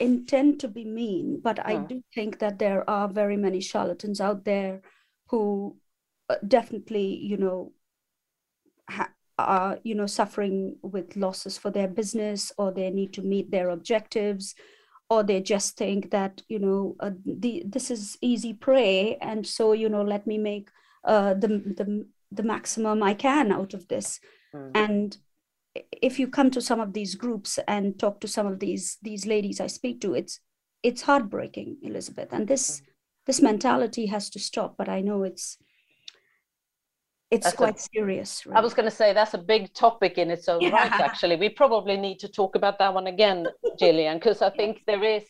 intend 0.00 0.60
to 0.60 0.68
be 0.68 0.84
mean, 0.84 1.40
but 1.42 1.64
I 1.64 1.76
hmm. 1.76 1.86
do 1.86 2.02
think 2.14 2.38
that 2.38 2.58
there 2.58 2.88
are 2.88 3.08
very 3.08 3.36
many 3.36 3.60
charlatans 3.60 4.20
out 4.20 4.44
there 4.44 4.80
who 5.28 5.76
definitely, 6.46 7.16
you 7.16 7.36
know, 7.36 7.72
ha- 8.88 9.12
are 9.38 9.78
you 9.82 9.94
know 9.94 10.06
suffering 10.06 10.76
with 10.82 11.16
losses 11.16 11.58
for 11.58 11.70
their 11.70 11.88
business 11.88 12.52
or 12.58 12.70
they 12.70 12.90
need 12.90 13.12
to 13.12 13.22
meet 13.22 13.50
their 13.50 13.70
objectives 13.70 14.54
or 15.10 15.22
they 15.22 15.40
just 15.40 15.76
think 15.76 16.10
that 16.10 16.42
you 16.48 16.58
know 16.58 16.96
uh, 17.00 17.10
the 17.24 17.62
this 17.66 17.90
is 17.90 18.16
easy 18.20 18.52
prey 18.52 19.16
and 19.20 19.46
so 19.46 19.72
you 19.72 19.88
know 19.88 20.02
let 20.02 20.26
me 20.26 20.38
make 20.38 20.70
uh, 21.04 21.34
the 21.34 21.48
the 21.48 22.06
the 22.30 22.42
maximum 22.42 23.02
I 23.02 23.14
can 23.14 23.52
out 23.52 23.74
of 23.74 23.88
this 23.88 24.20
mm. 24.54 24.70
and 24.74 25.16
if 25.90 26.18
you 26.18 26.28
come 26.28 26.50
to 26.50 26.60
some 26.60 26.80
of 26.80 26.92
these 26.92 27.14
groups 27.14 27.58
and 27.66 27.98
talk 27.98 28.20
to 28.20 28.28
some 28.28 28.46
of 28.46 28.58
these 28.60 28.98
these 29.02 29.26
ladies 29.26 29.60
I 29.60 29.66
speak 29.66 30.00
to 30.02 30.14
it's 30.14 30.40
it's 30.82 31.02
heartbreaking 31.02 31.78
Elizabeth 31.82 32.28
and 32.32 32.46
this 32.46 32.80
mm. 32.80 32.84
this 33.26 33.40
mentality 33.40 34.06
has 34.06 34.30
to 34.30 34.38
stop 34.38 34.76
but 34.76 34.88
I 34.88 35.00
know 35.00 35.22
it's 35.22 35.58
it's 37.32 37.46
that's 37.46 37.56
quite 37.56 37.78
a, 37.78 37.88
serious. 37.94 38.44
Really. 38.44 38.58
I 38.58 38.60
was 38.60 38.74
going 38.74 38.84
to 38.84 38.94
say 38.94 39.14
that's 39.14 39.32
a 39.32 39.38
big 39.38 39.72
topic 39.72 40.18
in 40.18 40.30
its 40.30 40.48
own 40.50 40.60
yeah. 40.60 40.70
right. 40.70 40.92
Actually, 41.00 41.36
we 41.36 41.48
probably 41.48 41.96
need 41.96 42.18
to 42.18 42.28
talk 42.28 42.56
about 42.56 42.78
that 42.78 42.92
one 42.92 43.06
again, 43.06 43.46
Jillian, 43.80 44.16
because 44.16 44.42
I 44.42 44.50
think 44.50 44.82
there 44.86 45.02
is, 45.02 45.24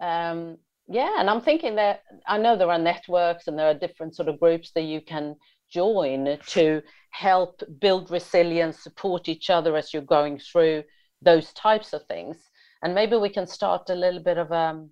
um, 0.00 0.58
yeah, 0.86 1.18
and 1.18 1.30
I'm 1.30 1.40
thinking 1.40 1.76
that 1.76 2.02
I 2.26 2.36
know 2.36 2.56
there 2.56 2.70
are 2.70 2.78
networks 2.78 3.48
and 3.48 3.58
there 3.58 3.68
are 3.68 3.74
different 3.74 4.14
sort 4.14 4.28
of 4.28 4.38
groups 4.38 4.72
that 4.74 4.82
you 4.82 5.00
can 5.00 5.34
join 5.72 6.36
to 6.48 6.82
help 7.10 7.62
build 7.80 8.10
resilience, 8.10 8.82
support 8.82 9.26
each 9.26 9.48
other 9.48 9.76
as 9.76 9.94
you're 9.94 10.02
going 10.02 10.38
through 10.38 10.82
those 11.22 11.54
types 11.54 11.94
of 11.94 12.04
things, 12.06 12.36
and 12.82 12.94
maybe 12.94 13.16
we 13.16 13.30
can 13.30 13.46
start 13.46 13.88
a 13.88 13.94
little 13.94 14.22
bit 14.22 14.36
of 14.36 14.52
um, 14.52 14.90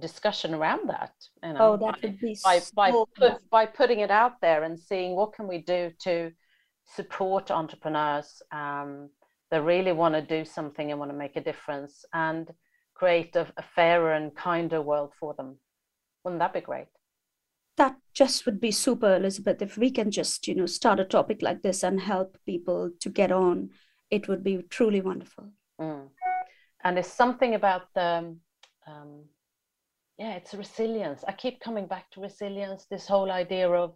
discussion 0.00 0.54
around 0.54 0.88
that 0.88 1.12
you 1.42 1.52
know, 1.52 1.58
oh 1.60 1.76
that 1.76 2.02
would 2.02 2.20
be 2.20 2.36
by, 2.44 2.58
so 2.58 2.70
by, 2.74 2.90
put, 2.90 3.50
by 3.50 3.66
putting 3.66 4.00
it 4.00 4.10
out 4.10 4.40
there 4.40 4.64
and 4.64 4.78
seeing 4.78 5.16
what 5.16 5.32
can 5.32 5.48
we 5.48 5.58
do 5.58 5.90
to 5.98 6.30
support 6.94 7.50
entrepreneurs 7.50 8.42
um, 8.52 9.08
that 9.50 9.62
really 9.62 9.92
want 9.92 10.14
to 10.14 10.22
do 10.22 10.44
something 10.44 10.90
and 10.90 10.98
want 10.98 11.10
to 11.10 11.16
make 11.16 11.36
a 11.36 11.40
difference 11.40 12.04
and 12.12 12.50
create 12.94 13.34
a, 13.36 13.46
a 13.56 13.62
fairer 13.74 14.12
and 14.12 14.34
kinder 14.34 14.82
world 14.82 15.12
for 15.18 15.34
them. 15.34 15.56
Wouldn't 16.24 16.40
that 16.40 16.54
be 16.54 16.60
great? 16.60 16.86
That 17.76 17.96
just 18.14 18.46
would 18.46 18.60
be 18.60 18.70
super 18.70 19.16
elizabeth. 19.16 19.60
If 19.60 19.76
we 19.76 19.90
can 19.90 20.10
just 20.10 20.46
you 20.48 20.54
know 20.54 20.66
start 20.66 21.00
a 21.00 21.04
topic 21.04 21.42
like 21.42 21.62
this 21.62 21.82
and 21.82 22.00
help 22.00 22.38
people 22.46 22.90
to 23.00 23.08
get 23.08 23.32
on 23.32 23.70
it 24.10 24.28
would 24.28 24.44
be 24.44 24.62
truly 24.70 25.00
wonderful. 25.00 25.50
Mm. 25.80 26.08
and 26.84 26.96
there's 26.96 27.06
something 27.06 27.54
about 27.54 27.92
the 27.94 28.34
um, 28.86 29.24
yeah 30.18 30.34
it's 30.34 30.54
resilience. 30.54 31.24
I 31.26 31.32
keep 31.32 31.60
coming 31.60 31.86
back 31.86 32.10
to 32.12 32.20
resilience 32.20 32.86
this 32.86 33.06
whole 33.06 33.30
idea 33.30 33.70
of 33.70 33.94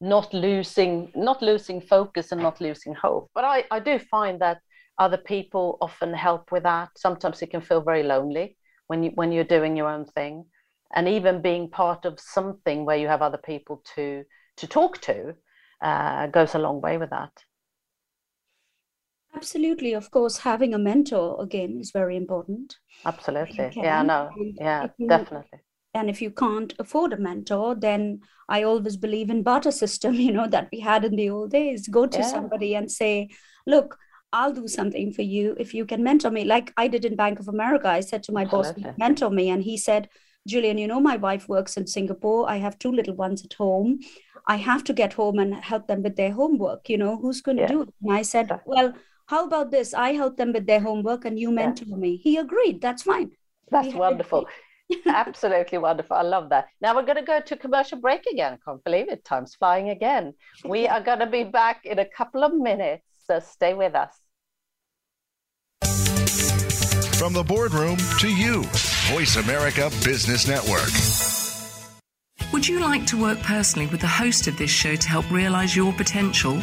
not 0.00 0.32
losing 0.34 1.10
not 1.14 1.42
losing 1.42 1.80
focus 1.80 2.32
and 2.32 2.42
not 2.42 2.60
losing 2.60 2.94
hope. 2.94 3.30
But 3.34 3.44
i 3.44 3.64
i 3.70 3.80
do 3.80 3.98
find 3.98 4.40
that 4.40 4.60
other 4.98 5.18
people 5.18 5.78
often 5.80 6.14
help 6.14 6.52
with 6.52 6.62
that. 6.62 6.90
Sometimes 6.96 7.42
it 7.42 7.50
can 7.50 7.60
feel 7.60 7.80
very 7.80 8.02
lonely 8.02 8.56
when 8.86 9.02
you 9.02 9.10
when 9.14 9.32
you're 9.32 9.44
doing 9.58 9.76
your 9.76 9.88
own 9.88 10.04
thing. 10.06 10.44
And 10.94 11.08
even 11.08 11.42
being 11.42 11.70
part 11.70 12.04
of 12.04 12.20
something 12.20 12.84
where 12.84 12.96
you 12.96 13.08
have 13.08 13.22
other 13.22 13.38
people 13.38 13.82
to 13.96 14.24
to 14.58 14.66
talk 14.66 15.00
to 15.02 15.34
uh, 15.82 16.26
goes 16.28 16.54
a 16.54 16.58
long 16.58 16.80
way 16.80 16.98
with 16.98 17.10
that 17.10 17.32
Absolutely. 19.36 19.92
Of 19.92 20.10
course, 20.10 20.38
having 20.38 20.74
a 20.74 20.78
mentor 20.78 21.42
again 21.42 21.78
is 21.78 21.90
very 21.90 22.16
important. 22.16 22.76
Absolutely. 23.04 23.70
Yeah, 23.74 24.02
no. 24.02 24.30
Yeah, 24.36 24.88
you, 24.96 25.08
definitely. 25.08 25.60
And 25.94 26.10
if 26.10 26.22
you 26.22 26.30
can't 26.30 26.74
afford 26.78 27.12
a 27.12 27.16
mentor, 27.16 27.74
then 27.74 28.20
I 28.48 28.62
always 28.62 28.96
believe 28.96 29.30
in 29.30 29.42
barter 29.42 29.70
system, 29.70 30.14
you 30.26 30.32
know, 30.32 30.46
that 30.48 30.68
we 30.72 30.80
had 30.80 31.04
in 31.04 31.16
the 31.16 31.30
old 31.30 31.50
days. 31.50 31.88
Go 31.88 32.06
to 32.06 32.18
yeah. 32.18 32.26
somebody 32.26 32.74
and 32.74 32.90
say, 32.90 33.28
look, 33.66 33.98
I'll 34.32 34.52
do 34.52 34.68
something 34.68 35.12
for 35.12 35.22
you 35.22 35.56
if 35.58 35.72
you 35.74 35.86
can 35.86 36.02
mentor 36.02 36.30
me. 36.30 36.44
Like 36.44 36.72
I 36.76 36.88
did 36.88 37.04
in 37.04 37.16
Bank 37.16 37.38
of 37.38 37.48
America. 37.48 37.88
I 37.88 38.00
said 38.00 38.22
to 38.24 38.32
my 38.32 38.42
Absolutely. 38.42 38.82
boss, 38.84 38.94
mentor 38.98 39.30
me. 39.30 39.50
And 39.50 39.62
he 39.62 39.76
said, 39.76 40.08
Julian, 40.46 40.78
you 40.78 40.86
know, 40.86 41.00
my 41.00 41.16
wife 41.16 41.48
works 41.48 41.76
in 41.76 41.86
Singapore. 41.86 42.48
I 42.48 42.56
have 42.56 42.78
two 42.78 42.92
little 42.92 43.14
ones 43.14 43.44
at 43.44 43.54
home. 43.54 44.00
I 44.46 44.56
have 44.56 44.84
to 44.84 44.92
get 44.92 45.12
home 45.14 45.38
and 45.38 45.54
help 45.54 45.88
them 45.88 46.02
with 46.02 46.16
their 46.16 46.32
homework. 46.32 46.88
You 46.88 46.98
know, 46.98 47.16
who's 47.16 47.40
going 47.40 47.56
to 47.56 47.64
yeah. 47.64 47.68
do 47.68 47.82
it? 47.82 47.94
And 48.02 48.12
I 48.12 48.22
said, 48.22 48.60
well, 48.64 48.92
how 49.26 49.44
about 49.44 49.70
this? 49.70 49.92
I 49.92 50.12
help 50.12 50.36
them 50.36 50.52
with 50.52 50.66
their 50.66 50.80
homework 50.80 51.24
and 51.24 51.38
you 51.38 51.50
mentor 51.50 51.84
yeah. 51.88 51.96
me. 51.96 52.16
He 52.16 52.36
agreed. 52.36 52.80
That's 52.80 53.02
fine. 53.02 53.32
That's 53.70 53.92
wonderful. 53.92 54.46
Absolutely 55.06 55.78
wonderful. 55.78 56.16
I 56.16 56.22
love 56.22 56.48
that. 56.50 56.68
Now 56.80 56.94
we're 56.94 57.04
going 57.04 57.16
to 57.16 57.22
go 57.22 57.40
to 57.40 57.56
commercial 57.56 57.98
break 57.98 58.24
again. 58.26 58.54
I 58.54 58.58
can't 58.64 58.84
believe 58.84 59.08
it. 59.08 59.24
Time's 59.24 59.56
flying 59.56 59.90
again. 59.90 60.34
We 60.64 60.86
are 60.92 61.00
going 61.00 61.18
to 61.18 61.26
be 61.26 61.42
back 61.42 61.84
in 61.84 61.98
a 61.98 62.04
couple 62.04 62.44
of 62.44 62.54
minutes. 62.54 63.04
So 63.26 63.40
stay 63.40 63.74
with 63.74 63.96
us. 63.96 64.14
From 67.18 67.32
the 67.32 67.42
boardroom 67.42 67.96
to 68.20 68.28
you, 68.28 68.62
Voice 69.10 69.36
America 69.36 69.90
Business 70.04 70.46
Network. 70.46 70.92
Would 72.52 72.68
you 72.68 72.78
like 72.78 73.06
to 73.06 73.20
work 73.20 73.38
personally 73.40 73.88
with 73.88 74.02
the 74.02 74.06
host 74.06 74.46
of 74.46 74.56
this 74.56 74.70
show 74.70 74.94
to 74.94 75.08
help 75.08 75.28
realize 75.32 75.74
your 75.74 75.92
potential? 75.94 76.62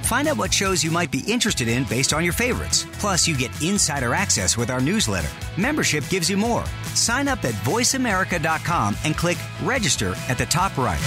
Find 0.11 0.27
out 0.27 0.35
what 0.35 0.53
shows 0.53 0.83
you 0.83 0.91
might 0.91 1.09
be 1.09 1.23
interested 1.25 1.69
in 1.69 1.85
based 1.85 2.11
on 2.11 2.21
your 2.21 2.33
favorites. 2.33 2.85
Plus, 2.99 3.29
you 3.29 3.37
get 3.37 3.49
insider 3.61 4.13
access 4.13 4.57
with 4.57 4.69
our 4.69 4.81
newsletter. 4.81 5.29
Membership 5.57 6.03
gives 6.09 6.29
you 6.29 6.35
more. 6.35 6.65
Sign 6.95 7.29
up 7.29 7.45
at 7.45 7.53
voiceamerica.com 7.63 8.97
and 9.05 9.15
click 9.15 9.37
register 9.63 10.13
at 10.27 10.37
the 10.37 10.45
top 10.47 10.77
right. 10.77 10.99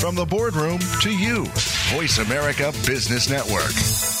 From 0.00 0.14
the 0.14 0.24
boardroom 0.24 0.78
to 1.02 1.14
you, 1.14 1.44
Voice 1.92 2.16
America 2.16 2.72
Business 2.86 3.28
Network. 3.28 4.11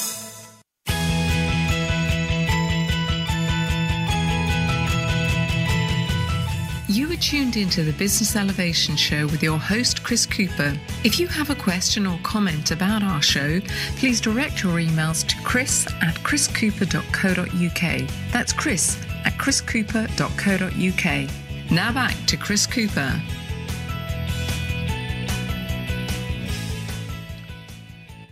Tuned 7.22 7.56
into 7.56 7.84
the 7.84 7.92
Business 7.92 8.34
Elevation 8.34 8.96
Show 8.96 9.26
with 9.26 9.44
your 9.44 9.56
host, 9.56 10.02
Chris 10.02 10.26
Cooper. 10.26 10.76
If 11.04 11.20
you 11.20 11.28
have 11.28 11.50
a 11.50 11.54
question 11.54 12.04
or 12.04 12.18
comment 12.24 12.72
about 12.72 13.04
our 13.04 13.22
show, 13.22 13.60
please 13.96 14.20
direct 14.20 14.64
your 14.64 14.80
emails 14.80 15.24
to 15.28 15.36
chris 15.44 15.86
at 16.02 16.16
chriscooper.co.uk. 16.16 18.10
That's 18.32 18.52
chris 18.52 19.00
at 19.24 19.34
chriscooper.co.uk. 19.34 21.30
Now 21.70 21.92
back 21.92 22.16
to 22.26 22.36
Chris 22.36 22.66
Cooper. 22.66 23.22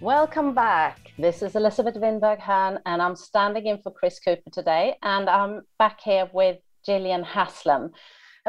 Welcome 0.00 0.52
back. 0.52 1.12
This 1.16 1.42
is 1.42 1.54
Elizabeth 1.54 1.94
Winberg 1.94 2.40
Hahn, 2.40 2.80
and 2.86 3.00
I'm 3.00 3.14
standing 3.14 3.66
in 3.66 3.78
for 3.78 3.92
Chris 3.92 4.18
Cooper 4.18 4.50
today. 4.50 4.96
And 5.00 5.30
I'm 5.30 5.60
back 5.78 6.00
here 6.00 6.28
with 6.32 6.58
Jillian 6.86 7.24
Haslam. 7.24 7.92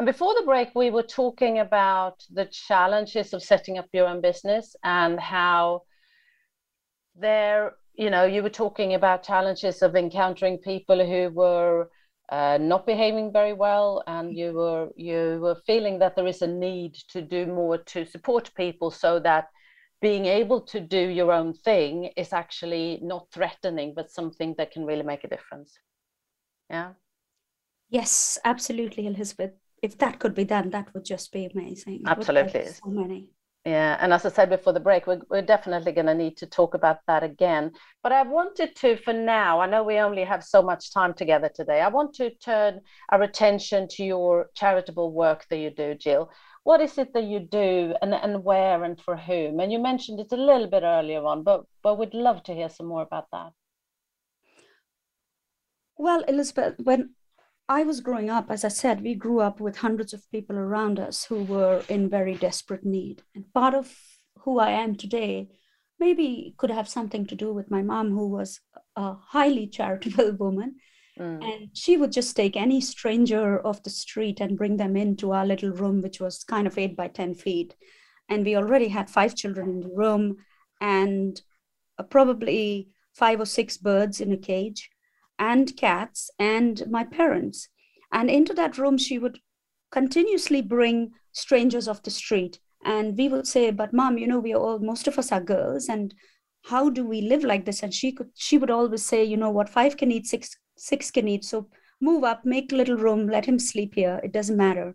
And 0.02 0.06
before 0.08 0.34
the 0.34 0.44
break, 0.44 0.74
we 0.74 0.90
were 0.90 1.04
talking 1.04 1.60
about 1.60 2.24
the 2.28 2.46
challenges 2.46 3.32
of 3.32 3.40
setting 3.40 3.78
up 3.78 3.86
your 3.92 4.08
own 4.08 4.20
business 4.20 4.74
and 4.82 5.20
how 5.20 5.82
there, 7.14 7.76
you 7.94 8.10
know, 8.10 8.24
you 8.24 8.42
were 8.42 8.50
talking 8.50 8.94
about 8.94 9.22
challenges 9.22 9.80
of 9.80 9.94
encountering 9.94 10.58
people 10.58 11.06
who 11.06 11.30
were 11.30 11.88
uh, 12.32 12.58
not 12.60 12.84
behaving 12.84 13.32
very 13.32 13.52
well, 13.52 14.02
and 14.08 14.36
you 14.36 14.52
were 14.54 14.88
you 14.96 15.38
were 15.40 15.62
feeling 15.68 16.00
that 16.00 16.16
there 16.16 16.26
is 16.26 16.42
a 16.42 16.48
need 16.48 16.96
to 17.10 17.22
do 17.22 17.46
more 17.46 17.78
to 17.78 18.04
support 18.04 18.50
people 18.56 18.90
so 18.90 19.20
that 19.20 19.50
being 20.00 20.26
able 20.26 20.60
to 20.62 20.80
do 20.80 21.10
your 21.10 21.30
own 21.30 21.54
thing 21.54 22.10
is 22.16 22.32
actually 22.32 22.98
not 23.02 23.28
threatening, 23.30 23.94
but 23.94 24.10
something 24.10 24.56
that 24.58 24.72
can 24.72 24.84
really 24.84 25.04
make 25.04 25.22
a 25.22 25.28
difference. 25.28 25.78
Yeah. 26.68 26.94
Yes, 27.88 28.36
absolutely, 28.44 29.06
Elizabeth. 29.06 29.52
If 29.82 29.98
that 29.98 30.20
could 30.20 30.34
be 30.34 30.44
done, 30.44 30.70
that 30.70 30.94
would 30.94 31.04
just 31.04 31.32
be 31.32 31.46
amazing. 31.52 32.02
Absolutely. 32.06 32.66
So 32.66 32.88
many. 32.88 33.28
Yeah, 33.64 33.96
and 34.00 34.12
as 34.12 34.24
I 34.24 34.28
said 34.28 34.50
before 34.50 34.72
the 34.72 34.80
break, 34.80 35.06
we're, 35.06 35.20
we're 35.30 35.42
definitely 35.42 35.92
going 35.92 36.06
to 36.06 36.14
need 36.14 36.36
to 36.38 36.46
talk 36.46 36.74
about 36.74 36.98
that 37.06 37.22
again. 37.22 37.70
But 38.02 38.10
I 38.10 38.22
wanted 38.22 38.74
to, 38.76 38.96
for 38.96 39.12
now, 39.12 39.60
I 39.60 39.66
know 39.66 39.84
we 39.84 39.98
only 39.98 40.24
have 40.24 40.42
so 40.42 40.62
much 40.62 40.92
time 40.92 41.14
together 41.14 41.48
today. 41.54 41.80
I 41.80 41.88
want 41.88 42.12
to 42.14 42.30
turn 42.36 42.80
our 43.10 43.22
attention 43.22 43.86
to 43.92 44.04
your 44.04 44.50
charitable 44.56 45.12
work 45.12 45.46
that 45.48 45.58
you 45.58 45.70
do, 45.70 45.94
Jill 45.94 46.30
what 46.64 46.80
is 46.80 46.96
it 46.98 47.12
that 47.12 47.24
you 47.24 47.40
do 47.40 47.94
and, 48.02 48.14
and 48.14 48.44
where 48.44 48.84
and 48.84 49.00
for 49.00 49.16
whom? 49.16 49.60
And 49.60 49.72
you 49.72 49.78
mentioned 49.78 50.20
it 50.20 50.32
a 50.32 50.36
little 50.36 50.68
bit 50.68 50.82
earlier 50.82 51.24
on, 51.24 51.42
but 51.42 51.64
but 51.82 51.98
we'd 51.98 52.14
love 52.14 52.42
to 52.44 52.54
hear 52.54 52.68
some 52.68 52.86
more 52.86 53.02
about 53.02 53.26
that. 53.32 53.52
Well, 55.96 56.22
Elizabeth, 56.28 56.74
when 56.82 57.14
I 57.68 57.84
was 57.84 58.00
growing 58.00 58.28
up, 58.28 58.50
as 58.50 58.64
I 58.64 58.68
said, 58.68 59.02
we 59.02 59.14
grew 59.14 59.40
up 59.40 59.60
with 59.60 59.78
hundreds 59.78 60.12
of 60.12 60.30
people 60.30 60.56
around 60.56 60.98
us 60.98 61.24
who 61.24 61.44
were 61.44 61.82
in 61.88 62.10
very 62.10 62.34
desperate 62.34 62.84
need. 62.84 63.22
And 63.34 63.52
part 63.54 63.74
of 63.74 63.96
who 64.40 64.58
I 64.58 64.70
am 64.70 64.96
today 64.96 65.48
maybe 65.98 66.54
could 66.58 66.70
have 66.70 66.88
something 66.88 67.26
to 67.26 67.34
do 67.34 67.52
with 67.52 67.70
my 67.70 67.82
mom, 67.82 68.10
who 68.10 68.28
was 68.28 68.60
a 68.96 69.14
highly 69.14 69.66
charitable 69.66 70.32
woman 70.38 70.76
Mm. 71.18 71.44
And 71.44 71.76
she 71.76 71.96
would 71.96 72.12
just 72.12 72.36
take 72.36 72.56
any 72.56 72.80
stranger 72.80 73.64
off 73.66 73.82
the 73.82 73.90
street 73.90 74.40
and 74.40 74.56
bring 74.56 74.76
them 74.76 74.96
into 74.96 75.32
our 75.32 75.46
little 75.46 75.70
room, 75.70 76.00
which 76.00 76.20
was 76.20 76.44
kind 76.44 76.66
of 76.66 76.78
eight 76.78 76.96
by 76.96 77.08
10 77.08 77.34
feet. 77.34 77.74
And 78.28 78.44
we 78.44 78.56
already 78.56 78.88
had 78.88 79.10
five 79.10 79.34
children 79.34 79.68
in 79.68 79.80
the 79.80 79.94
room 79.94 80.36
and 80.80 81.40
uh, 81.98 82.04
probably 82.04 82.88
five 83.14 83.40
or 83.40 83.46
six 83.46 83.76
birds 83.76 84.20
in 84.20 84.32
a 84.32 84.38
cage 84.38 84.90
and 85.50 85.76
cats 85.76 86.30
and 86.38 86.84
my 86.88 87.04
parents. 87.18 87.68
And 88.12 88.30
into 88.30 88.54
that 88.54 88.78
room, 88.78 88.96
she 88.96 89.18
would 89.18 89.38
continuously 89.90 90.62
bring 90.62 91.10
strangers 91.32 91.88
off 91.88 92.04
the 92.04 92.10
street. 92.10 92.60
And 92.84 93.18
we 93.18 93.28
would 93.28 93.46
say, 93.46 93.64
but 93.72 93.92
mom, 93.92 94.18
you 94.18 94.28
know, 94.28 94.38
we 94.38 94.54
are 94.54 94.62
all, 94.66 94.78
most 94.78 95.08
of 95.08 95.18
us 95.18 95.32
are 95.32 95.40
girls. 95.54 95.88
And 95.88 96.14
how 96.72 96.90
do 96.90 97.04
we 97.04 97.20
live 97.32 97.44
like 97.44 97.64
this? 97.64 97.82
And 97.82 97.92
she 97.92 98.12
could, 98.12 98.30
she 98.34 98.56
would 98.58 98.70
always 98.70 99.04
say, 99.04 99.24
you 99.24 99.36
know 99.36 99.50
what, 99.50 99.68
five 99.68 99.96
can 99.96 100.12
eat, 100.12 100.26
six 100.26 100.56
six 100.76 101.10
can 101.10 101.26
eat. 101.28 101.44
So 101.44 101.68
move 102.00 102.22
up, 102.24 102.44
make 102.44 102.72
a 102.72 102.76
little 102.76 102.96
room, 102.96 103.28
let 103.28 103.46
him 103.46 103.58
sleep 103.58 103.94
here. 103.94 104.20
It 104.22 104.32
doesn't 104.32 104.56
matter. 104.56 104.94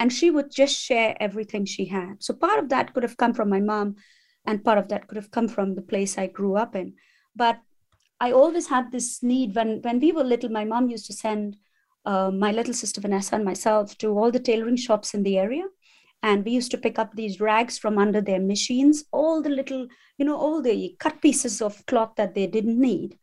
And 0.00 0.12
she 0.12 0.30
would 0.30 0.50
just 0.50 0.76
share 0.88 1.16
everything 1.20 1.64
she 1.64 1.84
had. 1.86 2.14
So 2.20 2.34
part 2.34 2.58
of 2.58 2.68
that 2.70 2.92
could 2.92 3.02
have 3.02 3.16
come 3.16 3.34
from 3.34 3.48
my 3.48 3.60
mom, 3.60 3.96
and 4.46 4.64
part 4.64 4.78
of 4.78 4.88
that 4.88 5.06
could 5.06 5.16
have 5.16 5.30
come 5.30 5.48
from 5.48 5.74
the 5.74 5.82
place 5.82 6.18
I 6.18 6.26
grew 6.26 6.56
up 6.56 6.74
in. 6.74 6.94
But 7.36 7.60
I 8.22 8.30
always 8.30 8.68
had 8.68 8.92
this 8.92 9.20
need 9.20 9.56
when 9.56 9.80
when 9.82 9.98
we 9.98 10.12
were 10.12 10.22
little. 10.22 10.48
My 10.48 10.64
mom 10.64 10.88
used 10.88 11.06
to 11.06 11.12
send 11.12 11.56
uh, 12.04 12.30
my 12.30 12.52
little 12.52 12.72
sister 12.72 13.00
Vanessa 13.00 13.34
and 13.34 13.44
myself 13.44 13.98
to 13.98 14.16
all 14.16 14.30
the 14.30 14.38
tailoring 14.48 14.76
shops 14.76 15.12
in 15.12 15.24
the 15.24 15.38
area, 15.38 15.64
and 16.22 16.44
we 16.44 16.52
used 16.52 16.70
to 16.70 16.78
pick 16.78 17.00
up 17.00 17.16
these 17.16 17.40
rags 17.40 17.78
from 17.78 17.98
under 17.98 18.20
their 18.20 18.38
machines, 18.40 19.04
all 19.10 19.42
the 19.42 19.50
little, 19.50 19.88
you 20.18 20.24
know, 20.24 20.36
all 20.36 20.62
the 20.62 20.94
cut 21.00 21.20
pieces 21.20 21.60
of 21.60 21.84
cloth 21.86 22.12
that 22.16 22.36
they 22.36 22.46
didn't 22.46 22.80
need, 22.80 23.18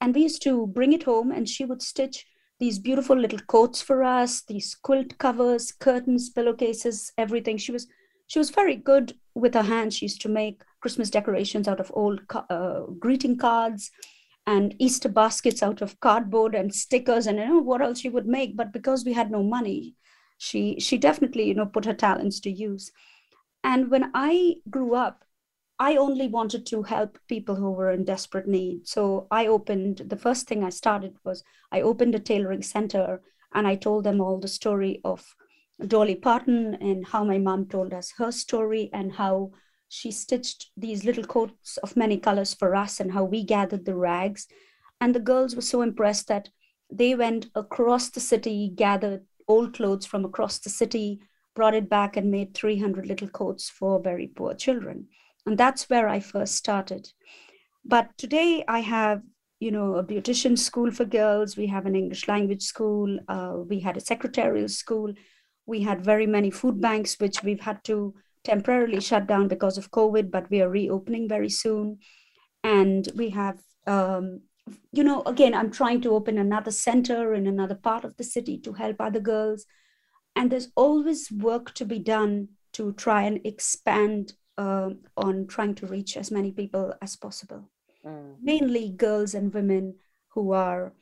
and 0.00 0.14
we 0.14 0.22
used 0.22 0.42
to 0.42 0.68
bring 0.68 0.92
it 0.92 1.02
home 1.02 1.32
and 1.32 1.48
she 1.48 1.64
would 1.64 1.82
stitch 1.82 2.24
these 2.60 2.78
beautiful 2.78 3.18
little 3.18 3.44
coats 3.54 3.82
for 3.82 4.02
us 4.04 4.42
these 4.42 4.76
quilt 4.76 5.18
covers 5.18 5.72
curtains 5.72 6.30
pillowcases 6.30 7.12
everything. 7.18 7.56
She 7.58 7.72
was 7.72 7.88
she 8.28 8.38
was 8.38 8.50
very 8.50 8.76
good 8.76 9.14
with 9.34 9.54
her 9.54 9.62
hands. 9.74 9.96
She 9.96 10.06
used 10.06 10.20
to 10.22 10.28
make 10.28 10.62
christmas 10.80 11.10
decorations 11.10 11.66
out 11.66 11.80
of 11.80 11.90
old 11.94 12.20
uh, 12.48 12.82
greeting 13.00 13.36
cards 13.36 13.90
and 14.46 14.74
easter 14.78 15.08
baskets 15.08 15.62
out 15.62 15.82
of 15.82 15.98
cardboard 16.00 16.54
and 16.54 16.74
stickers 16.74 17.26
and 17.26 17.38
you 17.38 17.46
know 17.46 17.58
what 17.58 17.82
else 17.82 18.00
she 18.00 18.08
would 18.08 18.26
make 18.26 18.56
but 18.56 18.72
because 18.72 19.04
we 19.04 19.12
had 19.12 19.30
no 19.30 19.42
money 19.42 19.94
she 20.38 20.78
she 20.78 20.98
definitely 20.98 21.44
you 21.44 21.54
know 21.54 21.66
put 21.66 21.84
her 21.84 21.94
talents 21.94 22.40
to 22.40 22.50
use 22.50 22.92
and 23.64 23.90
when 23.90 24.10
i 24.14 24.54
grew 24.70 24.94
up 24.94 25.24
I 25.78 25.96
only 25.96 26.26
wanted 26.26 26.64
to 26.66 26.82
help 26.84 27.18
people 27.28 27.54
who 27.54 27.70
were 27.70 27.90
in 27.90 28.04
desperate 28.04 28.48
need. 28.48 28.88
So 28.88 29.26
I 29.30 29.46
opened, 29.46 30.02
the 30.06 30.16
first 30.16 30.48
thing 30.48 30.64
I 30.64 30.70
started 30.70 31.16
was 31.22 31.44
I 31.70 31.82
opened 31.82 32.14
a 32.14 32.18
tailoring 32.18 32.62
center 32.62 33.20
and 33.54 33.66
I 33.66 33.74
told 33.74 34.04
them 34.04 34.20
all 34.20 34.38
the 34.38 34.48
story 34.48 35.00
of 35.04 35.36
Dolly 35.86 36.14
Parton 36.14 36.74
and 36.76 37.06
how 37.06 37.24
my 37.24 37.36
mom 37.36 37.66
told 37.66 37.92
us 37.92 38.14
her 38.16 38.32
story 38.32 38.88
and 38.92 39.12
how 39.12 39.50
she 39.88 40.10
stitched 40.10 40.70
these 40.76 41.04
little 41.04 41.24
coats 41.24 41.76
of 41.78 41.96
many 41.96 42.18
colors 42.18 42.54
for 42.54 42.74
us 42.74 43.00
and 43.00 43.12
how 43.12 43.24
we 43.24 43.44
gathered 43.44 43.84
the 43.84 43.94
rags. 43.94 44.46
And 45.00 45.14
the 45.14 45.20
girls 45.20 45.54
were 45.54 45.62
so 45.62 45.82
impressed 45.82 46.28
that 46.28 46.48
they 46.90 47.14
went 47.14 47.46
across 47.54 48.10
the 48.10 48.20
city, 48.20 48.70
gathered 48.74 49.24
old 49.48 49.74
clothes 49.74 50.06
from 50.06 50.24
across 50.24 50.58
the 50.58 50.70
city, 50.70 51.20
brought 51.54 51.74
it 51.74 51.88
back, 51.88 52.16
and 52.16 52.30
made 52.30 52.54
300 52.54 53.06
little 53.06 53.28
coats 53.28 53.68
for 53.68 54.00
very 54.00 54.26
poor 54.26 54.54
children. 54.54 55.08
And 55.46 55.56
that's 55.56 55.88
where 55.88 56.08
i 56.08 56.20
first 56.20 56.54
started. 56.54 57.12
But 57.84 58.18
today 58.18 58.64
i 58.66 58.80
have 58.80 59.22
you 59.60 59.70
know 59.70 59.94
a 59.94 60.04
beautician 60.04 60.58
school 60.58 60.90
for 60.90 61.04
girls. 61.04 61.56
We 61.56 61.68
have 61.68 61.86
an 61.86 61.94
english 61.94 62.26
language 62.28 62.62
school. 62.62 63.18
Uh, 63.28 63.58
we 63.68 63.80
had 63.80 63.96
a 63.96 64.00
secretarial 64.00 64.68
school. 64.68 65.12
We 65.66 65.82
had 65.82 66.04
very 66.04 66.26
many 66.26 66.50
food 66.50 66.80
banks 66.80 67.18
which 67.18 67.42
we've 67.42 67.60
had 67.60 67.82
to 67.84 68.14
temporarily 68.46 69.00
shut 69.00 69.26
down 69.26 69.48
because 69.48 69.78
of 69.78 69.90
covid 69.90 70.30
but 70.30 70.50
we 70.50 70.60
are 70.62 70.68
reopening 70.68 71.28
very 71.28 71.50
soon 71.50 71.98
and 72.64 73.08
we 73.14 73.30
have 73.30 73.58
um, 73.86 74.40
you 74.92 75.04
know 75.04 75.22
again 75.34 75.54
i'm 75.54 75.70
trying 75.70 76.00
to 76.00 76.14
open 76.18 76.38
another 76.38 76.70
center 76.70 77.34
in 77.34 77.46
another 77.46 77.78
part 77.88 78.04
of 78.04 78.16
the 78.16 78.28
city 78.34 78.56
to 78.58 78.72
help 78.82 78.96
other 79.00 79.20
girls 79.20 79.66
and 80.36 80.52
there's 80.52 80.68
always 80.76 81.32
work 81.32 81.72
to 81.74 81.84
be 81.84 81.98
done 81.98 82.48
to 82.72 82.92
try 82.92 83.22
and 83.22 83.40
expand 83.44 84.34
uh, 84.58 84.90
on 85.16 85.46
trying 85.46 85.74
to 85.74 85.86
reach 85.86 86.16
as 86.16 86.30
many 86.30 86.52
people 86.52 86.94
as 87.02 87.16
possible, 87.16 87.70
mm. 88.04 88.34
mainly 88.42 88.90
girls 88.90 89.34
and 89.34 89.52
women 89.52 89.94
who 90.28 90.52
are 90.52 90.92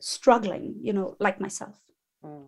struggling, 0.00 0.74
you 0.80 0.92
know, 0.92 1.16
like 1.20 1.40
myself. 1.40 1.78
Mm. 2.24 2.46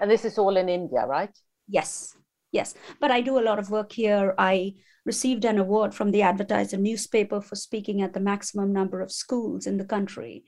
And 0.00 0.10
this 0.10 0.24
is 0.24 0.38
all 0.38 0.56
in 0.56 0.68
India, 0.68 1.06
right? 1.06 1.36
Yes, 1.68 2.16
yes. 2.56 2.74
But 3.00 3.10
I 3.10 3.20
do 3.20 3.38
a 3.38 3.46
lot 3.48 3.58
of 3.58 3.70
work 3.70 3.92
here. 3.92 4.34
I 4.38 4.74
received 5.04 5.44
an 5.44 5.58
award 5.58 5.94
from 5.94 6.10
the 6.10 6.22
Advertiser 6.22 6.76
newspaper 6.76 7.40
for 7.40 7.56
speaking 7.56 8.02
at 8.02 8.12
the 8.12 8.26
maximum 8.32 8.72
number 8.72 9.00
of 9.00 9.12
schools 9.12 9.66
in 9.66 9.76
the 9.78 9.84
country 9.96 10.44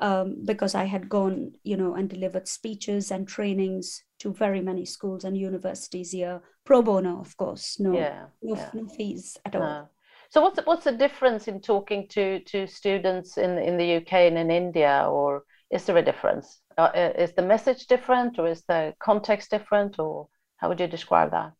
um, 0.00 0.36
because 0.44 0.74
I 0.74 0.84
had 0.84 1.08
gone, 1.08 1.52
you 1.62 1.76
know, 1.76 1.94
and 1.94 2.08
delivered 2.08 2.48
speeches 2.48 3.10
and 3.10 3.28
trainings 3.28 4.02
to 4.20 4.32
very 4.32 4.60
many 4.60 4.84
schools 4.84 5.24
and 5.24 5.36
universities 5.36 6.10
here, 6.10 6.40
pro 6.64 6.82
bono, 6.82 7.20
of 7.20 7.36
course, 7.36 7.78
no, 7.78 7.92
yeah, 7.92 8.24
no, 8.42 8.56
yeah. 8.56 8.70
no 8.72 8.88
fees 8.88 9.36
at 9.44 9.54
all. 9.56 9.90
So 10.30 10.40
what's 10.42 10.60
what's 10.64 10.84
the 10.84 10.92
difference 10.92 11.48
in 11.48 11.60
talking 11.60 12.06
to 12.08 12.40
to 12.50 12.66
students 12.66 13.36
in 13.36 13.58
in 13.58 13.76
the 13.76 13.96
UK 13.96 14.12
and 14.28 14.38
in 14.38 14.50
India, 14.50 15.06
or 15.08 15.42
is 15.70 15.84
there 15.84 15.96
a 15.98 16.04
difference? 16.10 16.60
Uh, 16.78 16.90
is 16.94 17.32
the 17.32 17.42
message 17.42 17.86
different, 17.86 18.38
or 18.38 18.46
is 18.46 18.62
the 18.68 18.94
context 19.00 19.50
different, 19.50 19.98
or 19.98 20.28
how 20.60 20.68
would 20.68 20.80
you 20.80 20.86
describe 20.86 21.30
that? 21.30 21.52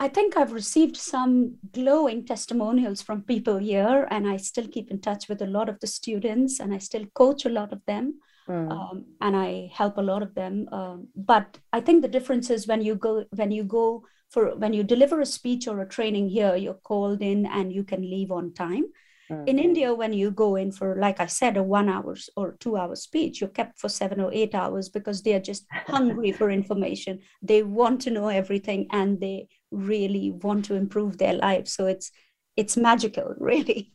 I 0.00 0.08
think 0.08 0.36
I've 0.36 0.52
received 0.52 0.96
some 0.96 1.56
glowing 1.72 2.24
testimonials 2.24 3.02
from 3.02 3.22
people 3.22 3.58
here, 3.58 4.06
and 4.10 4.28
I 4.28 4.36
still 4.36 4.68
keep 4.68 4.90
in 4.90 5.00
touch 5.00 5.28
with 5.28 5.42
a 5.42 5.46
lot 5.46 5.68
of 5.68 5.80
the 5.80 5.86
students, 5.86 6.60
and 6.60 6.72
I 6.72 6.78
still 6.78 7.04
coach 7.14 7.44
a 7.44 7.48
lot 7.48 7.72
of 7.72 7.84
them, 7.86 8.20
mm. 8.48 8.70
um, 8.70 9.06
and 9.20 9.36
I 9.36 9.70
help 9.72 9.98
a 9.98 10.02
lot 10.02 10.22
of 10.22 10.34
them. 10.34 10.68
Um, 10.70 11.08
but 11.16 11.58
I 11.72 11.80
think 11.80 12.02
the 12.02 12.08
difference 12.08 12.48
is 12.50 12.68
when 12.68 12.82
you 12.82 12.94
go 12.94 13.24
when 13.34 13.50
you 13.50 13.64
go 13.64 14.04
for 14.30 14.56
when 14.56 14.72
you 14.72 14.84
deliver 14.84 15.20
a 15.20 15.26
speech 15.26 15.66
or 15.66 15.80
a 15.80 15.88
training 15.88 16.28
here, 16.28 16.54
you're 16.54 16.74
called 16.74 17.20
in 17.20 17.46
and 17.46 17.72
you 17.72 17.82
can 17.82 18.02
leave 18.02 18.30
on 18.30 18.54
time. 18.54 18.84
Mm. 19.30 19.48
In 19.48 19.58
India, 19.58 19.94
when 19.94 20.12
you 20.12 20.30
go 20.30 20.56
in 20.56 20.72
for, 20.72 20.96
like 20.96 21.20
I 21.20 21.26
said, 21.26 21.56
a 21.56 21.62
one 21.62 21.88
hour 21.88 22.16
or 22.36 22.52
two 22.60 22.76
hour 22.76 22.96
speech, 22.96 23.40
you're 23.40 23.50
kept 23.50 23.78
for 23.78 23.88
seven 23.88 24.20
or 24.20 24.32
eight 24.32 24.54
hours 24.54 24.88
because 24.88 25.22
they 25.22 25.34
are 25.34 25.40
just 25.40 25.66
hungry 25.70 26.32
for 26.32 26.50
information. 26.50 27.20
They 27.42 27.62
want 27.62 28.00
to 28.02 28.10
know 28.10 28.28
everything 28.28 28.86
and 28.90 29.20
they 29.20 29.48
really 29.70 30.30
want 30.30 30.64
to 30.66 30.74
improve 30.74 31.18
their 31.18 31.34
lives. 31.34 31.72
So 31.72 31.86
it's 31.86 32.10
it's 32.56 32.76
magical, 32.76 33.34
really. 33.38 33.92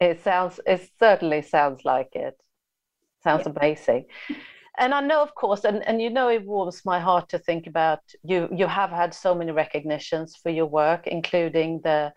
It 0.00 0.22
sounds 0.22 0.60
it 0.66 0.88
certainly 0.98 1.42
sounds 1.42 1.84
like 1.84 2.14
it. 2.14 2.36
Sounds 3.22 3.46
yeah. 3.46 3.52
amazing. 3.56 4.06
And 4.78 4.92
I 4.92 5.00
know, 5.00 5.22
of 5.22 5.34
course, 5.34 5.64
and, 5.64 5.86
and 5.88 6.02
you 6.02 6.10
know, 6.10 6.28
it 6.28 6.44
warms 6.44 6.84
my 6.84 7.00
heart 7.00 7.30
to 7.30 7.38
think 7.38 7.66
about 7.66 8.00
you. 8.22 8.46
You 8.54 8.66
have 8.66 8.90
had 8.90 9.14
so 9.14 9.34
many 9.34 9.50
recognitions 9.50 10.36
for 10.36 10.50
your 10.50 10.66
work, 10.66 11.06
including 11.06 11.80
the 11.82 12.12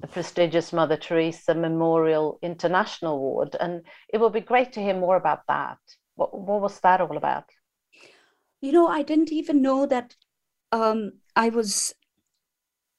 the 0.00 0.06
prestigious 0.06 0.72
Mother 0.72 0.96
Teresa 0.96 1.54
Memorial 1.54 2.38
International 2.42 3.14
Award. 3.14 3.56
And 3.60 3.82
it 4.12 4.20
would 4.20 4.32
be 4.32 4.40
great 4.40 4.72
to 4.74 4.82
hear 4.82 4.94
more 4.94 5.16
about 5.16 5.40
that. 5.48 5.78
What, 6.14 6.38
what 6.38 6.60
was 6.60 6.80
that 6.80 7.00
all 7.00 7.16
about? 7.16 7.44
You 8.60 8.72
know, 8.72 8.88
I 8.88 9.02
didn't 9.02 9.32
even 9.32 9.62
know 9.62 9.86
that 9.86 10.14
um, 10.72 11.12
I 11.36 11.48
was. 11.48 11.94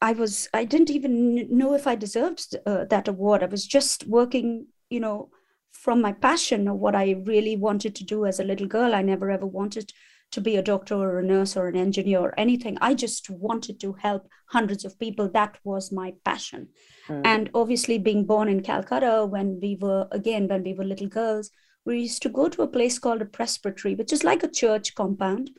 I 0.01 0.13
was. 0.13 0.47
I 0.53 0.63
didn't 0.63 0.89
even 0.89 1.57
know 1.57 1.73
if 1.73 1.85
I 1.85 1.95
deserved 1.95 2.55
uh, 2.65 2.85
that 2.85 3.09
award. 3.09 3.43
I 3.43 3.47
was 3.47 3.67
just 3.67 4.07
working, 4.07 4.67
you 4.89 5.01
know, 5.01 5.29
from 5.71 6.01
my 6.01 6.13
passion 6.13 6.69
or 6.69 6.75
what 6.75 6.95
I 6.95 7.21
really 7.25 7.57
wanted 7.57 7.95
to 7.95 8.05
do 8.05 8.25
as 8.25 8.39
a 8.39 8.45
little 8.45 8.67
girl. 8.67 8.95
I 8.95 9.01
never 9.01 9.29
ever 9.29 9.45
wanted 9.45 9.91
to 10.31 10.41
be 10.41 10.55
a 10.55 10.61
doctor 10.61 10.95
or 10.95 11.19
a 11.19 11.23
nurse 11.23 11.57
or 11.57 11.67
an 11.67 11.75
engineer 11.75 12.19
or 12.19 12.39
anything. 12.39 12.77
I 12.81 12.93
just 12.93 13.29
wanted 13.29 13.79
to 13.81 13.93
help 13.93 14.27
hundreds 14.47 14.85
of 14.85 14.99
people. 14.99 15.29
That 15.29 15.57
was 15.63 15.91
my 15.91 16.13
passion. 16.23 16.69
Mm. 17.07 17.21
And 17.25 17.49
obviously, 17.53 17.97
being 17.97 18.25
born 18.25 18.47
in 18.47 18.61
Calcutta, 18.61 19.25
when 19.25 19.59
we 19.61 19.77
were, 19.79 20.07
again, 20.11 20.47
when 20.47 20.63
we 20.63 20.73
were 20.73 20.83
little 20.83 21.07
girls, 21.07 21.49
we 21.85 22.01
used 22.01 22.21
to 22.23 22.29
go 22.29 22.49
to 22.49 22.61
a 22.61 22.67
place 22.67 22.99
called 22.99 23.21
a 23.21 23.25
presbytery, 23.25 23.95
which 23.95 24.13
is 24.13 24.23
like 24.23 24.43
a 24.43 24.51
church 24.51 24.93
compound. 24.95 25.49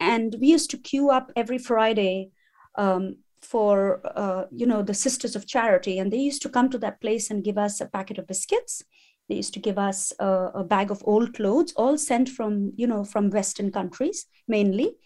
And 0.00 0.34
we 0.40 0.48
used 0.48 0.70
to 0.70 0.78
queue 0.78 1.10
up 1.10 1.30
every 1.36 1.58
Friday 1.58 2.30
um, 2.76 3.16
for, 3.42 4.00
uh, 4.16 4.46
you 4.50 4.66
know, 4.66 4.82
the 4.82 4.94
Sisters 4.94 5.36
of 5.36 5.46
Charity. 5.46 5.98
And 5.98 6.12
they 6.12 6.18
used 6.18 6.42
to 6.42 6.48
come 6.48 6.68
to 6.70 6.78
that 6.78 7.00
place 7.00 7.30
and 7.30 7.44
give 7.44 7.58
us 7.58 7.80
a 7.80 7.86
packet 7.86 8.18
of 8.18 8.26
biscuits 8.26 8.82
they 9.28 9.36
used 9.36 9.54
to 9.54 9.60
give 9.60 9.78
us 9.78 10.12
a, 10.18 10.50
a 10.54 10.64
bag 10.64 10.90
of 10.90 11.02
old 11.06 11.34
clothes, 11.34 11.72
all 11.76 11.96
sent 11.96 12.28
from, 12.28 12.72
you 12.76 12.86
know, 12.86 13.04
from 13.04 13.30
Western 13.30 13.70
countries 13.72 14.26
mainly. 14.46 14.96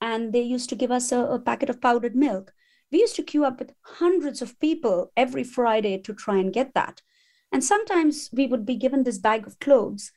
And 0.00 0.32
they 0.32 0.42
used 0.42 0.68
to 0.70 0.76
give 0.76 0.90
us 0.90 1.12
a, 1.12 1.20
a 1.20 1.38
packet 1.38 1.70
of 1.70 1.80
powdered 1.80 2.16
milk. 2.16 2.52
We 2.90 3.00
used 3.00 3.16
to 3.16 3.22
queue 3.22 3.44
up 3.44 3.58
with 3.58 3.72
hundreds 3.82 4.42
of 4.42 4.58
people 4.58 5.12
every 5.16 5.44
Friday 5.44 5.98
to 5.98 6.12
try 6.12 6.38
and 6.38 6.52
get 6.52 6.74
that. 6.74 7.00
And 7.52 7.62
sometimes 7.62 8.30
we 8.32 8.46
would 8.46 8.66
be 8.66 8.76
given 8.76 9.04
this 9.04 9.18
bag 9.18 9.46
of 9.46 9.60
clothes 9.60 10.10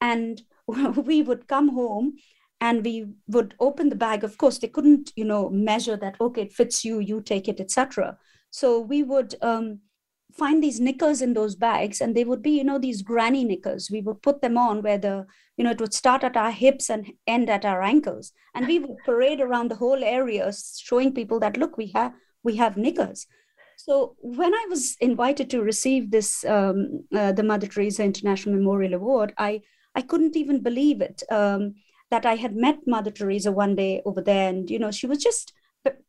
and 0.00 0.42
we 0.66 1.22
would 1.22 1.46
come 1.48 1.68
home 1.68 2.14
and 2.60 2.84
we 2.84 3.06
would 3.28 3.54
open 3.60 3.88
the 3.88 3.96
bag 3.96 4.24
of 4.24 4.36
course 4.36 4.58
they 4.58 4.68
couldn't 4.68 5.12
you 5.14 5.24
know 5.24 5.48
measure 5.48 5.96
that 5.96 6.16
okay 6.20 6.42
it 6.42 6.52
fits 6.52 6.84
you 6.84 6.98
you 6.98 7.20
take 7.20 7.48
it 7.48 7.60
etc 7.60 8.18
so 8.50 8.80
we 8.80 9.02
would 9.02 9.34
um, 9.42 9.78
find 10.32 10.62
these 10.62 10.78
knickers 10.78 11.22
in 11.22 11.32
those 11.34 11.54
bags 11.54 12.00
and 12.00 12.14
they 12.14 12.24
would 12.24 12.42
be 12.42 12.50
you 12.50 12.64
know 12.64 12.78
these 12.78 13.02
granny 13.02 13.44
knickers 13.44 13.90
we 13.90 14.00
would 14.02 14.20
put 14.22 14.42
them 14.42 14.58
on 14.58 14.82
where 14.82 14.98
the 14.98 15.26
you 15.56 15.64
know 15.64 15.70
it 15.70 15.80
would 15.80 15.94
start 15.94 16.22
at 16.22 16.36
our 16.36 16.50
hips 16.50 16.90
and 16.90 17.12
end 17.26 17.50
at 17.50 17.64
our 17.64 17.82
ankles. 17.82 18.32
And 18.54 18.66
we 18.66 18.78
would 18.80 18.98
parade 19.04 19.40
around 19.40 19.70
the 19.70 19.76
whole 19.76 20.02
area 20.02 20.52
showing 20.78 21.14
people 21.14 21.38
that 21.40 21.56
look 21.56 21.76
we 21.76 21.92
have 21.94 22.12
we 22.42 22.56
have 22.56 22.76
knickers 22.76 23.26
so 23.76 24.16
when 24.20 24.52
i 24.52 24.66
was 24.68 24.96
invited 25.00 25.48
to 25.50 25.62
receive 25.62 26.10
this 26.10 26.44
um, 26.44 27.04
uh, 27.14 27.32
the 27.32 27.42
mother 27.42 27.66
teresa 27.66 28.02
international 28.02 28.56
memorial 28.56 28.94
award 28.94 29.32
i 29.38 29.60
i 29.94 30.02
couldn't 30.02 30.36
even 30.36 30.60
believe 30.60 31.00
it 31.00 31.22
um, 31.30 31.74
that 32.10 32.26
i 32.26 32.34
had 32.34 32.56
met 32.56 32.78
mother 32.86 33.10
teresa 33.10 33.52
one 33.52 33.74
day 33.74 34.02
over 34.04 34.20
there. 34.20 34.48
And 34.48 34.68
you 34.70 34.78
know 34.78 34.90
she 34.90 35.06
was 35.06 35.18
just 35.18 35.52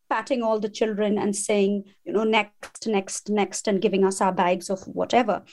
patting 0.10 0.42
all 0.42 0.60
the 0.60 0.70
children 0.70 1.18
and 1.18 1.36
saying, 1.36 1.84
you 2.04 2.14
know, 2.14 2.24
next, 2.24 2.88
next, 2.88 3.30
next, 3.30 3.68
and 3.68 3.82
giving 3.82 4.04
us 4.04 4.22
our 4.22 4.32
bags 4.32 4.70
of 4.70 4.82
whatever. 4.84 5.44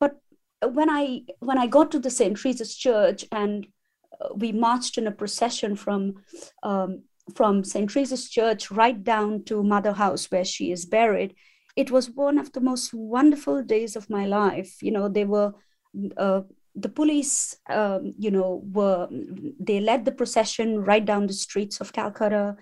But 0.00 0.16
when 0.62 0.90
I 0.90 1.22
when 1.40 1.58
I 1.58 1.66
got 1.66 1.90
to 1.92 1.98
the 1.98 2.10
St. 2.10 2.36
Teresa's 2.36 2.74
Church 2.76 3.24
and 3.30 3.66
uh, 4.20 4.28
we 4.34 4.52
marched 4.52 4.98
in 4.98 5.06
a 5.06 5.12
procession 5.12 5.76
from 5.76 6.14
um, 6.62 7.02
from 7.34 7.64
St. 7.64 7.90
Teresa's 7.90 8.28
Church 8.28 8.70
right 8.70 9.02
down 9.02 9.44
to 9.44 9.62
Mother 9.62 9.92
House 9.92 10.30
where 10.30 10.44
she 10.44 10.70
is 10.70 10.84
buried, 10.86 11.34
it 11.76 11.90
was 11.90 12.10
one 12.10 12.38
of 12.38 12.52
the 12.52 12.60
most 12.60 12.92
wonderful 12.94 13.62
days 13.62 13.96
of 13.96 14.10
my 14.10 14.26
life. 14.26 14.82
You 14.82 14.92
know, 14.92 15.08
they 15.08 15.24
were. 15.24 15.52
Uh, 16.16 16.42
the 16.76 16.88
police, 16.88 17.56
um, 17.70 18.14
you 18.18 18.32
know, 18.32 18.62
were 18.72 19.08
they 19.60 19.78
led 19.78 20.04
the 20.04 20.12
procession 20.12 20.80
right 20.80 21.04
down 21.04 21.28
the 21.28 21.32
streets 21.32 21.80
of 21.80 21.92
Calcutta. 21.92 22.56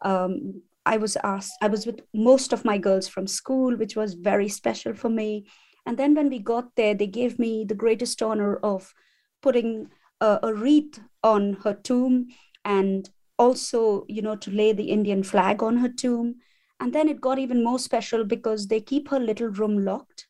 Um, 0.00 0.62
I 0.88 0.96
was 0.96 1.16
asked, 1.22 1.52
I 1.60 1.68
was 1.68 1.84
with 1.86 2.00
most 2.14 2.52
of 2.52 2.64
my 2.64 2.78
girls 2.78 3.08
from 3.08 3.26
school, 3.26 3.76
which 3.76 3.94
was 3.94 4.14
very 4.14 4.48
special 4.48 4.94
for 4.94 5.10
me. 5.10 5.46
And 5.84 5.98
then 5.98 6.14
when 6.14 6.30
we 6.30 6.38
got 6.38 6.74
there, 6.76 6.94
they 6.94 7.06
gave 7.06 7.38
me 7.38 7.64
the 7.64 7.74
greatest 7.74 8.22
honor 8.22 8.56
of 8.56 8.94
putting 9.42 9.90
a, 10.20 10.38
a 10.42 10.54
wreath 10.54 10.98
on 11.22 11.58
her 11.64 11.74
tomb 11.74 12.28
and 12.64 13.08
also, 13.38 14.06
you 14.08 14.22
know, 14.22 14.36
to 14.36 14.50
lay 14.50 14.72
the 14.72 14.90
Indian 14.90 15.22
flag 15.22 15.62
on 15.62 15.76
her 15.76 15.88
tomb. 15.88 16.36
And 16.80 16.94
then 16.94 17.08
it 17.08 17.20
got 17.20 17.38
even 17.38 17.62
more 17.62 17.78
special 17.78 18.24
because 18.24 18.66
they 18.68 18.80
keep 18.80 19.08
her 19.08 19.20
little 19.20 19.48
room 19.48 19.84
locked, 19.84 20.26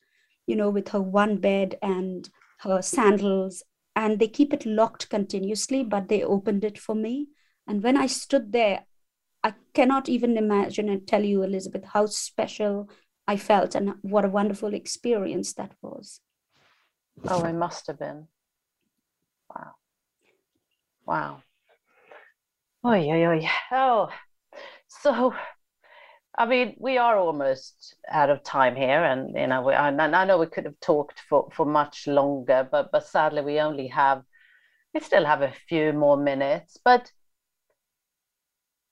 you 0.47 0.57
know, 0.57 0.71
with 0.71 0.89
her 0.89 1.01
one 1.01 1.37
bed 1.37 1.77
and 1.83 2.29
her 2.59 2.83
sandals, 2.83 3.63
and 3.95 4.19
they 4.19 4.29
keep 4.29 4.53
it 4.53 4.67
locked 4.67 5.09
continuously, 5.09 5.85
but 5.85 6.09
they 6.09 6.23
opened 6.25 6.65
it 6.65 6.79
for 6.79 6.95
me. 6.95 7.29
And 7.67 7.83
when 7.83 7.97
I 7.97 8.07
stood 8.07 8.53
there, 8.53 8.85
I 9.43 9.55
cannot 9.74 10.09
even 10.09 10.36
imagine 10.36 10.89
and 10.89 11.07
tell 11.07 11.24
you, 11.24 11.43
Elizabeth, 11.43 11.84
how 11.84 12.07
special 12.07 12.89
I 13.26 13.36
felt 13.36 13.74
and 13.74 13.95
what 14.03 14.24
a 14.24 14.28
wonderful 14.28 14.74
experience 14.74 15.53
that 15.55 15.72
was. 15.82 16.20
Oh, 17.28 17.45
it 17.45 17.53
must 17.53 17.86
have 17.86 17.99
been. 17.99 18.28
Wow. 19.55 19.74
Wow. 21.07 21.43
Oh, 22.84 22.95
yeah, 22.95 23.34
yeah. 23.34 23.51
Oh, 23.72 24.09
so, 24.89 25.34
I 26.36 26.47
mean, 26.47 26.76
we 26.78 26.99
are 26.99 27.16
almost 27.16 27.97
out 28.09 28.30
of 28.30 28.43
time 28.43 28.76
here, 28.76 29.05
and 29.05 29.36
you 29.36 29.47
know, 29.47 29.62
we, 29.62 29.74
I, 29.74 29.89
I 29.89 30.24
know 30.24 30.39
we 30.39 30.47
could 30.47 30.64
have 30.64 30.80
talked 30.80 31.20
for, 31.28 31.49
for 31.53 31.66
much 31.66 32.07
longer, 32.07 32.66
but 32.70 32.91
but 32.93 33.07
sadly, 33.07 33.43
we 33.43 33.61
only 33.61 33.89
have, 33.89 34.22
we 34.95 35.01
still 35.01 35.24
have 35.24 35.43
a 35.43 35.53
few 35.68 35.93
more 35.93 36.16
minutes. 36.16 36.78
But 36.84 37.11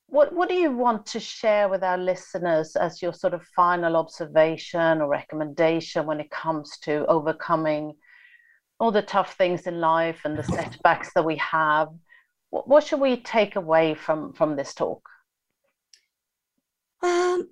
what, 0.09 0.33
what 0.33 0.49
do 0.49 0.55
you 0.55 0.71
want 0.71 1.05
to 1.07 1.21
share 1.21 1.69
with 1.69 1.83
our 1.83 1.99
listeners 1.99 2.77
as 2.77 3.03
your 3.03 3.13
sort 3.13 3.35
of 3.35 3.43
final 3.57 3.97
observation 3.97 5.01
or 5.01 5.09
recommendation 5.09 6.07
when 6.07 6.21
it 6.21 6.31
comes 6.31 6.79
to 6.83 7.05
overcoming 7.07 7.95
all 8.79 8.93
the 8.93 9.03
tough 9.03 9.35
things 9.35 9.67
in 9.67 9.81
life 9.81 10.21
and 10.25 10.39
the 10.39 10.43
setbacks 10.55 11.11
that 11.15 11.25
we 11.25 11.37
have? 11.37 11.89
What, 12.51 12.69
what 12.69 12.85
should 12.85 13.01
we 13.01 13.17
take 13.17 13.57
away 13.57 13.95
from, 13.95 14.33
from 14.33 14.55
this 14.55 14.75
talk? 14.75 15.09
Um, 17.03 17.51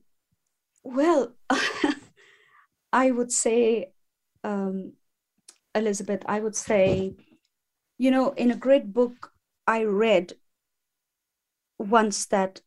well, 0.84 1.34
I 2.92 3.10
would 3.10 3.32
say, 3.32 3.92
um, 4.44 4.92
Elizabeth, 5.74 6.22
I 6.26 6.38
would 6.38 6.54
say, 6.54 7.16
you 7.98 8.10
know, 8.12 8.30
in 8.30 8.52
a 8.52 8.56
great 8.56 8.92
book 8.92 9.32
I 9.66 9.84
read 9.84 10.34
once 11.84 12.26
that 12.26 12.60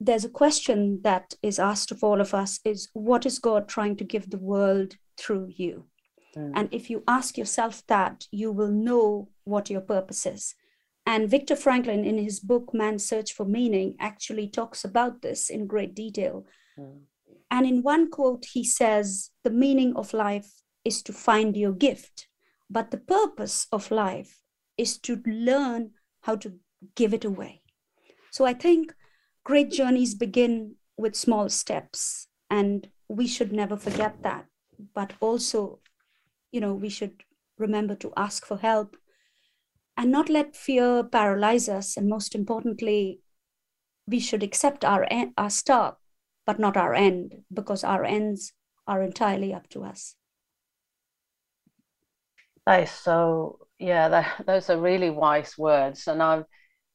there's 0.00 0.24
a 0.24 0.28
question 0.28 1.00
that 1.02 1.34
is 1.42 1.58
asked 1.58 1.92
of 1.92 2.02
all 2.02 2.20
of 2.20 2.34
us 2.34 2.58
is 2.64 2.88
what 2.92 3.24
is 3.26 3.38
god 3.38 3.68
trying 3.68 3.96
to 3.96 4.04
give 4.04 4.30
the 4.30 4.38
world 4.38 4.96
through 5.16 5.48
you 5.56 5.84
mm. 6.36 6.52
and 6.54 6.68
if 6.72 6.90
you 6.90 7.02
ask 7.06 7.38
yourself 7.38 7.82
that 7.86 8.26
you 8.30 8.50
will 8.50 8.70
know 8.70 9.28
what 9.44 9.70
your 9.70 9.80
purpose 9.80 10.26
is 10.26 10.54
and 11.06 11.30
viktor 11.30 11.54
frankl 11.54 11.88
in 11.88 12.18
his 12.18 12.40
book 12.40 12.74
man's 12.74 13.04
search 13.04 13.32
for 13.32 13.44
meaning 13.44 13.94
actually 14.00 14.48
talks 14.48 14.84
about 14.84 15.22
this 15.22 15.50
in 15.50 15.66
great 15.66 15.94
detail 15.94 16.44
mm. 16.78 16.98
And 17.52 17.66
in 17.66 17.82
one 17.82 18.10
quote, 18.10 18.46
he 18.54 18.64
says, 18.64 19.30
The 19.44 19.50
meaning 19.50 19.94
of 19.94 20.14
life 20.14 20.50
is 20.86 21.02
to 21.02 21.12
find 21.12 21.54
your 21.54 21.72
gift, 21.72 22.26
but 22.70 22.90
the 22.90 22.96
purpose 22.96 23.66
of 23.70 23.90
life 23.90 24.40
is 24.78 24.96
to 25.00 25.20
learn 25.26 25.90
how 26.22 26.36
to 26.36 26.54
give 26.96 27.12
it 27.12 27.26
away. 27.26 27.61
So 28.32 28.46
I 28.46 28.54
think 28.54 28.94
great 29.44 29.70
journeys 29.70 30.14
begin 30.14 30.76
with 30.96 31.14
small 31.14 31.50
steps, 31.50 32.28
and 32.48 32.88
we 33.06 33.26
should 33.26 33.52
never 33.52 33.76
forget 33.76 34.22
that. 34.22 34.46
But 34.94 35.12
also, 35.20 35.80
you 36.50 36.60
know, 36.60 36.72
we 36.72 36.88
should 36.88 37.24
remember 37.58 37.94
to 37.96 38.12
ask 38.16 38.46
for 38.46 38.56
help 38.56 38.96
and 39.98 40.10
not 40.10 40.30
let 40.30 40.56
fear 40.56 41.04
paralyze 41.04 41.68
us. 41.68 41.98
And 41.98 42.08
most 42.08 42.34
importantly, 42.34 43.20
we 44.06 44.18
should 44.18 44.42
accept 44.42 44.82
our, 44.82 45.06
our 45.36 45.50
start 45.50 45.96
but 46.46 46.58
not 46.58 46.76
our 46.76 46.94
end, 46.94 47.44
because 47.52 47.84
our 47.84 48.02
ends 48.02 48.54
are 48.86 49.02
entirely 49.02 49.52
up 49.54 49.68
to 49.68 49.84
us. 49.84 50.16
Is 52.66 52.90
so, 52.90 53.58
yeah, 53.78 54.08
that, 54.08 54.46
those 54.46 54.70
are 54.70 54.80
really 54.80 55.10
wise 55.10 55.56
words. 55.58 56.08
And 56.08 56.22
I'm, 56.22 56.44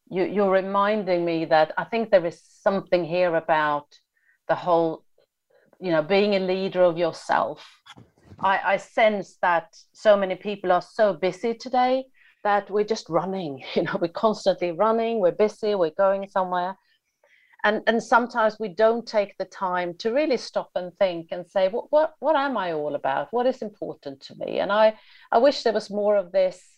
you, 0.09 0.23
you're 0.23 0.51
reminding 0.51 1.25
me 1.25 1.45
that 1.45 1.73
I 1.77 1.83
think 1.83 2.09
there 2.09 2.25
is 2.25 2.41
something 2.43 3.03
here 3.03 3.35
about 3.35 3.87
the 4.47 4.55
whole, 4.55 5.03
you 5.79 5.91
know, 5.91 6.01
being 6.01 6.35
a 6.35 6.39
leader 6.39 6.83
of 6.83 6.97
yourself. 6.97 7.65
I, 8.39 8.59
I 8.73 8.77
sense 8.77 9.37
that 9.41 9.75
so 9.93 10.15
many 10.15 10.35
people 10.35 10.71
are 10.71 10.81
so 10.81 11.13
busy 11.13 11.53
today 11.53 12.05
that 12.43 12.69
we're 12.69 12.85
just 12.85 13.09
running, 13.09 13.63
you 13.75 13.83
know, 13.83 13.97
we're 13.99 14.07
constantly 14.09 14.71
running, 14.71 15.19
we're 15.19 15.31
busy, 15.31 15.75
we're 15.75 15.91
going 15.97 16.27
somewhere. 16.29 16.75
And 17.63 17.81
and 17.87 18.01
sometimes 18.01 18.57
we 18.59 18.69
don't 18.69 19.05
take 19.05 19.35
the 19.37 19.45
time 19.45 19.95
to 19.97 20.13
really 20.13 20.37
stop 20.37 20.69
and 20.75 20.93
think 20.97 21.29
and 21.31 21.45
say 21.45 21.67
what 21.69 21.91
what 21.91 22.13
what 22.19 22.35
am 22.35 22.55
i 22.55 22.71
all 22.71 22.93
about? 22.93 23.29
What 23.31 23.47
is 23.47 23.63
important 23.63 24.21
to 24.21 24.35
me? 24.35 24.59
And 24.59 24.71
i 24.71 24.93
i 25.31 25.39
wish 25.39 25.63
there 25.63 25.73
was 25.73 25.89
more 25.89 26.17
of 26.17 26.31
this 26.31 26.76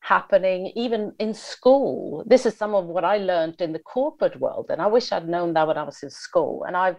happening 0.00 0.72
even 0.74 1.12
in 1.18 1.34
school. 1.34 2.24
This 2.26 2.46
is 2.46 2.56
some 2.56 2.74
of 2.74 2.86
what 2.86 3.04
i 3.04 3.18
learned 3.18 3.60
in 3.60 3.72
the 3.72 3.78
corporate 3.78 4.40
world 4.40 4.66
and 4.70 4.80
i 4.80 4.86
wish 4.86 5.12
i'd 5.12 5.28
known 5.28 5.52
that 5.54 5.66
when 5.66 5.78
i 5.78 5.82
was 5.82 6.02
in 6.02 6.10
school. 6.10 6.64
And 6.66 6.76
i've 6.76 6.96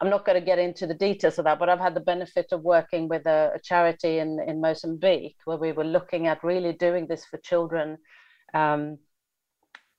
i'm 0.00 0.10
not 0.10 0.24
going 0.24 0.38
to 0.38 0.44
get 0.44 0.58
into 0.58 0.86
the 0.86 0.94
details 0.94 1.38
of 1.38 1.44
that 1.44 1.58
but 1.58 1.68
i've 1.68 1.80
had 1.80 1.94
the 1.94 2.00
benefit 2.00 2.46
of 2.52 2.62
working 2.62 3.08
with 3.08 3.26
a, 3.26 3.52
a 3.54 3.58
charity 3.58 4.18
in 4.18 4.40
in 4.46 4.60
mozambique 4.60 5.36
where 5.44 5.56
we 5.56 5.72
were 5.72 5.84
looking 5.84 6.26
at 6.26 6.42
really 6.42 6.72
doing 6.72 7.06
this 7.06 7.24
for 7.24 7.38
children 7.38 7.96
um, 8.54 8.98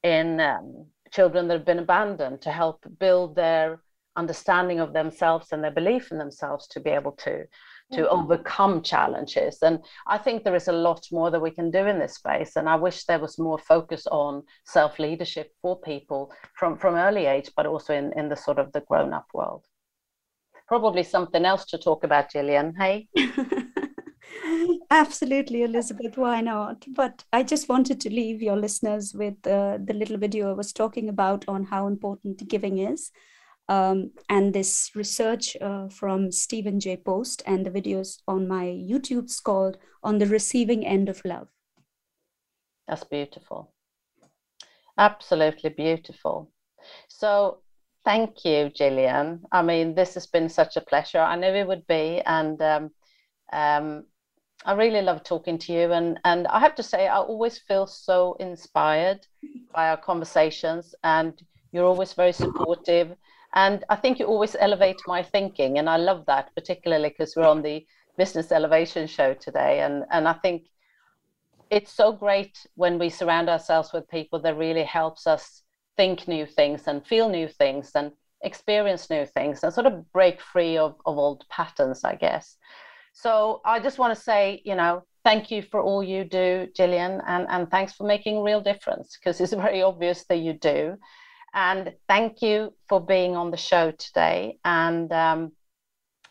in 0.04 0.40
um, 0.40 0.86
children 1.12 1.48
that 1.48 1.56
have 1.56 1.66
been 1.66 1.80
abandoned 1.80 2.42
to 2.42 2.52
help 2.52 2.86
build 3.00 3.36
their 3.36 3.82
understanding 4.16 4.80
of 4.80 4.94
themselves 4.94 5.48
and 5.52 5.64
their 5.64 5.72
belief 5.72 6.12
in 6.12 6.18
themselves 6.18 6.68
to 6.68 6.80
be 6.80 6.90
able 6.90 7.12
to 7.12 7.44
to 7.92 8.02
mm-hmm. 8.02 8.20
overcome 8.20 8.82
challenges 8.82 9.60
and 9.62 9.80
i 10.08 10.18
think 10.18 10.44
there 10.44 10.56
is 10.56 10.68
a 10.68 10.72
lot 10.72 11.06
more 11.12 11.30
that 11.30 11.42
we 11.42 11.52
can 11.52 11.70
do 11.70 11.86
in 11.86 12.00
this 12.00 12.16
space 12.16 12.56
and 12.56 12.68
i 12.68 12.76
wish 12.76 13.06
there 13.06 13.20
was 13.20 13.38
more 13.38 13.60
focus 13.60 14.08
on 14.08 14.42
self 14.66 14.98
leadership 14.98 15.52
for 15.62 15.80
people 15.80 16.32
from 16.56 16.78
from 16.78 16.96
early 16.96 17.26
age 17.26 17.50
but 17.56 17.66
also 17.66 17.94
in 17.94 18.12
in 18.14 18.28
the 18.30 18.36
sort 18.36 18.60
of 18.60 18.72
the 18.72 18.82
grown 18.82 19.14
up 19.14 19.28
world 19.34 19.66
probably 20.68 21.04
something 21.04 21.46
else 21.46 21.66
to 21.66 21.78
talk 21.78 22.04
about 22.04 22.32
jillian 22.32 22.74
hey 22.78 23.08
Absolutely, 24.92 25.64
Elizabeth. 25.64 26.18
Why 26.18 26.42
not? 26.42 26.86
But 26.88 27.24
I 27.34 27.44
just 27.44 27.70
wanted 27.70 28.00
to 28.02 28.10
leave 28.10 28.42
your 28.42 28.56
listeners 28.56 29.14
with 29.14 29.36
uh, 29.48 29.78
the 29.84 29.94
little 29.94 30.18
video 30.18 30.50
I 30.50 30.54
was 30.54 30.74
talking 30.74 31.10
about 31.10 31.46
on 31.48 31.66
how 31.66 31.88
important 31.88 32.48
giving 32.48 32.78
is. 32.80 33.12
Um, 33.68 34.12
and 34.30 34.54
this 34.54 34.92
research 34.96 35.58
uh, 35.60 35.90
from 35.90 36.32
Stephen 36.32 36.80
J. 36.80 36.98
Post, 36.98 37.42
and 37.48 37.66
the 37.66 37.72
videos 37.72 38.18
on 38.28 38.48
my 38.48 38.66
YouTube's 38.66 39.40
called 39.40 39.78
On 40.04 40.20
the 40.20 40.28
Receiving 40.28 40.86
End 40.86 41.10
of 41.10 41.22
Love. 41.26 41.48
That's 42.88 43.04
beautiful. 43.04 43.74
Absolutely 44.98 45.72
beautiful. 45.72 46.52
So, 47.08 47.62
thank 48.04 48.46
you, 48.46 48.70
Jillian. 48.70 49.42
I 49.52 49.64
mean, 49.64 49.96
this 49.96 50.14
has 50.14 50.28
been 50.28 50.48
such 50.48 50.78
a 50.78 50.82
pleasure. 50.82 51.20
I 51.20 51.36
knew 51.36 51.48
it 51.48 51.68
would 51.68 51.88
be. 51.88 52.22
And 52.26 52.62
um, 52.62 52.92
um, 53.52 54.06
I 54.64 54.74
really 54.74 55.02
love 55.02 55.24
talking 55.24 55.58
to 55.60 55.74
you, 55.74 55.92
and 55.92 56.20
and 56.24 56.48
I 56.48 56.60
have 56.60 56.76
to 56.76 56.84
say, 56.84 57.08
I 57.08 57.18
always 57.18 57.60
feel 57.60 57.86
so 57.86 58.36
inspired 58.40 59.28
by 59.74 59.90
our 59.90 59.98
conversations, 59.98 60.96
and 61.04 61.34
you're 61.72 61.86
always 61.86 62.14
very 62.14 62.32
supportive, 62.32 63.16
and 63.56 63.84
I 63.90 63.96
think 63.96 64.20
you 64.20 64.26
always 64.26 64.56
elevate 64.60 65.02
my 65.08 65.24
thinking, 65.24 65.80
and 65.80 65.90
I 65.90 65.98
love 65.98 66.26
that, 66.28 66.54
particularly 66.56 67.10
because 67.10 67.36
we're 67.36 67.48
on 67.48 67.62
the 67.62 67.86
business 68.18 68.52
elevation 68.52 69.08
show 69.08 69.34
today, 69.34 69.82
and 69.82 70.04
and 70.12 70.28
I 70.28 70.34
think 70.34 70.64
it's 71.70 71.92
so 71.92 72.12
great 72.12 72.66
when 72.76 73.00
we 73.00 73.10
surround 73.10 73.50
ourselves 73.50 73.92
with 73.94 74.08
people 74.10 74.40
that 74.42 74.58
really 74.58 74.84
helps 74.84 75.26
us 75.26 75.64
think 75.98 76.28
new 76.28 76.46
things 76.46 76.88
and 76.88 77.06
feel 77.06 77.30
new 77.30 77.48
things 77.48 77.92
and 77.96 78.12
experience 78.44 79.10
new 79.10 79.26
things 79.26 79.64
and 79.64 79.74
sort 79.74 79.88
of 79.88 80.12
break 80.12 80.40
free 80.40 80.78
of, 80.78 80.96
of 81.06 81.18
old 81.18 81.44
patterns, 81.50 82.04
I 82.04 82.16
guess. 82.16 82.58
So 83.14 83.62
I 83.66 83.80
just 83.80 83.98
want 83.98 84.16
to 84.16 84.22
say, 84.22 84.62
you 84.66 84.76
know, 84.76 85.04
thank 85.24 85.50
you 85.50 85.62
for 85.62 85.82
all 85.82 86.04
you 86.04 86.24
do, 86.26 86.68
Jillian, 86.78 87.22
and, 87.26 87.48
and 87.50 87.72
thanks 87.72 87.94
for 87.94 88.06
making 88.06 88.44
real 88.44 88.62
difference 88.62 89.18
because 89.18 89.40
it's 89.42 89.54
very 89.68 89.82
obvious 89.82 90.26
that 90.30 90.38
you 90.38 90.54
do. 90.54 90.98
And 91.56 91.94
thank 92.08 92.42
you 92.42 92.74
for 92.90 93.00
being 93.00 93.36
on 93.36 93.50
the 93.50 93.58
show 93.58 93.92
today. 93.92 94.60
And, 94.66 95.12
um, 95.12 95.54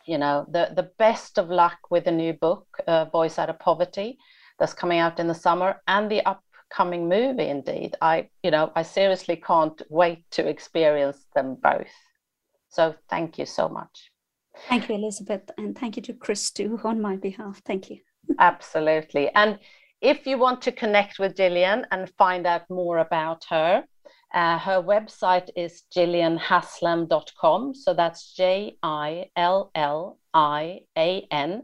you 0.06 0.18
know, 0.18 0.46
the, 0.50 0.72
the 0.76 0.90
best 0.98 1.38
of 1.38 1.48
luck 1.48 1.78
with 1.90 2.04
the 2.04 2.12
new 2.12 2.34
book, 2.34 2.66
uh, 2.86 3.06
Voice 3.06 3.38
Out 3.38 3.48
of 3.48 3.58
Poverty, 3.58 4.18
that's 4.58 4.74
coming 4.74 4.98
out 4.98 5.18
in 5.18 5.26
the 5.26 5.34
summer, 5.34 5.80
and 5.88 6.10
the 6.10 6.22
upcoming 6.26 7.08
movie, 7.08 7.48
indeed. 7.48 7.96
I, 8.02 8.28
you 8.42 8.50
know, 8.50 8.70
I 8.76 8.82
seriously 8.82 9.36
can't 9.36 9.80
wait 9.88 10.30
to 10.32 10.46
experience 10.46 11.26
them 11.34 11.56
both. 11.62 11.94
So 12.68 12.94
thank 13.08 13.38
you 13.38 13.46
so 13.46 13.68
much. 13.68 14.10
Thank 14.68 14.88
you, 14.88 14.94
Elizabeth, 14.94 15.50
and 15.56 15.76
thank 15.76 15.96
you 15.96 16.02
to 16.02 16.12
Chris 16.12 16.50
too 16.50 16.78
on 16.84 17.00
my 17.00 17.16
behalf. 17.16 17.62
Thank 17.64 17.90
you. 17.90 17.98
Absolutely. 18.38 19.30
And 19.34 19.58
if 20.00 20.26
you 20.26 20.38
want 20.38 20.60
to 20.62 20.72
connect 20.72 21.18
with 21.18 21.34
Jillian 21.34 21.84
and 21.90 22.12
find 22.18 22.46
out 22.46 22.68
more 22.68 22.98
about 22.98 23.44
her, 23.48 23.84
uh, 24.34 24.58
her 24.58 24.82
website 24.82 25.48
is 25.56 25.84
jillianhaslam.com. 25.94 27.74
So 27.74 27.94
that's 27.94 28.34
J 28.34 28.76
I 28.82 29.30
L 29.36 29.70
L 29.74 30.18
I 30.34 30.80
A 30.98 31.26
N 31.30 31.62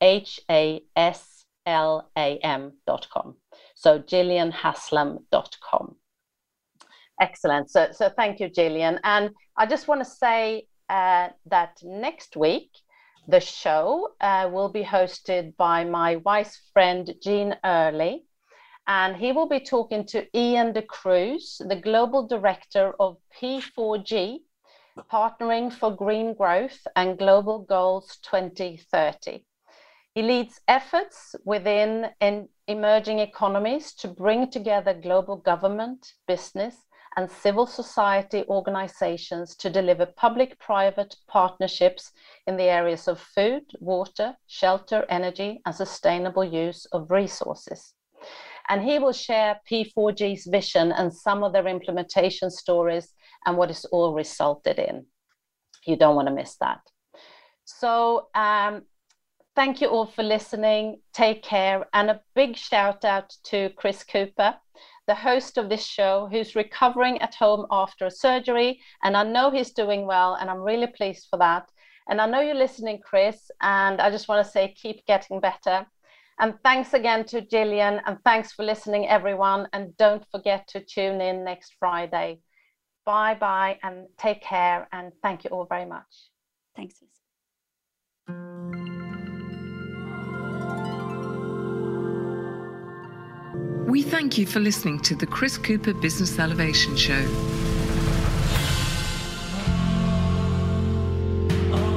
H 0.00 0.40
A 0.50 0.82
S 0.94 1.44
L 1.66 2.10
A 2.16 2.38
M.com. 2.38 3.36
So 3.74 3.98
jillianhaslam.com. 3.98 5.96
Excellent. 7.20 7.70
So, 7.70 7.88
so 7.92 8.08
thank 8.08 8.40
you, 8.40 8.48
Jillian. 8.48 8.98
And 9.04 9.30
I 9.56 9.66
just 9.66 9.88
want 9.88 10.00
to 10.02 10.10
say 10.10 10.66
uh, 10.88 11.28
that 11.46 11.78
next 11.82 12.36
week 12.36 12.70
the 13.28 13.40
show 13.40 14.08
uh, 14.20 14.48
will 14.50 14.70
be 14.70 14.82
hosted 14.82 15.56
by 15.56 15.84
my 15.84 16.16
wise 16.16 16.58
friend 16.72 17.14
Gene 17.22 17.54
Early, 17.64 18.24
and 18.86 19.16
he 19.16 19.32
will 19.32 19.48
be 19.48 19.60
talking 19.60 20.04
to 20.06 20.26
Ian 20.36 20.72
De 20.72 20.82
Cruz, 20.82 21.60
the 21.64 21.76
global 21.76 22.26
director 22.26 22.94
of 22.98 23.18
P4G, 23.40 24.40
Partnering 25.10 25.72
for 25.72 25.94
Green 25.94 26.34
Growth 26.34 26.86
and 26.96 27.18
Global 27.18 27.60
Goals 27.60 28.18
2030. 28.22 29.44
He 30.14 30.22
leads 30.22 30.60
efforts 30.66 31.36
within 31.44 32.10
emerging 32.66 33.20
economies 33.20 33.94
to 33.94 34.08
bring 34.08 34.50
together 34.50 34.92
global 34.92 35.36
government, 35.36 36.14
business, 36.26 36.74
and 37.16 37.30
civil 37.30 37.66
society 37.66 38.44
organizations 38.48 39.54
to 39.56 39.70
deliver 39.70 40.06
public 40.06 40.58
private 40.58 41.16
partnerships 41.28 42.12
in 42.46 42.56
the 42.56 42.64
areas 42.64 43.06
of 43.08 43.20
food, 43.20 43.62
water, 43.78 44.36
shelter, 44.46 45.06
energy, 45.08 45.60
and 45.64 45.74
sustainable 45.74 46.44
use 46.44 46.86
of 46.86 47.10
resources. 47.10 47.94
And 48.70 48.82
he 48.82 48.98
will 48.98 49.12
share 49.12 49.60
P4G's 49.70 50.46
vision 50.46 50.92
and 50.92 51.12
some 51.12 51.42
of 51.42 51.52
their 51.52 51.66
implementation 51.66 52.50
stories 52.50 53.12
and 53.44 53.58
what 53.58 53.70
it's 53.70 53.84
all 53.86 54.14
resulted 54.14 54.78
in. 54.78 55.04
You 55.86 55.96
don't 55.96 56.16
want 56.16 56.28
to 56.28 56.34
miss 56.34 56.56
that. 56.60 56.80
So, 57.64 58.28
um, 58.34 58.82
thank 59.54 59.82
you 59.82 59.88
all 59.88 60.06
for 60.06 60.22
listening. 60.22 61.00
Take 61.12 61.42
care. 61.42 61.86
And 61.92 62.10
a 62.10 62.20
big 62.34 62.56
shout 62.56 63.04
out 63.04 63.34
to 63.44 63.70
Chris 63.76 64.04
Cooper 64.04 64.54
the 65.10 65.14
host 65.16 65.58
of 65.58 65.68
this 65.68 65.84
show, 65.84 66.28
who's 66.30 66.54
recovering 66.54 67.20
at 67.20 67.34
home 67.34 67.66
after 67.72 68.06
a 68.06 68.10
surgery. 68.12 68.80
And 69.02 69.16
I 69.16 69.24
know 69.24 69.50
he's 69.50 69.72
doing 69.72 70.06
well, 70.06 70.36
and 70.36 70.48
I'm 70.48 70.60
really 70.60 70.86
pleased 70.86 71.26
for 71.28 71.36
that. 71.38 71.68
And 72.08 72.20
I 72.20 72.26
know 72.26 72.40
you're 72.40 72.54
listening, 72.54 73.00
Chris, 73.04 73.50
and 73.60 74.00
I 74.00 74.08
just 74.10 74.28
want 74.28 74.46
to 74.46 74.52
say 74.52 74.72
keep 74.80 75.04
getting 75.06 75.40
better. 75.40 75.84
And 76.40 76.54
thanks 76.64 76.94
again 76.94 77.24
to 77.26 77.42
Jillian, 77.42 78.00
and 78.06 78.16
thanks 78.24 78.52
for 78.52 78.64
listening, 78.64 79.06
everyone. 79.06 79.68
And 79.74 79.94
don't 79.98 80.24
forget 80.32 80.66
to 80.68 80.80
tune 80.80 81.20
in 81.20 81.44
next 81.44 81.76
Friday. 81.78 82.40
Bye 83.04 83.34
bye, 83.34 83.78
and 83.82 84.06
take 84.18 84.42
care. 84.42 84.88
And 84.90 85.12
thank 85.22 85.44
you 85.44 85.50
all 85.50 85.66
very 85.66 85.84
much. 85.84 86.30
Thanks, 86.76 86.94
We 93.90 94.02
thank 94.02 94.38
you 94.38 94.46
for 94.46 94.60
listening 94.60 95.00
to 95.00 95.16
the 95.16 95.26
Chris 95.26 95.58
Cooper 95.58 95.92
Business 95.92 96.38
Elevation 96.38 96.96
Show. 96.96 97.69